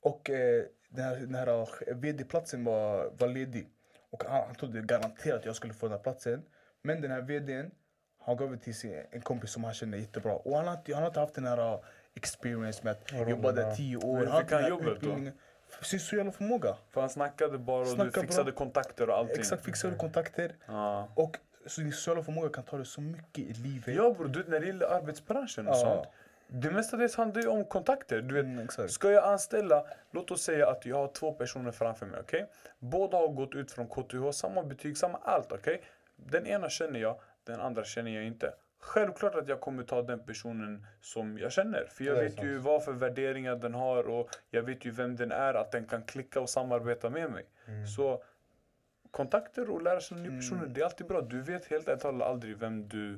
Och 0.00 0.30
eh, 0.30 0.64
den 0.88 1.04
här, 1.04 1.16
den 1.16 1.34
här 1.34 1.48
eh, 1.88 1.96
vd-platsen 1.96 2.64
var, 2.64 3.10
var 3.18 3.28
ledig. 3.28 3.68
Och 4.10 4.24
han, 4.24 4.46
han 4.46 4.54
trodde 4.54 4.80
garanterat 4.80 5.38
att 5.38 5.44
jag 5.44 5.56
skulle 5.56 5.74
få 5.74 5.86
den 5.86 5.96
här 5.96 6.02
platsen. 6.02 6.42
Men 6.82 7.00
den 7.00 7.10
här 7.10 7.22
vdn, 7.22 7.70
han 8.18 8.36
gav 8.36 8.50
det 8.50 8.58
till 8.58 8.74
sin, 8.74 9.04
en 9.10 9.20
kompis 9.20 9.50
som 9.50 9.64
han 9.64 9.74
kände 9.74 9.98
jättebra. 9.98 10.36
Och 10.36 10.56
han 10.56 10.66
har 10.66 10.94
han 10.94 11.14
haft 11.14 11.34
den 11.34 11.46
här 11.46 11.80
experience 12.14 12.80
med 12.84 12.90
att 12.92 13.28
jobba 13.28 13.52
där 13.52 13.74
tio 13.74 13.96
år. 13.96 14.18
Men 14.24 14.40
fick 14.42 14.52
han 14.52 14.68
jobbet 14.68 15.00
då? 15.00 15.16
sin 15.82 16.00
sociala 16.00 16.32
förmåga. 16.32 16.76
För 16.90 17.00
han 17.00 17.10
snackade 17.10 17.58
bara 17.58 17.80
och 17.80 17.86
Snackar 17.88 18.04
du 18.04 18.10
bra. 18.12 18.22
fixade 18.22 18.52
kontakter 18.52 19.10
och 19.10 19.16
allting. 19.18 19.38
Exakt, 19.38 19.64
fixar 19.64 19.90
du 19.90 19.96
kontakter. 19.96 20.56
Ja. 20.66 21.08
Och 21.14 21.36
så 21.66 21.80
din 21.80 21.92
sociala 21.92 22.22
förmåga 22.22 22.48
kan 22.48 22.64
ta 22.64 22.76
dig 22.76 22.86
så 22.86 23.00
mycket 23.00 23.38
i 23.38 23.52
livet. 23.52 23.94
Ja 23.94 24.10
bror, 24.18 24.28
du 24.28 24.38
vet 24.38 24.48
när 24.48 24.60
det 24.60 24.66
gäller 24.66 24.86
arbetsbranschen 24.86 25.66
och 25.68 25.74
Ja. 25.74 25.78
sånt. 25.78 26.06
Det 26.50 26.70
mestadels 26.70 27.16
handlar 27.16 27.42
ju 27.42 27.48
om 27.48 27.64
kontakter. 27.64 28.20
Du 28.22 28.34
vet, 28.34 28.44
Mm, 28.44 28.68
ska 28.88 29.10
jag 29.10 29.24
anställa, 29.24 29.84
låt 30.10 30.30
oss 30.30 30.42
säga 30.42 30.68
att 30.70 30.86
jag 30.86 30.96
har 30.96 31.08
två 31.08 31.32
personer 31.32 31.70
framför 31.70 32.06
mig, 32.06 32.20
okej? 32.20 32.46
Båda 32.78 33.16
har 33.16 33.28
gått 33.28 33.54
ut 33.54 33.70
från 33.72 33.86
KTH, 33.88 34.30
samma 34.32 34.62
betyg, 34.62 34.96
samma 34.96 35.18
allt, 35.18 35.52
okej? 35.52 35.82
Den 36.16 36.46
ena 36.46 36.68
känner 36.70 37.00
jag, 37.00 37.20
den 37.44 37.60
andra 37.60 37.84
känner 37.84 38.10
jag 38.10 38.24
inte. 38.24 38.52
Självklart 38.80 39.34
att 39.34 39.48
jag 39.48 39.60
kommer 39.60 39.82
ta 39.82 40.02
den 40.02 40.24
personen 40.24 40.86
som 41.00 41.38
jag 41.38 41.52
känner. 41.52 41.84
För 41.90 42.04
jag 42.04 42.14
vet 42.14 42.42
ju 42.44 42.54
sant. 42.54 42.64
vad 42.64 42.84
för 42.84 42.92
värderingar 42.92 43.56
den 43.56 43.74
har 43.74 44.08
och 44.08 44.30
jag 44.50 44.62
vet 44.62 44.84
ju 44.84 44.90
vem 44.90 45.16
den 45.16 45.32
är, 45.32 45.54
att 45.54 45.72
den 45.72 45.86
kan 45.86 46.02
klicka 46.02 46.40
och 46.40 46.50
samarbeta 46.50 47.10
med 47.10 47.30
mig. 47.30 47.46
Så 47.96 48.22
kontakter 49.10 49.70
och 49.70 49.82
lära 49.82 50.00
känna 50.00 50.22
nya 50.22 50.30
personer, 50.30 50.66
det 50.66 50.80
är 50.80 50.84
alltid 50.84 51.06
bra. 51.06 51.20
Du 51.20 51.42
vet 51.42 51.66
helt 51.66 51.88
ärligt 51.88 52.04
aldrig 52.04 52.58
vem 52.58 52.88
du, 52.88 53.14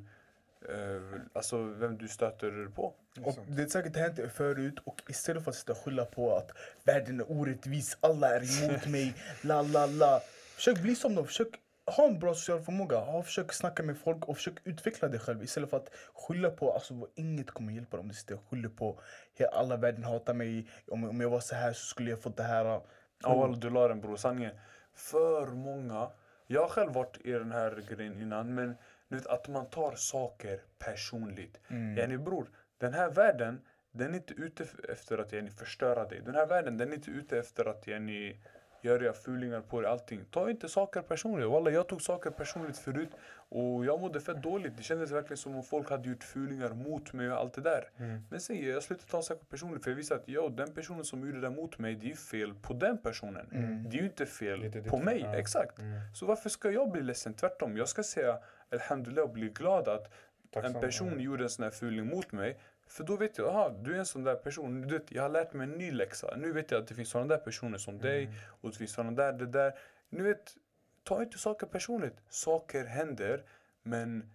eh, 0.68 1.20
alltså 1.32 1.62
vem 1.62 1.98
du 1.98 2.08
stöter 2.08 2.68
på. 2.74 2.94
Och 3.24 3.38
det 3.46 3.62
är 3.62 3.66
säkert 3.66 3.96
hänt 3.96 4.32
förut 4.32 4.78
och 4.84 5.02
istället 5.08 5.44
för 5.44 5.50
att 5.50 5.56
sitta 5.56 5.72
och 5.72 5.78
skylla 5.78 6.04
på 6.04 6.36
att 6.36 6.50
världen 6.84 7.20
är 7.20 7.30
orättvis, 7.30 7.98
alla 8.00 8.28
är 8.28 8.64
emot 8.64 8.86
mig, 8.86 9.14
la 9.42 9.62
la 9.62 9.86
la. 9.86 10.20
Försök 10.54 10.82
bli 10.82 10.94
som 10.94 11.14
dem, 11.14 11.26
försök 11.26 11.48
ha 11.86 12.06
en 12.06 12.18
bra 12.18 12.34
social 12.34 12.60
förmåga, 12.60 12.98
ha, 12.98 13.22
försök 13.22 13.52
snacka 13.52 13.82
med 13.82 13.98
folk 13.98 14.28
och 14.28 14.36
försök 14.36 14.54
utveckla 14.64 15.08
dig 15.08 15.20
själv 15.20 15.42
istället 15.42 15.70
för 15.70 15.76
att 15.76 15.90
skylla 16.14 16.50
på, 16.50 16.72
alltså 16.72 17.08
inget 17.14 17.50
kommer 17.50 17.72
hjälpa 17.72 17.96
dig 17.96 18.02
om 18.02 18.08
du 18.08 18.14
sitter 18.14 18.34
och 18.34 18.44
skyller 18.50 18.68
på 18.68 19.00
"He- 19.38 19.48
alla 19.52 19.76
världen 19.76 20.04
hatar 20.04 20.34
mig, 20.34 20.68
om, 20.88 21.04
om 21.04 21.20
jag 21.20 21.30
var 21.30 21.40
så 21.40 21.54
här 21.54 21.72
så 21.72 21.86
skulle 21.86 22.10
jag 22.10 22.22
fått 22.22 22.36
det 22.36 22.42
här. 22.42 22.80
Ja 23.22 23.34
walla, 23.34 23.56
du 23.56 23.70
la 23.70 23.88
den 23.88 24.00
bror. 24.00 24.16
Sanningen. 24.16 24.52
För 24.94 25.46
många. 25.46 26.10
Jag 26.46 26.60
har 26.60 26.68
själv 26.68 26.92
varit 26.92 27.18
i 27.24 27.32
den 27.32 27.52
här 27.52 27.82
grejen 27.88 28.22
innan. 28.22 28.54
Men 28.54 28.74
du 29.08 29.16
vet 29.16 29.26
att 29.26 29.48
man 29.48 29.66
tar 29.70 29.94
saker 29.94 30.60
personligt. 30.78 31.60
Mm. 31.68 31.96
Yani 31.98 32.18
bror, 32.18 32.50
den 32.78 32.94
här 32.94 33.10
världen. 33.10 33.60
Den 33.92 34.14
är 34.14 34.16
inte 34.16 34.34
ute 34.34 34.66
efter 34.88 35.18
att 35.18 35.32
yani, 35.32 35.50
förstöra 35.50 36.04
dig. 36.04 36.20
Den 36.24 36.34
här 36.34 36.46
världen 36.46 36.76
den 36.76 36.90
är 36.90 36.94
inte 36.94 37.10
ute 37.10 37.38
efter 37.38 37.64
att 37.64 37.86
yani, 37.86 38.40
göra 38.80 39.12
fulingar 39.12 39.60
på 39.60 39.80
dig. 39.80 39.90
Allting. 39.90 40.24
Ta 40.30 40.50
inte 40.50 40.68
saker 40.68 41.02
personligt. 41.02 41.48
Walla, 41.48 41.70
jag 41.70 41.88
tog 41.88 42.02
saker 42.02 42.30
personligt 42.30 42.78
förut. 42.78 43.08
Och 43.52 43.84
jag 43.84 44.00
mådde 44.00 44.20
fett 44.20 44.42
dåligt. 44.42 44.76
Det 44.76 44.82
kändes 44.82 45.10
verkligen 45.10 45.36
som 45.36 45.56
om 45.56 45.62
folk 45.62 45.90
hade 45.90 46.08
gjort 46.08 46.24
fulingar 46.24 46.68
mot 46.68 47.12
mig 47.12 47.30
och 47.30 47.36
allt 47.36 47.54
det 47.54 47.60
där. 47.60 47.90
Mm. 47.96 48.22
Men 48.30 48.40
sen 48.40 48.64
jag 48.64 48.82
slutade 48.82 49.10
ta 49.10 49.22
saker 49.22 49.44
personligt 49.44 49.84
för 49.84 49.90
jag 49.90 49.96
visste 49.96 50.14
att 50.14 50.28
yo, 50.28 50.48
den 50.48 50.74
personen 50.74 51.04
som 51.04 51.26
gjorde 51.26 51.40
det 51.40 51.50
mot 51.50 51.78
mig, 51.78 51.94
det 51.94 52.06
är 52.06 52.10
ju 52.10 52.16
fel 52.16 52.54
på 52.54 52.74
den 52.74 52.98
personen. 52.98 53.46
Det 53.90 53.96
är 53.96 54.00
ju 54.00 54.06
inte 54.06 54.26
fel 54.26 54.60
ditt 54.60 54.88
på 54.88 54.98
mig. 54.98 55.20
ja. 55.20 55.36
Exakt. 55.36 55.78
Mm. 55.78 56.00
Så 56.14 56.26
varför 56.26 56.48
ska 56.48 56.70
jag 56.70 56.90
bli 56.90 57.02
ledsen? 57.02 57.34
Tvärtom. 57.34 57.76
Jag 57.76 57.88
ska 57.88 58.02
säga 58.02 58.38
Alhamdulillah 58.72 59.24
och 59.24 59.30
bli 59.30 59.48
glad 59.48 59.88
att 59.88 60.12
Tacksam, 60.50 60.74
en 60.74 60.80
person 60.80 61.12
ja. 61.16 61.20
gjorde 61.20 61.42
en 61.44 61.50
sån 61.50 61.62
här 61.62 61.70
fuling 61.70 62.06
mot 62.06 62.32
mig. 62.32 62.58
För 62.90 63.04
då 63.04 63.16
vet 63.16 63.38
jag, 63.38 63.48
aha, 63.48 63.68
du 63.68 63.94
är 63.94 63.98
en 63.98 64.06
sån 64.06 64.24
där 64.24 64.34
person. 64.34 64.80
Du 64.82 64.98
vet, 64.98 65.12
jag 65.12 65.22
har 65.22 65.28
lärt 65.28 65.52
mig 65.52 65.64
en 65.64 65.72
ny 65.78 65.90
läxa. 65.92 66.36
Nu 66.36 66.52
vet 66.52 66.70
jag 66.70 66.80
att 66.82 66.88
det 66.88 66.94
finns 66.94 67.10
såna 67.10 67.26
där 67.26 67.38
personer 67.38 67.78
som 67.78 67.98
dig 67.98 68.24
Mm. 68.24 68.34
och 68.60 68.70
det 68.70 68.76
finns 68.76 68.92
såna 68.92 69.10
där, 69.10 69.32
det 69.32 69.46
där. 69.46 69.78
Nu 70.08 70.22
vet, 70.22 70.56
ta 71.02 71.22
inte 71.22 71.38
saker 71.38 71.66
personligt. 71.66 72.16
Saker 72.28 72.84
händer, 72.84 73.44
men 73.82 74.30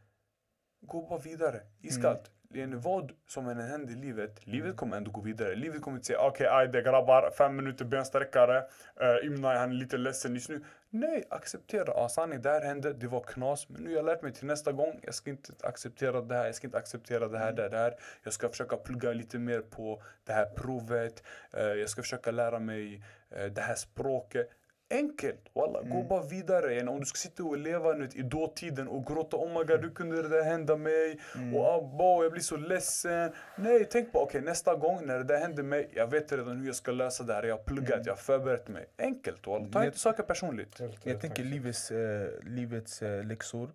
gå 0.81 1.07
bara 1.07 1.19
vidare. 1.19 1.61
Iskallt. 1.81 2.27
Mm. 2.27 2.31
Vad 2.75 3.11
som 3.27 3.47
än 3.47 3.59
händer 3.59 3.93
i 3.93 3.95
livet, 3.95 4.47
livet 4.47 4.77
kommer 4.77 4.97
ändå 4.97 5.11
gå 5.11 5.21
vidare. 5.21 5.55
Livet 5.55 5.81
kommer 5.81 5.97
inte 5.97 6.07
säga 6.07 6.19
okej, 6.19 6.47
okay, 6.47 6.59
ajde 6.59 6.81
grabbar, 6.81 7.31
fem 7.37 7.55
minuter 7.55 7.85
bensträckare. 7.85 8.63
Uh, 9.01 9.27
Imna 9.27 9.57
han 9.57 9.69
är 9.69 9.73
lite 9.73 9.97
ledsen 9.97 10.33
just 10.33 10.49
nu. 10.49 10.63
Nej, 10.89 11.23
acceptera. 11.29 11.93
Ah, 11.93 12.09
sanning, 12.09 12.41
det 12.41 12.49
här 12.49 12.61
hände, 12.61 12.93
det 12.93 13.07
var 13.07 13.21
knas. 13.21 13.69
Men 13.69 13.81
nu 13.81 13.89
har 13.89 13.95
jag 13.95 14.05
lärt 14.05 14.21
mig 14.21 14.33
till 14.33 14.45
nästa 14.45 14.71
gång. 14.71 14.99
Jag 15.03 15.13
ska 15.13 15.29
inte 15.29 15.53
acceptera 15.63 16.21
det 16.21 16.35
här, 16.35 16.45
jag 16.45 16.55
ska 16.55 16.67
inte 16.67 16.77
acceptera 16.77 17.27
det 17.27 17.37
här, 17.37 17.51
det 17.51 17.61
här, 17.61 17.69
det 17.69 17.77
här. 17.77 17.95
Jag 18.23 18.33
ska 18.33 18.49
försöka 18.49 18.77
plugga 18.77 19.13
lite 19.13 19.39
mer 19.39 19.59
på 19.59 20.03
det 20.25 20.33
här 20.33 20.45
provet. 20.45 21.23
Eh, 21.53 21.63
jag 21.63 21.89
ska 21.89 22.01
försöka 22.01 22.31
lära 22.31 22.59
mig 22.59 23.03
eh, 23.29 23.45
det 23.45 23.61
här 23.61 23.75
språket. 23.75 24.49
Enkelt! 24.89 25.39
Walla, 25.53 25.81
gå 25.81 26.03
bara 26.03 26.23
vidare. 26.23 26.87
Om 26.87 26.99
du 26.99 27.05
ska 27.05 27.17
sitta 27.17 27.43
och 27.43 27.57
leva 27.57 27.93
nu 27.93 28.09
i 28.15 28.21
dåtiden 28.21 28.87
och 28.87 29.05
gråta 29.05 29.37
oh 29.37 29.47
my 29.59 29.63
god, 29.65 29.81
hur 29.81 29.89
kunde 29.89 30.21
det 30.21 30.29
där 30.29 30.43
hända 30.43 30.75
mig? 30.77 31.19
Och 31.55 31.73
abba, 31.75 32.23
jag 32.23 32.31
blir 32.31 32.41
så 32.41 32.57
ledsen. 32.57 33.31
Nej, 33.57 33.87
tänk 33.91 34.11
på 34.11 34.21
okej 34.23 34.41
nästa 34.41 34.75
gång 34.75 35.05
när 35.05 35.17
det 35.17 35.23
där 35.23 35.39
händer 35.39 35.63
mig, 35.63 35.89
jag 35.93 36.07
vet 36.07 36.31
redan 36.31 36.57
hur 36.59 36.65
jag 36.67 36.75
ska 36.75 36.91
lösa 36.91 37.23
det 37.23 37.33
här. 37.33 37.43
Jag 37.43 37.57
har 37.57 37.63
pluggat, 37.63 38.05
jag 38.05 38.13
har 38.13 38.17
förberett 38.17 38.67
mig. 38.67 38.85
Enkelt 38.97 39.47
walla, 39.47 39.65
ta 39.65 39.79
Jag- 39.79 39.85
inte 39.85 39.99
saker 39.99 40.23
personligt. 40.23 40.79
Jag 40.79 40.91
rätt, 41.03 41.21
tänker 41.21 41.43
livets, 41.43 41.91
eh, 41.91 42.27
livets 42.43 43.01
eh, 43.01 43.23
läxor, 43.23 43.69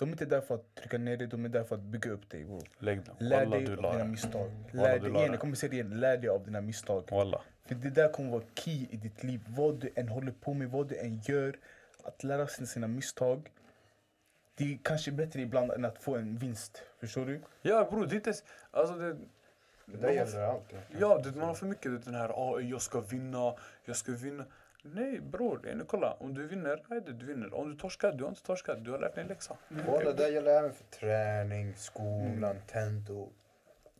de 0.00 0.08
är 0.08 0.12
inte 0.12 0.24
där 0.24 0.40
för 0.40 0.54
att 0.54 0.74
trycka 0.74 0.98
ner 0.98 1.16
dig, 1.16 1.26
de 1.26 1.44
är 1.44 1.48
där 1.48 1.64
för 1.64 1.74
att 1.74 1.82
bygga 1.82 2.10
upp 2.10 2.30
dig. 2.30 2.44
Bro. 2.44 2.60
Lägg 2.78 3.04
den. 3.04 3.14
Lär 3.18 3.44
Walla, 3.44 3.56
dig 3.56 3.66
du 3.66 3.76
av 3.76 3.92
dina 3.92 4.04
misstag. 4.04 4.50
Lär 4.72 4.98
dig 4.98 5.10
igen, 5.10 5.30
jag 5.30 5.40
kommer 5.40 5.54
säga 5.54 5.70
det 5.70 5.76
igen, 5.76 6.00
lär 6.00 6.16
dig 6.16 6.28
av 6.28 6.44
dina 6.44 6.60
misstag. 6.60 7.08
Walla. 7.10 7.40
För 7.64 7.74
det 7.74 7.90
där 7.90 8.12
kommer 8.12 8.30
vara 8.30 8.42
key 8.54 8.86
i 8.90 8.96
ditt 8.96 9.24
liv. 9.24 9.40
Vad 9.48 9.74
du 9.80 9.90
än 9.94 10.08
håller 10.08 10.32
på 10.32 10.54
med, 10.54 10.70
vad 10.70 10.88
du 10.88 10.96
än 10.96 11.20
gör. 11.20 11.58
Att 12.04 12.24
lära 12.24 12.46
sig 12.46 12.66
sina 12.66 12.86
misstag. 12.86 13.50
Det 14.54 14.64
är 14.64 14.78
kanske 14.82 15.12
bättre 15.12 15.40
ibland 15.40 15.70
än 15.70 15.84
att 15.84 16.02
få 16.02 16.16
en 16.16 16.38
vinst. 16.38 16.82
Förstår 17.00 17.26
du? 17.26 17.40
Ja 17.62 17.88
bror, 17.90 18.06
det 18.06 18.14
är 18.14 18.16
inte... 18.16 18.34
Alltså 18.70 18.94
det, 18.94 19.16
Det 19.86 19.96
där 20.00 20.10
gäller 20.10 20.42
allt. 20.42 20.72
Ja, 20.98 21.18
det, 21.24 21.36
man 21.36 21.48
har 21.48 21.54
för 21.54 21.66
mycket 21.66 21.92
det, 21.92 21.98
den 21.98 22.14
här 22.14 22.28
ah, 22.28 22.60
jag 22.60 22.82
ska 22.82 23.00
vinna, 23.00 23.54
jag 23.84 23.96
ska 23.96 24.12
vinna. 24.12 24.44
Nej 24.84 25.20
bror, 25.20 25.60
nu, 25.74 25.84
kolla. 25.86 26.12
Om 26.12 26.34
du 26.34 26.46
vinner, 26.46 26.82
nej, 26.88 27.00
du 27.00 27.26
vinner. 27.26 27.54
Om 27.54 27.70
du 27.70 27.76
torskar, 27.76 28.12
du 28.12 28.24
har 28.24 28.28
inte 28.28 28.42
torskat. 28.42 28.84
Du 28.84 28.90
har 28.90 28.98
lärt 28.98 29.14
dig 29.14 29.22
en 29.22 29.28
läxa. 29.28 29.56
Walla, 29.86 30.12
det 30.12 30.28
gäller 30.28 30.58
även 30.58 30.72
för 30.72 30.84
träning, 30.84 31.74
skolan, 31.76 32.56
tentor. 32.66 33.28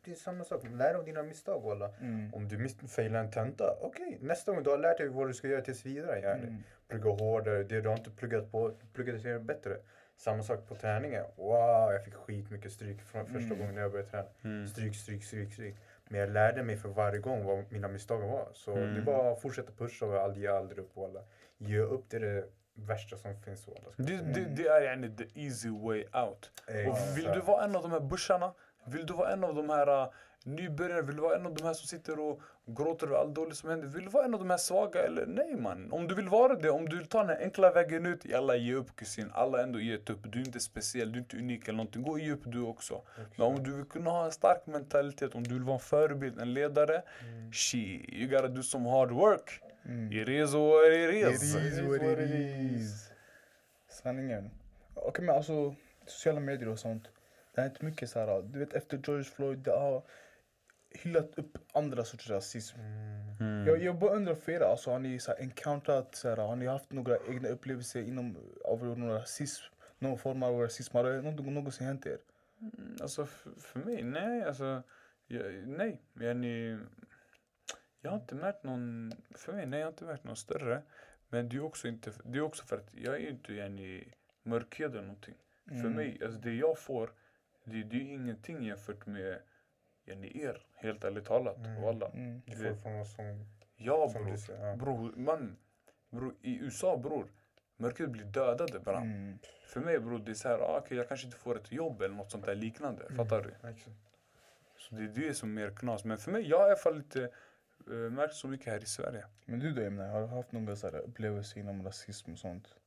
Det 0.05 0.11
är 0.11 0.15
samma 0.15 0.45
sak. 0.45 0.63
Lär 0.71 0.95
av 0.95 1.05
dina 1.05 1.23
misstag 1.23 1.61
walla. 1.63 1.91
Mm. 2.01 2.35
Om 2.35 2.49
du 2.49 2.69
failar 2.69 3.21
en 3.21 3.31
tenta, 3.31 3.65
okej. 3.81 4.19
Nästa 4.21 4.53
gång 4.53 4.63
du 4.63 4.71
har 4.71 4.79
lärt 4.79 4.99
dig 4.99 5.09
vad 5.09 5.29
du 5.29 5.35
ska 5.35 5.49
göra 5.49 5.61
tills 5.61 5.87
vidare. 5.87 6.21
Yani. 6.21 6.43
Mm. 6.43 6.57
Plugga 6.89 7.11
hårdare, 7.11 7.63
det 7.63 7.81
du 7.81 7.89
har 7.89 7.97
inte 7.97 8.11
pluggat 8.11 8.53
på, 8.53 8.73
plugga 8.93 9.13
det 9.13 9.39
bättre. 9.39 9.77
Samma 10.17 10.43
sak 10.43 10.69
på 10.69 10.75
träningen. 10.75 11.25
Wow, 11.37 11.93
jag 11.93 12.05
fick 12.05 12.15
skitmycket 12.15 12.73
stryk 12.73 13.03
från 13.03 13.27
första 13.27 13.55
Mm. 13.55 13.59
gången 13.59 13.77
jag 13.77 13.93
började 13.93 14.11
träna. 14.11 14.29
Mm. 14.45 14.67
Stryk, 14.67 14.95
stryk, 14.97 15.25
stryk, 15.25 15.53
stryk. 15.53 15.77
Men 16.13 16.21
jag 16.21 16.31
lärde 16.31 16.63
mig 16.63 16.77
för 16.77 16.89
varje 16.89 17.19
gång 17.19 17.45
vad 17.45 17.73
mina 17.73 17.89
misstag 17.89 18.19
var. 18.21 18.49
Så 18.53 18.73
Mm. 18.73 18.95
det 18.95 19.01
var 19.01 19.33
att 19.33 19.41
fortsätta 19.43 19.73
pusha 19.73 20.07
och 20.07 20.21
aldrig, 20.21 20.43
ge 20.45 20.51
aldrig 20.51 20.79
upp 20.79 20.97
walla. 20.97 21.21
Ge 21.59 21.79
upp 21.79 22.05
det 22.11 22.17
är 22.17 22.21
det 22.21 22.45
värsta 22.75 23.17
som 23.17 23.43
finns 23.43 23.69
jag 23.69 23.77
Det, 23.97 24.17
det, 24.17 24.45
det 24.57 24.67
är 24.69 24.83
yani 24.83 25.17
the 25.17 25.41
easy 25.41 25.71
way 25.71 26.05
out. 26.13 26.51
Och 26.89 27.19
vill 27.19 27.25
du 27.25 27.41
vara 27.41 27.65
en 27.65 27.77
av 27.77 27.83
de 27.83 27.91
här 27.91 28.01
busharna, 28.01 28.53
vill 28.85 29.07
du 29.07 29.13
vara 29.13 29.33
en 29.33 29.45
av 29.45 29.55
de 29.55 29.71
här 29.71 30.03
uh, 30.03 30.11
nybörjarna, 30.45 31.03
vill 31.03 31.17
du 31.17 31.23
vara 31.23 31.37
en 31.37 31.47
av 31.47 31.55
de 31.55 31.63
här 31.65 31.75
som 31.75 31.87
sitter 31.87 32.21
och 32.21 32.41
gråter 32.67 33.07
över 33.07 33.17
allt 33.17 33.35
dåligt 33.35 33.57
som 33.57 33.71
händer? 33.71 33.89
Vill 33.89 34.05
du 34.05 34.11
vara 34.11 34.25
en 34.25 34.35
av 34.35 34.41
de 34.41 34.51
här 34.51 34.57
svaga 34.57 35.03
eller 35.03 35.27
nej 35.27 35.57
man? 35.57 35.93
Om 35.93 36.09
du 36.09 36.15
vill 36.15 36.29
vara 36.29 36.55
det, 36.55 36.71
om 36.71 36.89
du 36.89 36.97
vill 36.97 37.07
ta 37.07 37.25
den 37.25 37.37
enkla 37.43 37.73
vägen 37.73 38.07
ut, 38.07 38.25
jalla 38.25 38.57
ge 38.57 38.75
upp 38.75 38.97
kusin. 38.97 39.31
Alla 39.35 39.63
ändå 39.63 39.81
gett 39.81 40.11
upp. 40.11 40.21
Du 40.23 40.41
är 40.41 40.45
inte 40.47 40.61
speciell, 40.61 41.13
du 41.13 41.19
är 41.19 41.23
inte 41.23 41.37
unik 41.37 41.69
eller 41.69 41.77
någonting. 41.77 42.03
Gå 42.03 42.11
och 42.11 42.21
ge 42.21 42.33
upp 42.33 42.43
du 42.45 42.63
också. 42.63 43.03
Men 43.37 43.47
om 43.47 43.63
du 43.63 43.77
vill 43.77 43.85
kunna 43.85 44.11
ha 44.11 44.25
en 44.25 44.33
stark 44.33 44.67
mentalitet, 44.67 45.35
om 45.35 45.43
du 45.43 45.55
vill 45.55 45.63
vara 45.63 45.75
en 45.75 45.81
förebild, 45.81 46.41
en 46.41 46.55
ledare, 46.55 47.03
she, 47.53 47.79
you 48.09 48.29
gotta 48.31 48.49
do 48.49 48.63
some 48.63 48.91
hard 48.91 49.11
work. 49.11 49.63
Mm. 49.85 50.13
It 50.13 50.29
is 50.29 50.55
what 50.55 50.93
it 50.93 51.15
It 51.15 51.33
is. 51.33 51.55
is 51.55 51.81
what 51.81 52.03
it 52.03 52.31
is. 52.31 53.11
Sanningen. 53.89 54.51
Okej 54.95 55.25
men 55.25 55.37
alltså, 55.37 55.75
sociala 56.07 56.41
medier 56.41 56.69
och 56.69 56.79
sånt. 56.79 57.09
Det 57.53 57.61
har 57.61 57.69
hänt 57.69 57.83
mycket 57.83 58.11
så 58.11 58.19
här. 58.19 58.43
Du 58.43 58.59
vet 58.59 58.73
efter 58.73 59.01
George 59.07 59.25
Floyd, 59.25 59.59
det 59.59 59.71
har 59.71 60.03
hyllat 60.91 61.39
upp 61.39 61.59
andra 61.73 62.05
sorters 62.05 62.31
rasism. 62.31 62.77
Mm. 63.41 63.67
Jag, 63.67 63.83
jag 63.83 63.99
bara 63.99 64.11
undrar 64.15 64.35
för 64.35 64.53
er, 64.53 64.61
alltså, 64.61 64.91
har 64.91 64.99
ni 64.99 65.19
så 65.19 65.31
här, 65.31 65.41
encounterat, 65.41 66.15
så 66.15 66.29
här, 66.29 66.37
har 66.37 66.57
ni 66.57 66.67
haft 66.67 66.93
några 66.93 67.17
egna 67.29 67.49
upplevelser 67.49 68.03
inom 68.03 68.37
av 68.65 68.85
någon 68.85 69.09
rasism? 69.11 69.65
någon 69.99 70.19
form 70.19 70.43
av 70.43 70.61
rasism? 70.61 70.97
Har 70.97 71.05
det 71.05 71.23
någonsin 71.51 71.87
hänt 71.87 72.07
er? 72.07 72.19
Mm, 72.61 72.97
Alltså 73.01 73.27
för 73.27 73.79
mig, 73.79 74.03
nej 74.03 74.45
alltså. 74.45 74.83
Jag, 75.27 75.69
nej, 75.69 76.01
yani, 76.21 76.79
jag 78.01 78.11
har 78.11 78.19
inte 78.19 78.35
märkt 78.35 78.65
någon, 78.65 79.13
för 79.35 79.53
mig, 79.53 79.67
nej 79.67 79.79
jag 79.81 79.87
har 79.87 79.93
inte 79.93 80.05
märkt 80.05 80.25
någon 80.25 80.37
större. 80.37 80.83
Men 81.29 81.49
det 81.49 81.57
är 81.57 81.65
också 81.65 81.89
inte, 81.89 82.13
det 82.25 82.39
är 82.39 82.43
också 82.43 82.65
för 82.65 82.77
att 82.77 82.95
jag 82.95 83.15
är 83.15 83.29
inte 83.31 84.05
mörkhyad 84.43 84.91
eller 84.91 85.03
någonting. 85.03 85.35
För 85.67 85.75
Mm. 85.75 85.93
mig, 85.93 86.19
alltså 86.25 86.41
det 86.41 86.55
jag 86.55 86.79
får, 86.79 87.11
det, 87.71 87.83
det 87.83 87.97
är 87.97 88.15
ingenting 88.15 88.63
jämfört 88.63 89.07
med 89.07 89.39
yani, 90.05 90.43
er, 90.43 90.67
helt 90.75 91.05
ärligt 91.05 91.25
talat. 91.25 91.57
Mm. 91.57 91.83
Walla. 91.83 92.09
Mm. 92.09 92.43
Du 92.47 92.57
får 92.57 92.75
från 92.75 93.01
oss 93.01 93.15
som, 93.15 93.47
Ja 93.77 94.09
som 94.09 94.25
bror, 94.25 94.37
säger. 94.37 94.67
Ja. 94.67 94.77
bror, 94.77 95.13
man, 95.17 95.57
bror, 96.11 96.35
i 96.43 96.59
USA 96.59 96.97
bror, 96.97 97.27
mörkret 97.77 98.11
blir 98.11 98.25
dödade 98.25 98.81
bara. 98.81 99.01
Mm. 99.01 99.39
För 99.67 99.81
mig 99.81 99.99
bror, 99.99 100.19
det 100.19 100.31
är 100.31 100.35
så 100.35 100.49
här, 100.49 100.59
ah, 100.59 100.79
okej 100.85 100.97
jag 100.97 101.09
kanske 101.09 101.27
inte 101.27 101.39
får 101.39 101.57
ett 101.57 101.73
jobb 101.73 102.03
eller 102.03 102.15
något 102.15 102.31
sånt 102.31 102.47
där 102.47 102.55
liknande. 102.55 103.15
Fattar 103.17 103.43
du? 103.43 103.69
Exakt. 103.69 103.97
Så 104.79 104.95
det 104.95 105.03
är 105.03 105.09
det 105.09 105.35
som 105.35 105.59
är 105.59 105.63
mer 105.63 105.77
knas. 105.77 106.05
Men 106.05 106.19
för 106.19 106.31
mig, 106.31 106.49
jag 106.49 106.59
har 106.59 106.65
i 106.65 106.71
alla 106.71 106.77
fall 106.77 106.97
inte 106.97 107.31
uh, 107.91 108.11
märkt 108.11 108.35
så 108.35 108.49
mycket 108.49 108.67
här 108.67 108.83
i 108.83 108.87
Sverige. 108.87 109.25
Men 109.45 109.59
du 109.59 109.73
då 109.73 109.83
Emne, 109.83 110.05
har 110.05 110.21
du 110.21 110.27
haft 110.27 110.53
någon 110.53 110.77
så 110.77 110.87
här 110.91 110.97
upplevelse 110.97 111.61
inom 111.61 111.85
rasism 111.85 112.33
och 112.33 112.39
sånt? 112.39 112.80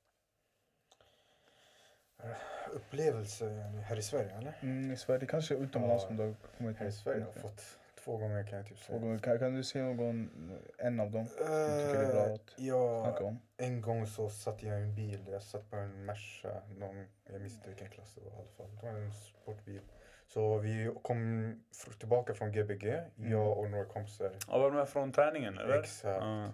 Upplevelse 2.73 3.49
här 3.85 3.97
i 3.97 4.01
Sverige 4.01 4.31
eller? 4.37 4.53
Mm, 4.61 4.91
I 4.91 4.97
Sverige, 4.97 5.25
kanske 5.25 5.55
utomlands 5.55 6.03
Ja, 6.03 6.09
om 6.09 6.17
du 6.17 6.23
har 6.23 6.33
kommit 6.57 6.77
Här 6.77 6.85
i 6.87 6.91
Sverige 6.91 7.19
har 7.23 7.31
jag 7.33 7.41
fått 7.41 7.63
två 8.03 8.17
gånger 8.17 8.43
kan 8.47 8.57
jag 8.57 8.67
typ 8.67 8.77
Två 8.77 8.83
säga. 8.85 8.99
gånger. 8.99 9.19
Kan, 9.19 9.39
kan 9.39 9.53
du 9.55 9.63
se 9.63 9.81
någon, 9.83 10.29
en 10.77 10.99
av 10.99 11.11
dem? 11.11 11.25
tycker 11.27 11.99
det 11.99 12.05
är 12.07 12.13
bra 12.13 12.25
Eh, 12.25 12.33
att 12.33 12.53
ja, 12.57 13.03
snacka 13.05 13.23
om? 13.25 13.39
en 13.57 13.81
gång 13.81 14.07
så 14.07 14.29
satt 14.29 14.63
jag 14.63 14.79
i 14.79 14.83
en 14.83 14.95
bil. 14.95 15.19
Jag 15.31 15.41
satt 15.43 15.69
på 15.69 15.75
en 15.75 16.05
Merca. 16.05 16.61
Någon, 16.77 17.05
jag 17.31 17.41
minns 17.41 17.53
inte 17.55 17.69
vilken 17.69 17.89
klass 17.89 18.13
det 18.15 18.21
var 18.21 18.31
i 18.31 18.35
alla 18.35 18.47
fall. 18.57 18.75
Det 18.81 18.85
var 18.85 18.99
en 18.99 19.13
sportbil. 19.13 19.81
Så 20.27 20.57
vi 20.57 20.91
kom 21.03 21.53
tillbaka 21.99 22.33
från 22.33 22.51
Gbg, 22.51 22.83
Mm. 23.17 23.31
jag 23.31 23.57
och 23.57 23.69
några 23.69 23.85
kompisar. 23.85 24.31
Ja, 24.47 24.57
var 24.57 24.71
du 24.71 24.77
med 24.77 24.89
från 24.89 25.11
träningen 25.11 25.57
eller? 25.57 25.79
Exakt. 25.79 26.23
Ja. 26.23 26.49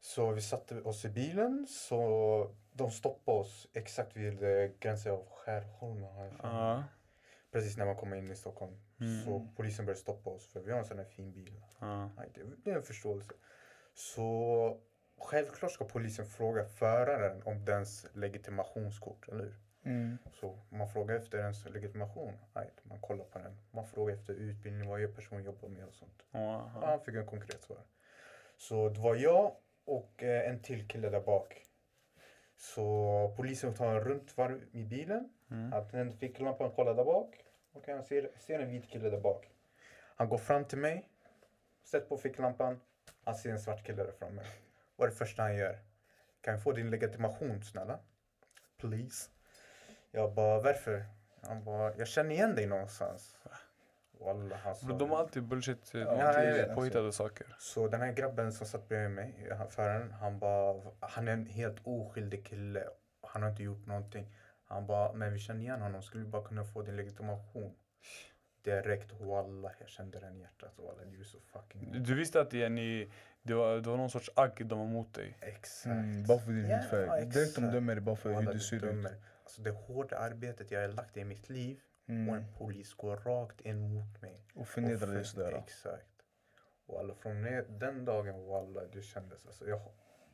Så 0.00 0.30
vi 0.30 0.40
satte 0.40 0.80
oss 0.80 1.04
i 1.04 1.08
bilen, 1.08 1.66
så 1.68 2.50
de 2.72 2.90
stoppade 2.90 3.38
oss 3.38 3.68
exakt 3.72 4.16
vid 4.16 4.42
eh, 4.42 4.70
gränsen 4.80 5.12
av 5.12 5.26
Skärholmen. 5.30 6.34
Ja. 6.42 6.84
Precis 7.52 7.76
när 7.76 7.86
man 7.86 7.96
kommer 7.96 8.16
in 8.16 8.30
i 8.30 8.36
Stockholm. 8.36 8.72
Mm. 9.00 9.24
Så 9.24 9.48
polisen 9.56 9.86
började 9.86 10.00
stoppa 10.00 10.30
oss 10.30 10.46
för 10.52 10.60
vi 10.60 10.72
har 10.72 10.78
en 10.78 10.84
sån 10.84 10.98
här 10.98 11.04
fin 11.04 11.32
bil. 11.32 11.60
Ja. 11.80 12.10
Nej, 12.16 12.30
det, 12.34 12.40
det 12.64 12.70
är 12.70 12.76
en 12.76 12.82
förståelse. 12.82 13.32
Så 13.94 14.80
självklart 15.18 15.72
ska 15.72 15.84
polisen 15.84 16.26
fråga 16.26 16.64
föraren 16.64 17.42
om 17.42 17.64
dens 17.64 18.06
legitimationskort, 18.12 19.28
eller 19.28 19.44
hur? 19.44 19.58
Mm. 19.84 20.18
Så 20.32 20.58
man 20.68 20.88
frågar 20.88 21.14
efter 21.14 21.38
ens 21.38 21.68
legitimation. 21.68 22.32
Nej, 22.54 22.70
man 22.82 23.00
kollar 23.00 23.24
på 23.24 23.38
den. 23.38 23.56
Man 23.70 23.86
frågar 23.86 24.14
efter 24.14 24.34
utbildning, 24.34 24.88
vad 24.88 25.00
gör 25.00 25.08
personen 25.08 25.44
jobbar 25.44 25.68
med 25.68 25.84
och 25.84 25.94
sånt. 25.94 26.22
Ja, 26.30 26.70
Ja. 26.74 26.86
han 26.86 27.00
fick 27.00 27.14
en 27.14 27.26
konkret 27.26 27.62
svar. 27.62 27.78
Så 28.56 28.88
det 28.88 29.00
var 29.00 29.14
jag 29.16 29.56
och 29.84 30.22
eh, 30.22 30.50
en 30.50 30.62
till 30.62 30.88
kille 30.88 31.08
där 31.10 31.20
bak. 31.20 31.62
Så 32.62 33.34
polisen 33.36 33.74
tar 33.74 33.94
en 33.94 34.00
runtvarv 34.00 34.64
i 34.72 34.84
bilen. 34.84 35.28
Mm. 35.50 35.72
Att 35.72 35.92
den 35.92 36.12
ficklampan 36.12 36.70
kollar 36.70 36.94
där 36.94 37.04
bak. 37.04 37.44
Och 37.72 37.86
han 37.86 38.04
ser, 38.04 38.30
ser 38.38 38.58
en 38.58 38.70
vit 38.70 38.88
kille 38.88 39.10
där 39.10 39.20
bak. 39.20 39.50
Han 40.16 40.28
går 40.28 40.38
fram 40.38 40.64
till 40.64 40.78
mig. 40.78 41.08
Sätter 41.84 42.06
på 42.06 42.16
ficklampan. 42.16 42.80
Han 43.24 43.34
ser 43.34 43.50
en 43.50 43.60
svart 43.60 43.86
kille 43.86 44.02
där 44.02 44.12
framme. 44.12 44.42
Vad 44.96 45.06
är 45.06 45.10
det 45.10 45.16
första 45.16 45.42
han 45.42 45.56
gör? 45.56 45.78
Kan 46.40 46.54
jag 46.54 46.62
få 46.62 46.72
din 46.72 46.90
legitimation 46.90 47.62
snälla? 47.62 47.98
Please. 48.76 49.30
Jag 50.10 50.34
bara, 50.34 50.60
varför? 50.60 51.04
Han 51.40 51.64
bara, 51.64 51.96
jag 51.96 52.08
känner 52.08 52.30
igen 52.30 52.54
dig 52.54 52.66
någonstans. 52.66 53.36
Wallah, 54.24 54.76
Bro, 54.82 54.98
de 54.98 55.10
har 55.10 55.18
alltid 55.18 55.42
bullshit, 55.42 55.92
de 55.92 55.98
Ja, 55.98 56.22
alltid 56.22 56.52
vet, 56.52 56.74
påhittade 56.74 57.12
saker. 57.12 57.46
Så 57.58 57.88
den 57.88 58.00
här 58.00 58.12
grabben 58.12 58.52
som 58.52 58.66
satt 58.66 58.88
bredvid 58.88 59.10
mig, 59.10 59.48
föraren, 59.70 60.12
han 60.12 60.38
bara, 60.38 60.82
han 61.00 61.28
är 61.28 61.32
en 61.32 61.46
helt 61.46 61.76
oskyldig 61.84 62.46
kille. 62.46 62.84
Han 63.22 63.42
har 63.42 63.50
inte 63.50 63.62
gjort 63.62 63.86
någonting. 63.86 64.34
Han 64.64 64.86
bara, 64.86 65.12
men 65.12 65.32
vi 65.32 65.38
känner 65.38 65.60
igen 65.60 65.80
honom, 65.80 66.02
skulle 66.02 66.24
vi 66.24 66.30
bara 66.30 66.42
kunna 66.42 66.64
få 66.64 66.82
din 66.82 66.96
legitimation? 66.96 67.74
Direkt, 68.64 69.12
wallah, 69.20 69.72
jag 69.80 69.88
kände 69.88 70.20
den 70.20 70.36
i 70.36 70.40
hjärtat. 70.40 70.72
Wallah, 70.76 71.06
du 71.12 71.20
är 71.20 71.24
så 71.24 71.38
fucking... 71.40 72.02
Du 72.02 72.14
visste 72.14 72.40
att 72.40 72.52
Jenny, 72.52 73.08
det, 73.42 73.54
var, 73.54 73.76
det 73.76 73.90
var 73.90 73.96
någon 73.96 74.10
sorts 74.10 74.30
agg 74.34 74.66
de 74.66 74.78
var 74.78 74.86
mot 74.86 75.14
dig. 75.14 75.38
Exakt. 75.40 75.86
Mm, 75.86 76.24
bara 76.26 76.38
för 76.38 76.52
din 76.52 76.64
hudfärg. 76.64 77.26
Direkt 77.26 77.54
de 77.54 77.60
dömer 77.60 77.94
dig 77.94 78.02
bara 78.02 78.16
för 78.16 78.32
hur 78.32 78.52
du 78.52 78.60
ser 78.60 78.84
ut. 78.84 79.06
Alltså 79.42 79.62
det 79.62 79.70
hårda 79.70 80.18
arbetet 80.18 80.70
jag 80.70 80.80
har 80.80 80.88
lagt 80.88 81.16
i 81.16 81.24
mitt 81.24 81.48
liv 81.48 81.80
och 82.04 82.10
Mm. 82.10 82.34
en 82.34 82.44
polis 82.58 82.94
går 82.94 83.16
rakt 83.16 83.60
in 83.60 83.94
mot 83.94 84.22
mig. 84.22 84.44
Och 84.54 84.68
förnedrar 84.68 85.08
Och 85.08 85.14
dig 85.14 85.24
sådär. 85.24 85.52
Exakt. 85.52 86.06
Och 86.86 87.00
alla 87.00 87.14
från 87.14 87.42
den 87.78 88.04
dagen, 88.04 88.46
wallah, 88.46 88.84
det 88.92 89.02
kändes 89.02 89.46
alltså. 89.46 89.68
Jag, 89.68 89.80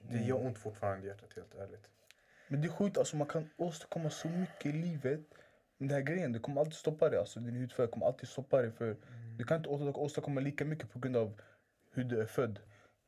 det 0.02 0.14
Mm. 0.16 0.28
gör 0.28 0.46
ont 0.46 0.58
fortfarande 0.58 1.06
i 1.06 1.08
hjärtat, 1.08 1.32
helt 1.36 1.54
ärligt. 1.54 1.90
Men 2.48 2.60
det 2.60 2.68
är 2.68 2.72
sjukt, 2.72 2.98
alltså 2.98 3.16
man 3.16 3.26
kan 3.26 3.50
åstadkomma 3.56 4.10
så 4.10 4.28
mycket 4.28 4.66
i 4.66 4.72
livet. 4.72 5.20
Men 5.78 5.88
den 5.88 5.94
här 5.96 6.02
grejen, 6.04 6.32
det 6.32 6.38
kommer 6.38 6.60
alltid 6.60 6.74
stoppa 6.74 7.08
dig. 7.10 7.18
Alltså 7.18 7.40
din 7.40 7.56
hudfärg 7.56 7.88
kommer 7.88 8.06
alltid 8.06 8.28
stoppa 8.28 8.62
dig. 8.62 8.70
För 8.72 8.96
du 9.38 9.44
kan 9.44 9.56
inte 9.56 9.68
åstad- 9.68 9.98
åstadkomma 9.98 10.40
lika 10.40 10.64
mycket 10.64 10.90
på 10.92 10.98
grund 10.98 11.16
av 11.16 11.40
hur 11.92 12.04
du 12.04 12.20
är 12.22 12.26
född. 12.26 12.60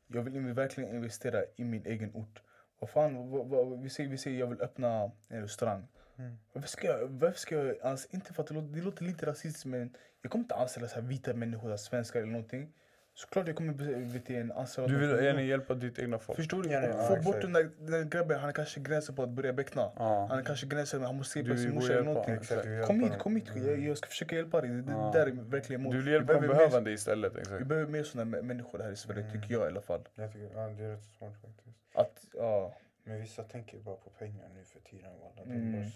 Jag 0.07 0.23
vill 0.23 0.53
verkligen 0.55 0.95
investera 0.95 1.43
i 1.57 1.65
min 1.65 1.87
egen 1.87 2.15
ort. 2.15 2.43
Vad 2.79 2.91
fan, 2.91 3.31
vad, 3.31 3.47
vad, 3.49 3.81
vi, 3.83 3.91
säger, 3.91 4.11
vi 4.11 4.19
säger 4.19 4.39
jag 4.41 4.47
vill 4.47 4.61
öppna 4.61 5.11
en 5.29 5.43
restaurang. 5.43 5.89
Mm. 6.21 6.39
Varför 6.53 6.69
ska 6.69 6.87
jag, 6.87 7.09
varför 7.09 7.39
ska 7.39 7.55
jag 7.55 7.77
ans, 7.83 8.07
inte 8.11 8.33
för 8.33 8.43
att 8.43 8.49
det 8.49 8.55
låter, 8.55 8.69
det 8.69 8.81
låter 8.83 9.05
lite 9.05 9.27
rasistiskt 9.27 9.65
men 9.67 9.95
jag 10.23 10.33
kommer 10.33 10.43
inte 10.45 10.55
anställa 10.55 10.89
så 10.89 10.95
här 10.95 11.03
vita 11.03 11.35
människor, 11.35 11.77
svenskar 11.77 12.21
eller 12.21 12.33
någonting. 12.33 12.73
Såklart 13.15 13.47
jag 13.47 13.57
kommer 13.57 13.73
vet 14.13 14.31
en 14.31 14.53
anställa 14.53 14.89
Du 14.89 14.99
vill 14.99 15.25
gärna 15.25 15.43
hjälpa 15.43 15.75
ditt 15.75 15.99
egna 15.99 16.19
folk. 16.19 16.37
Förstår 16.37 16.63
du? 16.63 16.71
Ja, 16.71 16.81
ja, 16.83 16.93
Få 16.93 16.99
exakt. 16.99 17.25
bort 17.25 17.41
den 17.41 17.53
där, 17.53 17.71
den 17.79 17.91
där 17.91 18.05
grabben, 18.05 18.41
han 18.41 18.49
är 18.49 18.53
kanske 18.53 18.81
gränsen 18.81 19.15
på 19.15 19.23
att 19.23 19.29
börja 19.29 19.53
beckna. 19.53 19.91
Ja. 19.97 20.27
Han 20.31 20.39
är 20.39 20.43
kanske 20.43 20.67
gränsen, 20.67 21.03
han 21.03 21.17
måste 21.17 21.33
se 21.33 21.43
Du 21.43 21.51
på 21.51 21.57
sin 21.57 21.75
morsa 21.75 21.87
eller 21.87 21.95
hjälpa, 21.97 22.11
någonting. 22.11 22.35
exakt. 22.35 22.87
Kom 22.87 23.01
hit, 23.01 23.19
kom 23.19 23.37
hit. 23.37 23.51
Jag, 23.57 23.79
jag 23.81 23.99
ska 23.99 24.09
försöka 24.09 24.37
hjälpa 24.37 24.61
dig. 24.61 24.71
Det, 24.71 24.83
det 24.83 24.93
Ja. 24.93 25.11
där 25.15 25.27
är 25.27 25.31
verkligen 25.31 25.81
emot. 25.81 25.93
Du 25.93 25.99
vill 25.99 26.07
Vi 26.07 26.13
hjälpa 26.13 26.33
de 26.33 26.47
behövande 26.47 26.91
istället. 26.93 27.33
Mer, 27.33 27.41
vi 27.41 27.43
Exakt. 27.43 27.67
behöver 27.67 27.91
mer 27.91 28.03
sådana 28.03 28.37
mä- 28.37 28.43
människor 28.43 28.79
här 28.79 28.93
i 28.93 28.97
Sverige, 28.97 29.21
Mm. 29.21 29.33
tycker 29.33 29.55
jag 29.55 29.65
i 29.65 29.67
alla 29.67 29.81
fall. 29.83 30.09
Jag 30.15 30.33
tycker, 30.33 30.51
ja, 30.55 30.69
det 30.69 30.85
är 30.85 30.91
rätt 30.91 31.05
smart 31.05 31.35
faktiskt. 31.43 31.77
Att, 31.95 32.25
ja. 32.35 32.77
Men 33.05 33.21
vissa 33.21 33.43
tänker 33.43 33.79
bara 33.79 33.97
på 33.97 34.11
pengar 34.11 34.49
nu 34.55 34.65
för 34.65 34.81
tiden. 34.81 35.11
De 35.37 35.51
Mm. 35.53 35.73
bara 35.73 35.91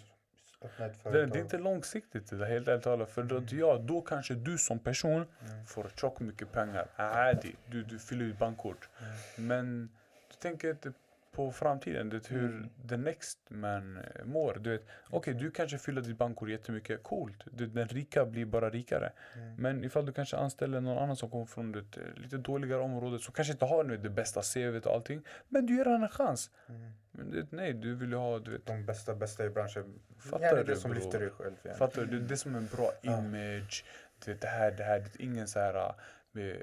öppnar 0.64 0.87
ett 0.87 0.92
Det, 0.92 0.98
företag. 1.11 1.33
det 1.33 1.38
är 1.38 1.42
inte 1.42 1.59
långsiktigt 1.59 2.31
det 2.31 2.37
där, 2.37 2.46
helt 2.46 2.68
ärligt 2.68 2.85
talat. 2.85 3.11
För 3.11 3.22
då, 3.22 3.42
ja, 3.50 3.79
då 3.79 4.00
kanske 4.00 4.35
du 4.35 4.59
som 4.59 4.79
person 4.79 5.27
Mm. 5.48 5.66
får 5.66 5.90
tjockt 5.96 6.20
mycket 6.20 6.53
pengar. 6.53 6.87
Adi, 6.96 7.57
du, 7.70 7.83
du 7.83 7.98
fyller 7.98 8.24
ut 8.24 8.38
bankkort. 8.38 8.88
Mm. 9.37 9.48
Men 9.48 9.88
du 10.29 10.35
tänker 10.38 10.70
inte 10.70 10.92
på 11.35 11.53
framtiden, 11.53 12.09
det 12.09 12.27
hur 12.31 12.49
Mm. 12.49 12.70
the 12.88 12.97
next 12.97 13.38
man 13.49 13.97
eh, 13.97 14.25
mår. 14.25 14.55
Du 14.61 14.70
vet, 14.70 14.87
okej 15.11 15.35
du 15.35 15.51
kanske 15.51 15.79
fyller 15.79 16.03
ditt 16.03 16.18
bankkort 16.18 16.49
jättemycket, 16.49 17.03
coolt. 17.03 17.44
Du, 17.53 17.66
den 17.66 17.88
rika 17.88 18.27
blir 18.27 18.44
bara 18.44 18.70
rikare. 18.70 19.12
Mm. 19.37 19.55
Men 19.57 19.85
ifall 19.85 20.07
du 20.07 20.12
kanske 20.12 20.37
anställer 20.37 20.81
någon 20.81 20.99
annan 20.99 21.16
som 21.16 21.31
kommer 21.31 21.44
från 21.44 21.75
ett 21.75 21.97
eh, 21.97 22.03
lite 22.14 22.37
dåligare 22.37 22.81
område 22.81 23.18
som 23.18 23.35
kanske 23.35 23.53
inte 23.53 23.64
har 23.64 23.85
nu, 23.85 23.97
det 23.97 24.11
bästa 24.11 24.42
CVt 24.42 24.87
och 24.87 24.92
allting. 24.94 25.23
Men 25.49 25.66
du 25.66 25.77
ger 25.77 25.85
honom 25.85 26.03
en 26.03 26.09
chans. 26.09 26.51
Mm. 26.68 26.90
Men 27.11 27.31
du, 27.31 27.40
vet, 27.40 27.53
nej, 27.53 27.73
du 27.73 27.94
vill 27.94 28.11
ju 28.11 28.16
ha, 28.16 28.38
du 28.38 28.51
vet, 28.51 28.66
De 28.66 28.87
bästa, 28.87 29.14
bästa 29.14 29.44
i 29.44 29.51
branschen. 29.51 30.01
Fattar 30.18 30.57
du, 30.57 30.64
det 30.64 30.77
som 30.77 30.90
bror? 30.90 31.01
lyfter 31.01 31.20
dig 31.20 31.31
själv. 31.31 31.55
Fattar 31.79 32.03
du? 32.05 32.18
Det, 32.18 32.27
det 32.27 32.35
är 32.35 32.37
som 32.37 32.55
en 32.55 32.68
bra 32.77 32.92
image. 33.03 33.85
Du 34.25 34.33
vet, 34.33 34.40
det 34.40 34.49
här, 34.49 34.70
det 34.70 34.85
här, 34.85 34.99
det 34.99 35.23
är 35.23 35.25
ingen 35.25 35.49
så 35.49 35.59
här 35.61 35.73
med 35.73 35.94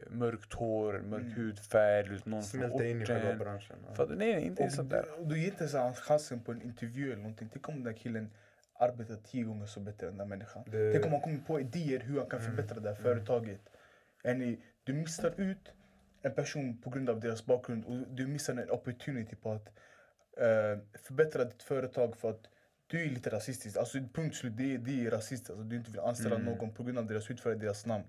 mörkt 0.09 0.53
hår, 0.53 0.99
mörk 0.99 1.21
Mm. 1.21 1.33
hudfärg, 1.35 2.09
vet, 2.09 2.25
någon 2.25 2.43
Smälta 2.43 2.85
in 2.85 3.01
i 3.01 3.05
själva 3.05 3.35
branschen. 3.35 3.75
ja. 3.97 4.05
Nej, 4.09 4.17
nej, 4.33 4.43
inte 4.45 4.63
Och, 4.63 4.71
sånt 4.71 4.89
där. 4.89 5.05
och 5.19 5.27
du 5.27 5.39
ger 5.39 5.47
inte 5.47 5.77
han 5.77 5.93
chansen 5.93 6.39
på 6.43 6.51
en 6.51 6.61
intervju 6.61 7.05
eller 7.11 7.21
någonting. 7.21 7.49
Tänk 7.53 7.69
om 7.69 7.75
den 7.75 7.83
där 7.83 7.93
killen 7.93 8.29
arbetar 8.79 9.15
tio 9.15 9.43
gånger 9.43 9.65
så 9.65 9.79
bättre 9.79 10.07
än 10.07 10.17
den 10.17 10.17
där 10.17 10.25
människan. 10.37 10.63
Det- 10.67 10.91
Tänk 10.93 11.05
om 11.05 11.11
han 11.11 11.21
kommer 11.21 11.37
på 11.39 11.59
idéer 11.59 11.99
hur 11.99 12.17
han 12.19 12.29
kan 12.29 12.39
Mm. 12.39 12.51
förbättra 12.55 12.79
det 12.79 12.89
här 12.89 12.95
Mm. 12.99 13.03
företaget. 13.03 13.61
Är 14.23 14.57
du 14.83 14.93
missar 14.93 15.33
ut 15.37 15.73
en 16.21 16.31
person 16.33 16.81
på 16.81 16.89
grund 16.89 17.09
av 17.09 17.19
deras 17.19 17.45
bakgrund 17.45 17.85
och 17.85 18.15
du 18.15 18.27
missar 18.27 18.53
en 18.53 18.69
opportunity 18.71 19.35
på 19.35 19.51
att 19.51 19.67
eh, 20.37 20.79
förbättra 21.03 21.43
ditt 21.45 21.63
företag 21.63 22.17
för 22.17 22.29
att 22.29 22.49
du 22.87 23.01
är 23.05 23.09
lite 23.09 23.29
rasistisk. 23.29 23.77
Alltså 23.77 23.97
punkt 24.13 24.35
slut, 24.35 24.57
det 24.57 24.73
är, 24.73 24.77
det 24.77 25.05
är 25.05 25.11
rasistiskt. 25.11 25.49
Alltså, 25.49 25.63
du 25.63 25.75
inte 25.75 25.91
vill 25.91 25.99
anställa 25.99 26.35
Mm. 26.35 26.47
någon 26.47 26.73
på 26.73 26.83
grund 26.83 26.97
av 26.97 27.05
deras 27.07 27.29
hudfärg, 27.29 27.55
deras 27.59 27.85
namn. 27.85 28.03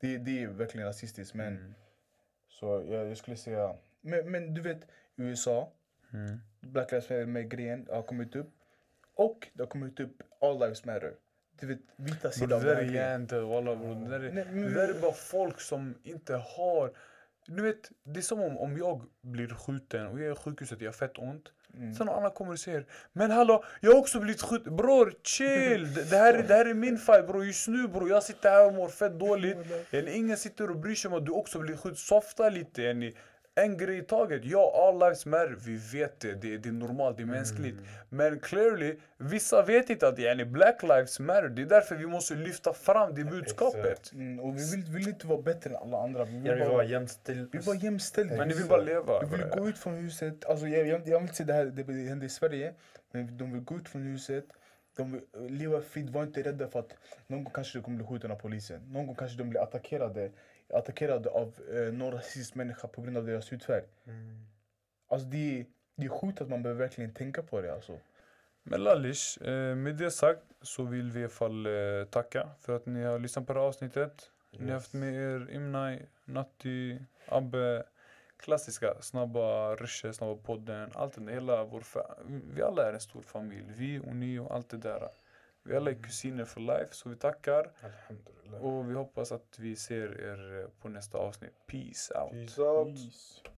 Det, 0.00 0.18
det 0.18 0.42
är 0.42 0.48
verkligen 0.48 0.86
rasistiskt. 0.86 1.34
Men, 1.34 1.56
Mm. 1.56 1.74
Så 2.48 2.66
jag, 2.88 3.06
jag 3.08 3.16
skulle 3.16 3.36
säga... 3.36 3.74
Men, 4.00 4.30
men 4.32 4.54
du 4.54 4.60
vet, 4.60 4.80
USA, 5.16 5.72
Mm. 6.12 6.40
Black 6.60 6.92
Lives 6.92 7.10
Matter 7.10 7.26
med 7.26 7.50
grejen 7.50 7.86
har 7.90 8.02
kommit 8.02 8.36
upp. 8.36 8.50
Och 9.14 9.48
det 9.52 9.62
har 9.62 9.68
kommit 9.68 10.00
upp 10.00 10.22
All 10.40 10.58
Lives 10.60 10.84
Matter. 10.84 11.14
Du 11.60 11.66
vet, 11.66 11.78
vita 11.96 12.30
sidan 12.30 12.60
det 12.60 12.66
där 12.66 12.76
är 12.76 12.82
hjärndöd, 12.94 13.44
walla 13.44 13.76
bro. 13.76 13.94
Det 13.94 14.10
där 14.10 14.20
är, 14.20 14.32
Nej, 14.32 14.44
men- 14.50 14.62
det 14.62 14.74
där 14.74 14.88
är 14.94 15.00
bara 15.00 15.12
folk 15.12 15.60
som 15.60 15.94
inte 16.02 16.34
har... 16.36 16.92
Du 17.46 17.62
vet, 17.62 17.90
det 18.02 18.20
är 18.20 18.22
som 18.22 18.40
om, 18.42 18.58
om 18.58 18.76
jag 18.78 19.02
blir 19.20 19.48
skjuten 19.48 20.06
och 20.06 20.20
jag 20.20 20.26
är 20.28 20.32
i 20.32 20.36
sjukhuset, 20.36 20.80
jag 20.80 20.88
har 20.88 20.92
fett 20.92 21.18
ont. 21.18 21.52
Mm. 21.74 21.94
Sen 21.94 22.08
annan 22.08 22.30
kommer 22.30 22.52
och 22.52 22.58
säger 22.58 22.86
Men 23.12 23.30
hallå, 23.30 23.64
jag 23.80 23.92
har 23.92 23.98
också 23.98 24.20
blivit 24.20 24.42
skjuten. 24.42 24.76
Bror, 24.76 25.12
chill! 25.22 25.94
Det 25.94 26.04
det 26.10 26.16
här, 26.16 26.34
är- 26.34 26.42
det 26.42 26.54
här 26.54 26.66
är 26.66 26.74
min 26.74 26.98
fight 26.98 27.26
bror. 27.26 27.44
Just 27.44 27.68
nu 27.68 27.88
bror, 27.88 28.08
jag 28.10 28.22
sitter 28.22 28.50
här 28.50 28.66
och 28.66 28.74
mår 28.74 28.88
fett 28.88 29.18
dåligt. 29.18 29.56
Yani, 29.90 30.10
ingen 30.12 30.36
sitter 30.36 30.70
och 30.70 30.76
bryr 30.76 30.94
sig 30.94 31.08
om 31.10 31.14
att 31.18 31.26
du 31.26 31.32
också 31.32 31.58
blivit 31.58 31.80
skjuten. 31.80 31.96
Softa 31.96 32.48
lite 32.48 32.82
yani. 32.82 33.14
En 33.64 33.76
grej 33.76 33.98
i 33.98 34.02
taget. 34.02 34.44
Ja, 34.44 34.88
all 34.88 34.98
lives 34.98 35.26
matter. 35.26 35.56
Vi 35.66 35.76
vet 35.92 36.20
det. 36.20 36.34
Det, 36.34 36.58
det 36.58 36.68
är 36.68 36.72
normalt, 36.72 37.16
det 37.16 37.22
är 37.22 37.26
mänskligt. 37.26 37.76
Men 38.08 38.40
clearly, 38.40 38.96
vissa 39.16 39.62
vet 39.62 39.90
inte 39.90 40.08
att 40.08 40.18
yani, 40.18 40.44
black 40.44 40.82
lives 40.82 41.20
matter. 41.20 41.48
Det 41.48 41.62
är 41.62 41.66
därför 41.66 41.94
vi 41.96 42.06
måste 42.06 42.34
lyfta 42.34 42.72
fram 42.72 43.14
det 43.14 43.24
budskapet. 43.24 44.12
Mm, 44.12 44.40
och 44.40 44.56
vi 44.56 44.70
vill, 44.70 44.84
vill 44.84 45.08
inte 45.08 45.26
vara 45.26 45.42
bättre 45.42 45.70
än 45.70 45.76
alla 45.76 46.02
andra. 46.02 46.24
Vi 46.24 46.32
vill, 46.32 46.46
Jag 46.46 46.54
vill 46.54 46.64
bara, 46.64 46.72
vara 46.72 46.84
jämställd. 46.84 47.48
vi 47.52 47.58
vill 47.58 47.66
vara 47.66 47.76
jämställda. 47.76 48.36
Men 48.36 48.48
ni 48.48 48.54
vill 48.54 48.66
bara 48.66 48.82
leva. 48.82 49.20
Vi 49.20 49.36
vill 49.36 49.46
gå 49.46 49.68
ut 49.68 49.78
från 49.78 49.94
huset, 49.94 50.44
alltså 50.44 50.66
jag, 50.66 50.86
jag, 50.86 51.08
jag 51.08 51.18
vill 51.18 51.22
inte 51.22 51.34
säga 51.34 51.46
det 51.46 51.52
här 51.52 51.64
det 51.64 52.08
händer 52.08 52.26
i 52.26 52.30
Sverige, 52.30 52.74
men 53.12 53.36
de 53.36 53.52
vill 53.52 53.62
gå 53.62 53.76
ut 53.76 53.88
från 53.88 54.02
huset, 54.02 54.44
de 54.96 55.12
vill 55.12 55.22
eh, 55.34 55.50
leva 55.50 55.80
fritt, 55.80 56.10
var 56.10 56.22
inte 56.22 56.42
rädda 56.42 56.68
för 56.68 56.78
att 56.78 56.94
någon 57.26 57.44
gång 57.44 57.52
kanske 57.52 57.78
de 57.78 57.82
kommer 57.82 57.96
bli 57.96 58.06
skjuten 58.06 58.30
av 58.30 58.36
polisen. 58.36 58.92
Någon 58.92 59.06
gång 59.06 59.16
kanske 59.16 59.38
de 59.38 59.50
blir 59.50 59.62
attackerade, 59.62 60.30
attackerade 60.74 61.30
av 61.30 61.54
eh, 61.72 61.92
någon 61.92 62.12
rasistisk 62.12 62.54
människa 62.54 62.88
på 62.88 63.02
grund 63.02 63.16
av 63.16 63.26
deras 63.26 63.52
hudfärg. 63.52 63.84
Mm. 64.06 64.46
Alltså 65.08 65.28
det, 65.28 65.66
det 65.94 66.06
är 66.06 66.08
sjukt 66.08 66.40
att 66.40 66.48
man 66.48 66.62
behöver 66.62 66.80
verkligen 66.80 67.14
tänka 67.14 67.42
på 67.42 67.60
det 67.60 67.72
alltså. 67.72 67.98
Men 68.62 68.84
Lallish, 68.84 69.42
eh, 69.42 69.74
med 69.74 69.96
det 69.96 70.10
sagt 70.10 70.42
så 70.62 70.84
vill 70.84 71.10
vi 71.10 71.20
i 71.20 71.22
alla 71.22 71.30
fall 71.30 71.66
eh, 71.66 72.04
tacka 72.10 72.48
för 72.60 72.76
att 72.76 72.86
ni 72.86 73.02
har 73.02 73.18
lyssnat 73.18 73.46
på 73.46 73.52
det 73.52 73.60
här 73.60 73.66
avsnittet. 73.66 74.30
Ni 74.50 74.66
har 74.66 74.74
haft 74.74 74.92
med 74.92 75.14
er 75.14 75.50
Imnai, 75.50 76.02
Natti, 76.24 76.98
Abbe, 77.26 77.84
klassiska 78.36 78.94
snabba 79.00 79.74
ruscher, 79.76 80.12
snabba 80.12 80.36
podden, 80.42 80.90
allt 80.94 81.26
det 81.26 81.32
hela 81.32 81.64
vår 81.64 81.82
Vi 82.54 82.62
alla 82.62 82.88
är 82.88 82.92
en 82.92 83.00
stor 83.00 83.22
familj, 83.22 83.64
vi 83.76 83.98
och 83.98 84.16
ni 84.16 84.38
och 84.38 84.54
allt 84.54 84.68
det 84.68 84.76
där. 84.76 85.08
Vi 85.68 85.76
alla 85.76 85.90
är 85.90 85.94
kusiner 85.94 86.44
for 86.44 86.60
life, 86.60 86.94
så 86.94 87.08
vi 87.08 87.16
tackar 87.16 87.70
och 88.60 88.90
vi 88.90 88.94
hoppas 88.94 89.32
att 89.32 89.58
vi 89.58 89.76
ser 89.76 90.20
er 90.20 90.60
eh, 90.60 90.68
på 90.82 90.88
nästa 90.88 91.18
avsnitt. 91.18 91.52
Peace 91.66 92.14
out! 92.14 92.32
Peace 92.32 92.62
out. 92.62 92.96
Peace. 92.96 93.50